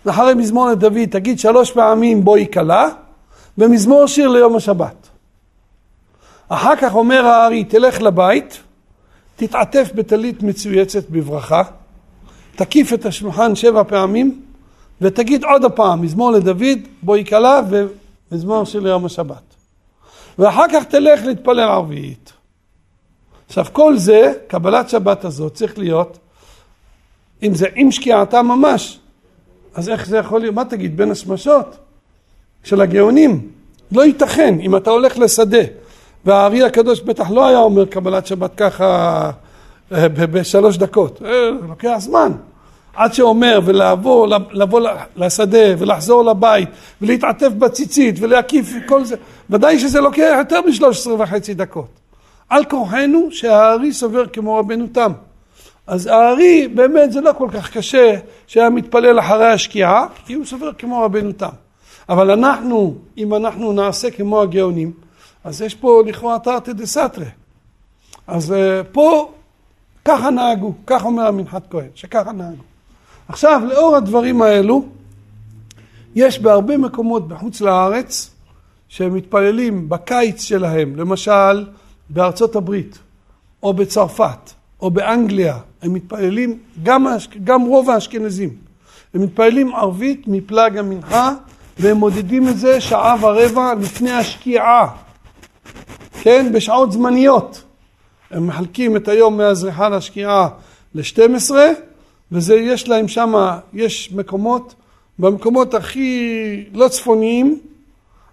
ואחרי 0.07 0.33
מזמור 0.33 0.69
לדוד 0.69 1.05
תגיד 1.09 1.39
שלוש 1.39 1.71
פעמים 1.71 2.23
בואי 2.23 2.47
כלה, 2.53 2.87
ומזמור 3.57 4.07
שיר 4.07 4.27
ליום 4.27 4.55
השבת. 4.55 5.07
אחר 6.49 6.75
כך 6.75 6.95
אומר 6.95 7.25
הארי, 7.25 7.63
תלך 7.63 8.01
לבית, 8.01 8.59
תתעטף 9.35 9.91
בטלית 9.95 10.43
מצויצת 10.43 11.09
בברכה, 11.09 11.63
תקיף 12.55 12.93
את 12.93 13.05
השולחן 13.05 13.55
שבע 13.55 13.83
פעמים, 13.83 14.41
ותגיד 15.01 15.43
עוד 15.43 15.65
הפעם, 15.65 16.01
מזמור 16.01 16.31
לדוד, 16.31 16.79
בואי 17.01 17.25
כלה 17.25 17.61
ומזמור 18.31 18.63
של 18.63 18.85
יום 18.85 19.05
השבת. 19.05 19.55
ואחר 20.39 20.65
כך 20.73 20.83
תלך 20.83 21.25
להתפלל 21.25 21.59
ערבית. 21.59 22.33
עכשיו 23.47 23.65
כל 23.71 23.97
זה, 23.97 24.33
קבלת 24.47 24.89
שבת 24.89 25.25
הזאת 25.25 25.53
צריך 25.53 25.77
להיות, 25.77 26.17
אם 27.43 27.55
זה 27.55 27.67
עם 27.75 27.91
שקיעתה 27.91 28.41
ממש, 28.41 28.99
אז 29.77 29.89
איך 29.89 30.07
זה 30.07 30.17
יכול 30.17 30.41
להיות? 30.41 30.55
מה 30.55 30.65
תגיד, 30.65 30.97
בין 30.97 31.11
השמשות 31.11 31.77
של 32.63 32.81
הגאונים? 32.81 33.47
לא 33.91 34.05
ייתכן, 34.05 34.59
אם 34.59 34.75
אתה 34.75 34.89
הולך 34.89 35.17
לשדה, 35.17 35.63
והארי 36.25 36.63
הקדוש 36.63 37.01
בטח 37.01 37.31
לא 37.31 37.47
היה 37.47 37.57
אומר 37.57 37.85
קבלת 37.85 38.27
שבת 38.27 38.51
ככה 38.57 39.31
אה, 39.91 40.09
בשלוש 40.09 40.77
דקות, 40.77 41.21
אה, 41.25 41.49
לוקח 41.67 41.95
זמן. 41.97 42.31
עד 42.95 43.13
שאומר 43.13 43.59
ולעבור, 43.65 44.27
לבוא 44.51 44.81
לשדה 45.15 45.67
ולחזור 45.77 46.23
לבית 46.23 46.69
ולהתעטף 47.01 47.49
בציצית 47.49 48.15
ולהקיף 48.19 48.73
כל 48.85 49.05
זה, 49.05 49.15
ודאי 49.49 49.79
שזה 49.79 50.01
לוקח 50.01 50.35
יותר 50.37 50.61
משלוש 50.67 50.99
עשרה 50.99 51.15
וחצי 51.19 51.53
דקות. 51.53 51.89
על 52.49 52.65
כורחנו 52.65 53.27
שהארי 53.31 53.93
סובר 53.93 54.27
כמו 54.33 54.55
רבנו 54.55 54.87
תם. 54.91 55.11
אז 55.87 56.07
הארי 56.07 56.67
באמת 56.67 57.11
זה 57.11 57.21
לא 57.21 57.31
כל 57.37 57.49
כך 57.53 57.77
קשה 57.77 58.15
שהיה 58.47 58.69
מתפלל 58.69 59.19
אחרי 59.19 59.47
השקיעה, 59.47 60.07
כי 60.25 60.33
הוא 60.33 60.45
סובר 60.45 60.73
כמו 60.73 61.01
רבנו 61.01 61.31
תם. 61.31 61.49
אבל 62.09 62.31
אנחנו, 62.31 62.95
אם 63.17 63.33
אנחנו 63.33 63.73
נעשה 63.73 64.11
כמו 64.11 64.41
הגאונים, 64.41 64.91
אז 65.43 65.61
יש 65.61 65.75
פה 65.75 66.03
לכאורה 66.05 66.39
תרתי 66.39 66.73
דה 66.73 66.85
סתרי. 66.85 67.25
אז 68.27 68.51
אה, 68.51 68.81
פה 68.91 69.31
ככה 70.05 70.29
נהגו, 70.29 70.73
כך 70.87 71.05
אומר 71.05 71.27
המנחת 71.27 71.63
כהן, 71.69 71.87
שככה 71.95 72.31
נהגו. 72.31 72.63
עכשיו, 73.27 73.61
לאור 73.67 73.95
הדברים 73.95 74.41
האלו, 74.41 74.85
יש 76.15 76.39
בהרבה 76.39 76.77
מקומות 76.77 77.27
בחוץ 77.27 77.61
לארץ 77.61 78.31
שהם 78.87 79.13
מתפללים 79.13 79.89
בקיץ 79.89 80.43
שלהם, 80.43 80.95
למשל 80.95 81.65
בארצות 82.09 82.55
הברית, 82.55 82.99
או 83.63 83.73
בצרפת, 83.73 84.51
או 84.81 84.91
באנגליה, 84.91 85.57
הם 85.81 85.93
מתפללים, 85.93 86.59
גם, 86.83 87.07
גם 87.43 87.61
רוב 87.61 87.89
האשכנזים, 87.89 88.49
הם 89.13 89.21
מתפללים 89.21 89.75
ערבית 89.75 90.27
מפלג 90.27 90.77
המנחה, 90.77 91.33
והם 91.79 91.97
מודדים 91.97 92.47
את 92.47 92.57
זה 92.57 92.81
שעה 92.81 93.15
ורבע 93.21 93.73
לפני 93.73 94.11
השקיעה, 94.11 94.87
כן, 96.21 96.51
בשעות 96.53 96.91
זמניות. 96.91 97.63
הם 98.31 98.47
מחלקים 98.47 98.95
את 98.95 99.07
היום 99.07 99.37
מהזריחה 99.37 99.89
לשקיעה 99.89 100.49
ל-12, 100.95 101.51
וזה 102.31 102.55
יש 102.55 102.87
להם 102.87 103.07
שם, 103.07 103.33
יש 103.73 104.11
מקומות, 104.13 104.75
במקומות 105.19 105.73
הכי 105.73 106.63
לא 106.73 106.87
צפוניים, 106.87 107.59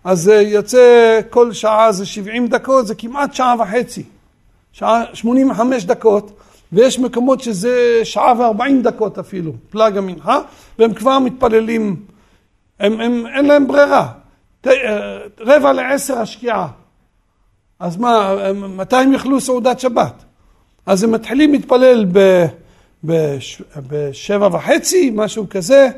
אז 0.05 0.20
זה 0.20 0.34
יוצא 0.34 1.20
כל 1.30 1.53
שעה 1.53 1.92
זה 1.92 2.07
70 2.07 2.49
דקות, 2.49 2.86
זה 2.86 2.95
כמעט 2.95 3.34
שעה 3.34 3.55
וחצי, 3.59 4.03
שעה 4.75 5.05
85 5.12 5.85
דקות, 5.85 6.33
ויש 6.72 6.99
מקומות 6.99 7.41
שזה 7.41 8.01
שעה 8.05 8.33
וארבעים 8.39 8.83
דקות 8.83 9.18
אפילו, 9.18 9.53
פלאג 9.70 9.97
המנחה, 9.97 10.41
והם 10.79 10.95
כבר 10.95 11.18
מתפללים, 11.18 11.97
הם, 12.81 13.01
הם, 13.01 13.27
אין 13.27 13.45
להם 13.45 13.66
ברירה. 13.66 14.09
ת, 14.61 14.66
אה, 14.66 15.18
רבע 15.41 15.72
לעשר 15.72 16.18
השקיעה. 16.18 16.68
אז 17.81 17.97
מה, 17.97 18.35
מתי 18.55 18.97
הם 18.97 19.12
יאכלו 19.12 19.41
סעודת 19.41 19.81
שבת? 19.81 20.25
אז 20.87 21.05
הם 21.05 21.12
מתחילים 21.12 21.53
להתפלל 21.53 22.07
ב, 22.12 22.45
בש, 23.05 23.62
בשבע 23.89 24.49
וחצי, 24.53 25.11
משהו 25.14 25.47
כזה, 25.51 25.89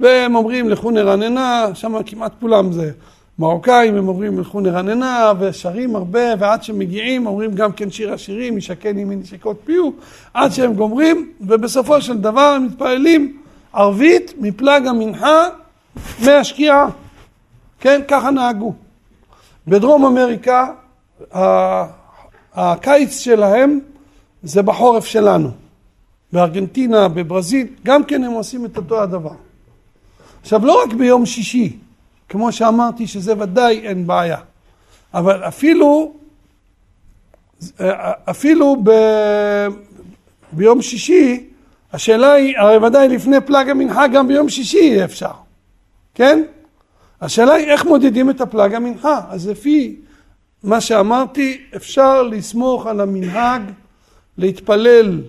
והם 0.00 0.34
אומרים 0.34 0.70
לכו 0.70 0.90
נרננה, 0.90 1.66
שם 1.74 2.02
כמעט 2.06 2.32
כולם 2.40 2.72
זה 2.72 2.92
מרוקאים, 3.38 3.96
הם 3.96 4.08
אומרים 4.08 4.40
לכו 4.40 4.60
נרננה, 4.60 5.32
ושרים 5.40 5.96
הרבה, 5.96 6.20
ועד 6.38 6.62
שמגיעים 6.62 7.26
אומרים 7.26 7.54
גם 7.54 7.72
כן 7.72 7.90
שיר 7.90 8.12
השירים, 8.12 8.58
ישקן 8.58 8.98
ימין 8.98 9.20
ישקות 9.20 9.56
פיהו, 9.64 9.92
עד 10.34 10.52
שהם 10.52 10.74
גומרים, 10.74 11.32
ובסופו 11.40 12.00
של 12.00 12.18
דבר 12.18 12.40
הם 12.40 12.66
מתפללים 12.66 13.38
ערבית 13.72 14.34
מפלג 14.40 14.86
המנחה 14.86 15.48
מהשקיעה. 16.24 16.88
כן, 17.80 18.00
ככה 18.08 18.30
נהגו. 18.30 18.74
בדרום 19.66 20.04
אמריקה, 20.04 20.66
הקיץ 22.54 23.18
שלהם 23.18 23.80
זה 24.42 24.62
בחורף 24.62 25.04
שלנו. 25.04 25.50
בארגנטינה, 26.32 27.08
בברזיל, 27.08 27.66
גם 27.84 28.04
כן 28.04 28.24
הם 28.24 28.32
עושים 28.32 28.66
את 28.66 28.76
אותו 28.76 29.02
הדבר. 29.02 29.30
עכשיו, 30.42 30.66
לא 30.66 30.82
רק 30.82 30.92
ביום 30.92 31.26
שישי, 31.26 31.76
כמו 32.28 32.52
שאמרתי 32.52 33.06
שזה 33.06 33.32
ודאי 33.38 33.78
אין 33.78 34.06
בעיה, 34.06 34.38
אבל 35.14 35.44
אפילו, 35.44 36.12
אפילו 38.30 38.76
ב, 38.84 38.90
ביום 40.52 40.82
שישי, 40.82 41.46
השאלה 41.92 42.32
היא, 42.32 42.58
הרי 42.58 42.76
ודאי 42.76 43.08
לפני 43.08 43.40
פלג 43.40 43.70
המנחה 43.70 44.06
גם 44.06 44.28
ביום 44.28 44.48
שישי 44.48 44.78
יהיה 44.78 45.04
אפשר, 45.04 45.32
כן? 46.14 46.42
השאלה 47.20 47.54
היא 47.54 47.66
איך 47.66 47.84
מודדים 47.84 48.30
את 48.30 48.40
הפלג 48.40 48.74
המנחה, 48.74 49.20
אז 49.28 49.48
לפי 49.48 49.96
מה 50.62 50.80
שאמרתי, 50.80 51.60
אפשר 51.76 52.22
לסמוך 52.22 52.86
על 52.86 53.00
המנהג 53.00 53.62
להתפלל 54.38 55.20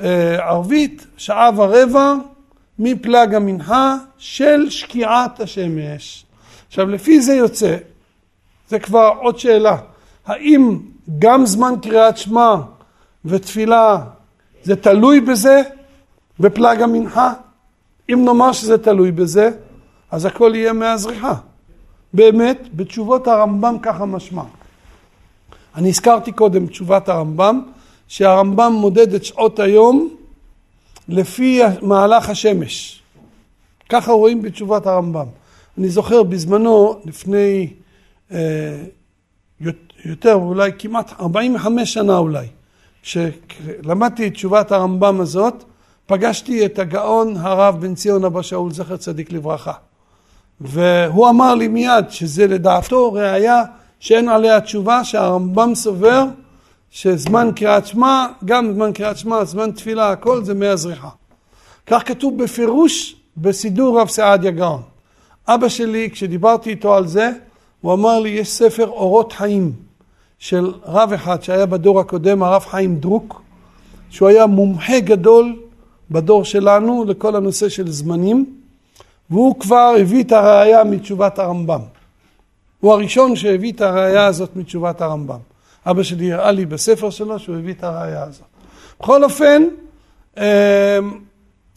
אה, 0.00 0.48
ערבית 0.48 1.06
שעה 1.16 1.50
ורבע 1.56 2.14
מפלג 2.78 3.34
המנחה 3.34 3.96
של 4.18 4.70
שקיעת 4.70 5.40
השמש. 5.40 6.24
עכשיו 6.68 6.88
לפי 6.88 7.20
זה 7.20 7.34
יוצא, 7.34 7.76
זה 8.68 8.78
כבר 8.78 9.12
עוד 9.20 9.38
שאלה, 9.38 9.76
האם 10.26 10.78
גם 11.18 11.46
זמן 11.46 11.74
קריאת 11.82 12.18
שמע 12.18 12.56
ותפילה 13.24 13.98
זה 14.62 14.76
תלוי 14.76 15.20
בזה, 15.20 15.62
בפלג 16.40 16.82
המנחה? 16.82 17.32
אם 18.12 18.24
נאמר 18.24 18.52
שזה 18.52 18.78
תלוי 18.78 19.12
בזה, 19.12 19.50
אז 20.10 20.24
הכל 20.24 20.52
יהיה 20.54 20.72
מהזריחה. 20.72 21.34
באמת, 22.12 22.68
בתשובות 22.74 23.28
הרמב"ם 23.28 23.76
ככה 23.82 24.04
משמע. 24.04 24.42
אני 25.76 25.88
הזכרתי 25.88 26.32
קודם 26.32 26.66
תשובת 26.66 27.08
הרמב"ם, 27.08 27.62
שהרמב"ם 28.08 28.72
מודד 28.72 29.14
את 29.14 29.24
שעות 29.24 29.58
היום 29.58 30.08
לפי 31.08 31.60
מהלך 31.82 32.28
השמש. 32.28 33.02
ככה 33.88 34.12
רואים 34.12 34.42
בתשובת 34.42 34.86
הרמב"ם. 34.86 35.26
אני 35.78 35.88
זוכר 35.88 36.22
בזמנו, 36.22 37.00
לפני 37.04 37.72
אה, 38.32 38.82
יותר, 40.04 40.34
אולי 40.34 40.70
כמעט 40.78 41.12
45 41.20 41.94
שנה 41.94 42.18
אולי, 42.18 42.46
כשלמדתי 43.02 44.26
את 44.26 44.32
תשובת 44.32 44.72
הרמב"ם 44.72 45.20
הזאת, 45.20 45.64
פגשתי 46.06 46.66
את 46.66 46.78
הגאון 46.78 47.36
הרב 47.36 47.80
בן 47.80 47.94
ציון 47.94 48.24
אבא 48.24 48.42
שאול 48.42 48.72
זכר 48.72 48.96
צדיק 48.96 49.32
לברכה. 49.32 49.72
והוא 50.60 51.28
אמר 51.28 51.54
לי 51.54 51.68
מיד 51.68 52.10
שזה 52.10 52.46
לדעתו 52.46 53.12
ראייה 53.12 53.62
שאין 54.00 54.28
עליה 54.28 54.60
תשובה, 54.60 55.04
שהרמב"ם 55.04 55.74
סובר 55.74 56.24
שזמן 56.94 57.50
קריאת 57.56 57.86
שמע, 57.86 58.26
גם 58.44 58.72
זמן 58.72 58.92
קריאת 58.92 59.16
שמע, 59.16 59.44
זמן 59.44 59.70
תפילה, 59.70 60.10
הכל 60.10 60.44
זה 60.44 60.54
מי 60.54 60.66
הזריחה. 60.66 61.08
כך 61.86 62.08
כתוב 62.08 62.42
בפירוש 62.42 63.16
בסידור 63.36 64.00
רב 64.00 64.08
סעדיה 64.08 64.50
גאון. 64.50 64.82
אבא 65.48 65.68
שלי, 65.68 66.10
כשדיברתי 66.10 66.70
איתו 66.70 66.94
על 66.94 67.06
זה, 67.06 67.30
הוא 67.80 67.92
אמר 67.92 68.20
לי, 68.20 68.28
יש 68.28 68.50
ספר 68.50 68.88
אורות 68.88 69.32
חיים 69.32 69.72
של 70.38 70.72
רב 70.84 71.12
אחד 71.12 71.42
שהיה 71.42 71.66
בדור 71.66 72.00
הקודם, 72.00 72.42
הרב 72.42 72.62
חיים 72.62 72.96
דרוק, 72.96 73.42
שהוא 74.10 74.28
היה 74.28 74.46
מומחה 74.46 75.00
גדול 75.00 75.56
בדור 76.10 76.44
שלנו 76.44 77.04
לכל 77.04 77.36
הנושא 77.36 77.68
של 77.68 77.90
זמנים, 77.90 78.56
והוא 79.30 79.60
כבר 79.60 79.94
הביא 80.00 80.22
את 80.22 80.32
הראייה 80.32 80.84
מתשובת 80.84 81.38
הרמב"ם. 81.38 81.80
הוא 82.80 82.92
הראשון 82.92 83.36
שהביא 83.36 83.72
את 83.72 83.80
הראייה 83.80 84.26
הזאת 84.26 84.56
מתשובת 84.56 85.00
הרמב"ם. 85.00 85.51
אבא 85.86 86.02
שלי 86.02 86.32
הראה 86.32 86.50
לי 86.50 86.66
בספר 86.66 87.10
שלו 87.10 87.38
שהוא 87.38 87.56
הביא 87.56 87.74
את 87.74 87.84
הראייה 87.84 88.22
הזאת. 88.22 88.46
בכל 89.00 89.24
אופן, 89.24 89.62
אמ, 90.36 90.42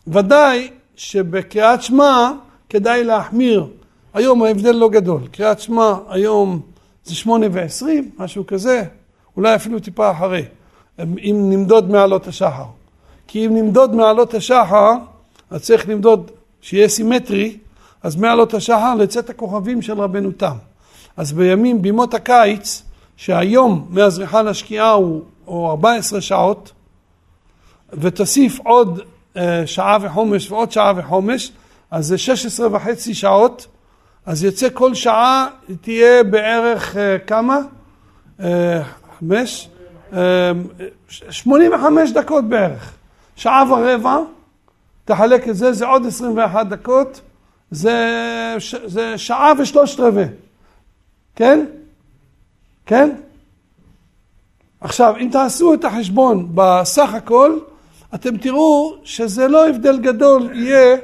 ודאי 0.07 0.69
שבקריאת 0.95 1.81
שמע 1.81 2.31
כדאי 2.69 3.03
להחמיר. 3.03 3.67
היום 4.13 4.43
ההבדל 4.43 4.71
לא 4.71 4.89
גדול. 4.89 5.21
קריאת 5.31 5.59
שמע 5.59 5.93
היום 6.09 6.61
זה 7.05 7.15
שמונה 7.15 7.45
ועשרים, 7.51 8.09
משהו 8.17 8.47
כזה, 8.47 8.83
אולי 9.37 9.55
אפילו 9.55 9.79
טיפה 9.79 10.11
אחרי, 10.11 10.45
אם 10.99 11.47
נמדוד 11.49 11.89
מעלות 11.89 12.27
השחר. 12.27 12.65
כי 13.27 13.45
אם 13.45 13.55
נמדוד 13.55 13.95
מעלות 13.95 14.33
השחר, 14.33 14.91
אז 15.49 15.61
צריך 15.61 15.89
למדוד 15.89 16.31
שיהיה 16.61 16.89
סימטרי, 16.89 17.57
אז 18.03 18.15
מעלות 18.15 18.53
השחר 18.53 18.95
לצאת 18.95 19.29
הכוכבים 19.29 19.81
של 19.81 20.01
רבנו 20.01 20.31
תם. 20.31 20.55
אז 21.17 21.33
בימים, 21.33 21.81
בימות 21.81 22.13
הקיץ, 22.13 22.83
שהיום 23.17 23.87
מהזריחה 23.89 24.41
לשקיעה 24.41 24.91
הוא, 24.91 25.21
הוא 25.45 25.69
14 25.69 26.21
שעות, 26.21 26.71
ותוסיף 27.93 28.59
עוד 28.59 28.99
אה, 29.37 29.67
שעה 29.67 29.97
וחומש 30.01 30.51
ועוד 30.51 30.71
שעה 30.71 30.93
וחומש, 30.95 31.51
אז 31.91 32.05
זה 32.05 32.17
16 32.17 32.75
וחצי 32.75 33.13
שעות, 33.13 33.67
אז 34.25 34.43
יוצא 34.43 34.67
כל 34.73 34.93
שעה 34.93 35.47
תהיה 35.81 36.23
בערך 36.23 36.97
אה, 36.97 37.19
כמה? 37.19 37.57
אה, 38.39 38.81
חמש? 39.19 39.69
85 41.29 42.11
דקות 42.11 42.49
בערך. 42.49 42.93
שעה 43.35 43.63
ורבע, 43.71 44.17
תחלק 45.05 45.47
את 45.47 45.55
זה, 45.55 45.73
זה 45.73 45.85
עוד 45.85 46.05
21 46.05 46.67
דקות, 46.67 47.21
זה, 47.71 48.55
זה 48.85 49.17
שעה 49.17 49.53
ושלושת 49.59 49.99
רבעי. 49.99 50.25
כן? 51.35 51.65
כן? 52.85 53.09
עכשיו, 54.81 55.13
אם 55.19 55.29
תעשו 55.31 55.73
את 55.73 55.85
החשבון 55.85 56.47
בסך 56.53 57.13
הכל, 57.13 57.57
אתם 58.15 58.37
תראו 58.37 58.93
שזה 59.03 59.47
לא 59.47 59.69
הבדל 59.69 59.97
גדול, 59.97 60.49
יהיה, 60.53 60.97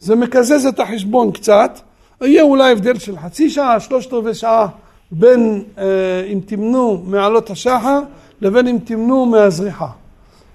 זה 0.00 0.16
מקזז 0.16 0.66
את 0.66 0.80
החשבון 0.80 1.32
קצת, 1.32 1.80
יהיה 2.20 2.42
אולי 2.42 2.72
הבדל 2.72 2.98
של 2.98 3.18
חצי 3.18 3.50
שעה, 3.50 3.80
שלושת 3.80 4.12
רבעי 4.12 4.34
שעה, 4.34 4.68
בין 5.10 5.62
אה, 5.78 5.84
אם 6.32 6.40
תמנו 6.46 7.02
מעלות 7.06 7.50
השחר 7.50 8.00
לבין 8.40 8.68
אם 8.68 8.78
תמנו 8.84 9.26
מהזריחה. 9.26 9.88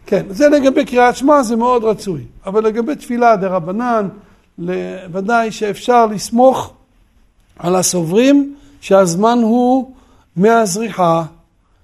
כן, 0.05 0.25
זה 0.29 0.49
לגבי 0.49 0.85
קריאת 0.85 1.15
שמע, 1.15 1.43
זה 1.43 1.55
מאוד 1.55 1.83
רצוי. 1.83 2.21
אבל 2.45 2.63
לגבי 2.63 2.95
תפילה 2.95 3.35
דה 3.35 3.47
רבנן, 3.47 4.07
ודאי 5.11 5.51
שאפשר 5.51 6.05
לסמוך 6.05 6.73
על 7.59 7.75
הסוברים 7.75 8.55
שהזמן 8.81 9.39
הוא 9.41 9.91
מהזריחה, 10.35 11.23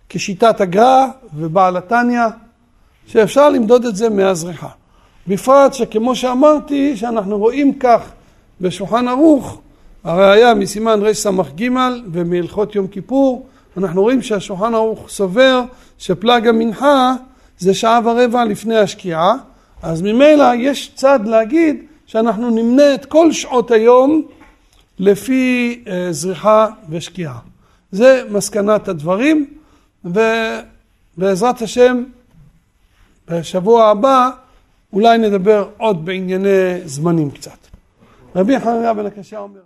כשיטת 0.10 0.62
הגר"א 0.62 1.06
ובעל 1.34 1.78
התניא, 1.78 2.22
שאפשר 3.08 3.50
למדוד 3.50 3.86
את 3.86 3.96
זה 3.96 4.10
מהזריחה. 4.10 4.70
בפרט 5.28 5.74
שכמו 5.74 6.16
שאמרתי, 6.16 6.98
שאנחנו 6.98 7.38
רואים 7.38 7.74
כך 7.80 8.02
בשולחן 8.62 9.08
ערוך, 9.08 9.62
הראיה 10.04 10.54
מסימן 10.54 11.00
רס"ג 11.02 11.70
ומהלכות 12.12 12.76
יום 12.76 12.88
כיפור, 12.88 13.46
אנחנו 13.78 14.02
רואים 14.02 14.22
שהשולחן 14.22 14.74
ערוך 14.74 15.10
סובר 15.10 15.62
שפלג 15.98 16.48
המנחה 16.48 17.14
זה 17.60 17.74
שעה 17.74 18.00
ורבע 18.04 18.46
לפני 18.46 18.78
השקיעה, 18.78 19.34
אז 19.82 20.02
ממילא 20.02 20.56
יש 20.56 20.92
צד 20.96 21.20
להגיד 21.26 21.76
שאנחנו 22.06 22.50
נמנה 22.50 22.94
את 22.94 23.06
כל 23.06 23.32
שעות 23.32 23.72
היום 23.72 24.22
לפי 25.00 25.84
אה, 25.88 26.08
זריחה 26.12 26.68
ושקיעה. 26.90 27.47
זה 27.92 28.24
מסקנת 28.30 28.88
הדברים, 28.88 29.58
ובעזרת 30.06 31.62
השם 31.62 32.04
בשבוע 33.30 33.88
הבא 33.88 34.30
אולי 34.94 35.18
נדבר 35.18 35.70
עוד 35.78 36.06
בענייני 36.06 36.82
זמנים 36.86 37.32
קצת. 37.32 37.58
רבי 38.36 38.60
חנניה 38.60 38.94
בן 38.94 39.06
הקשה 39.06 39.40
אומר 39.40 39.60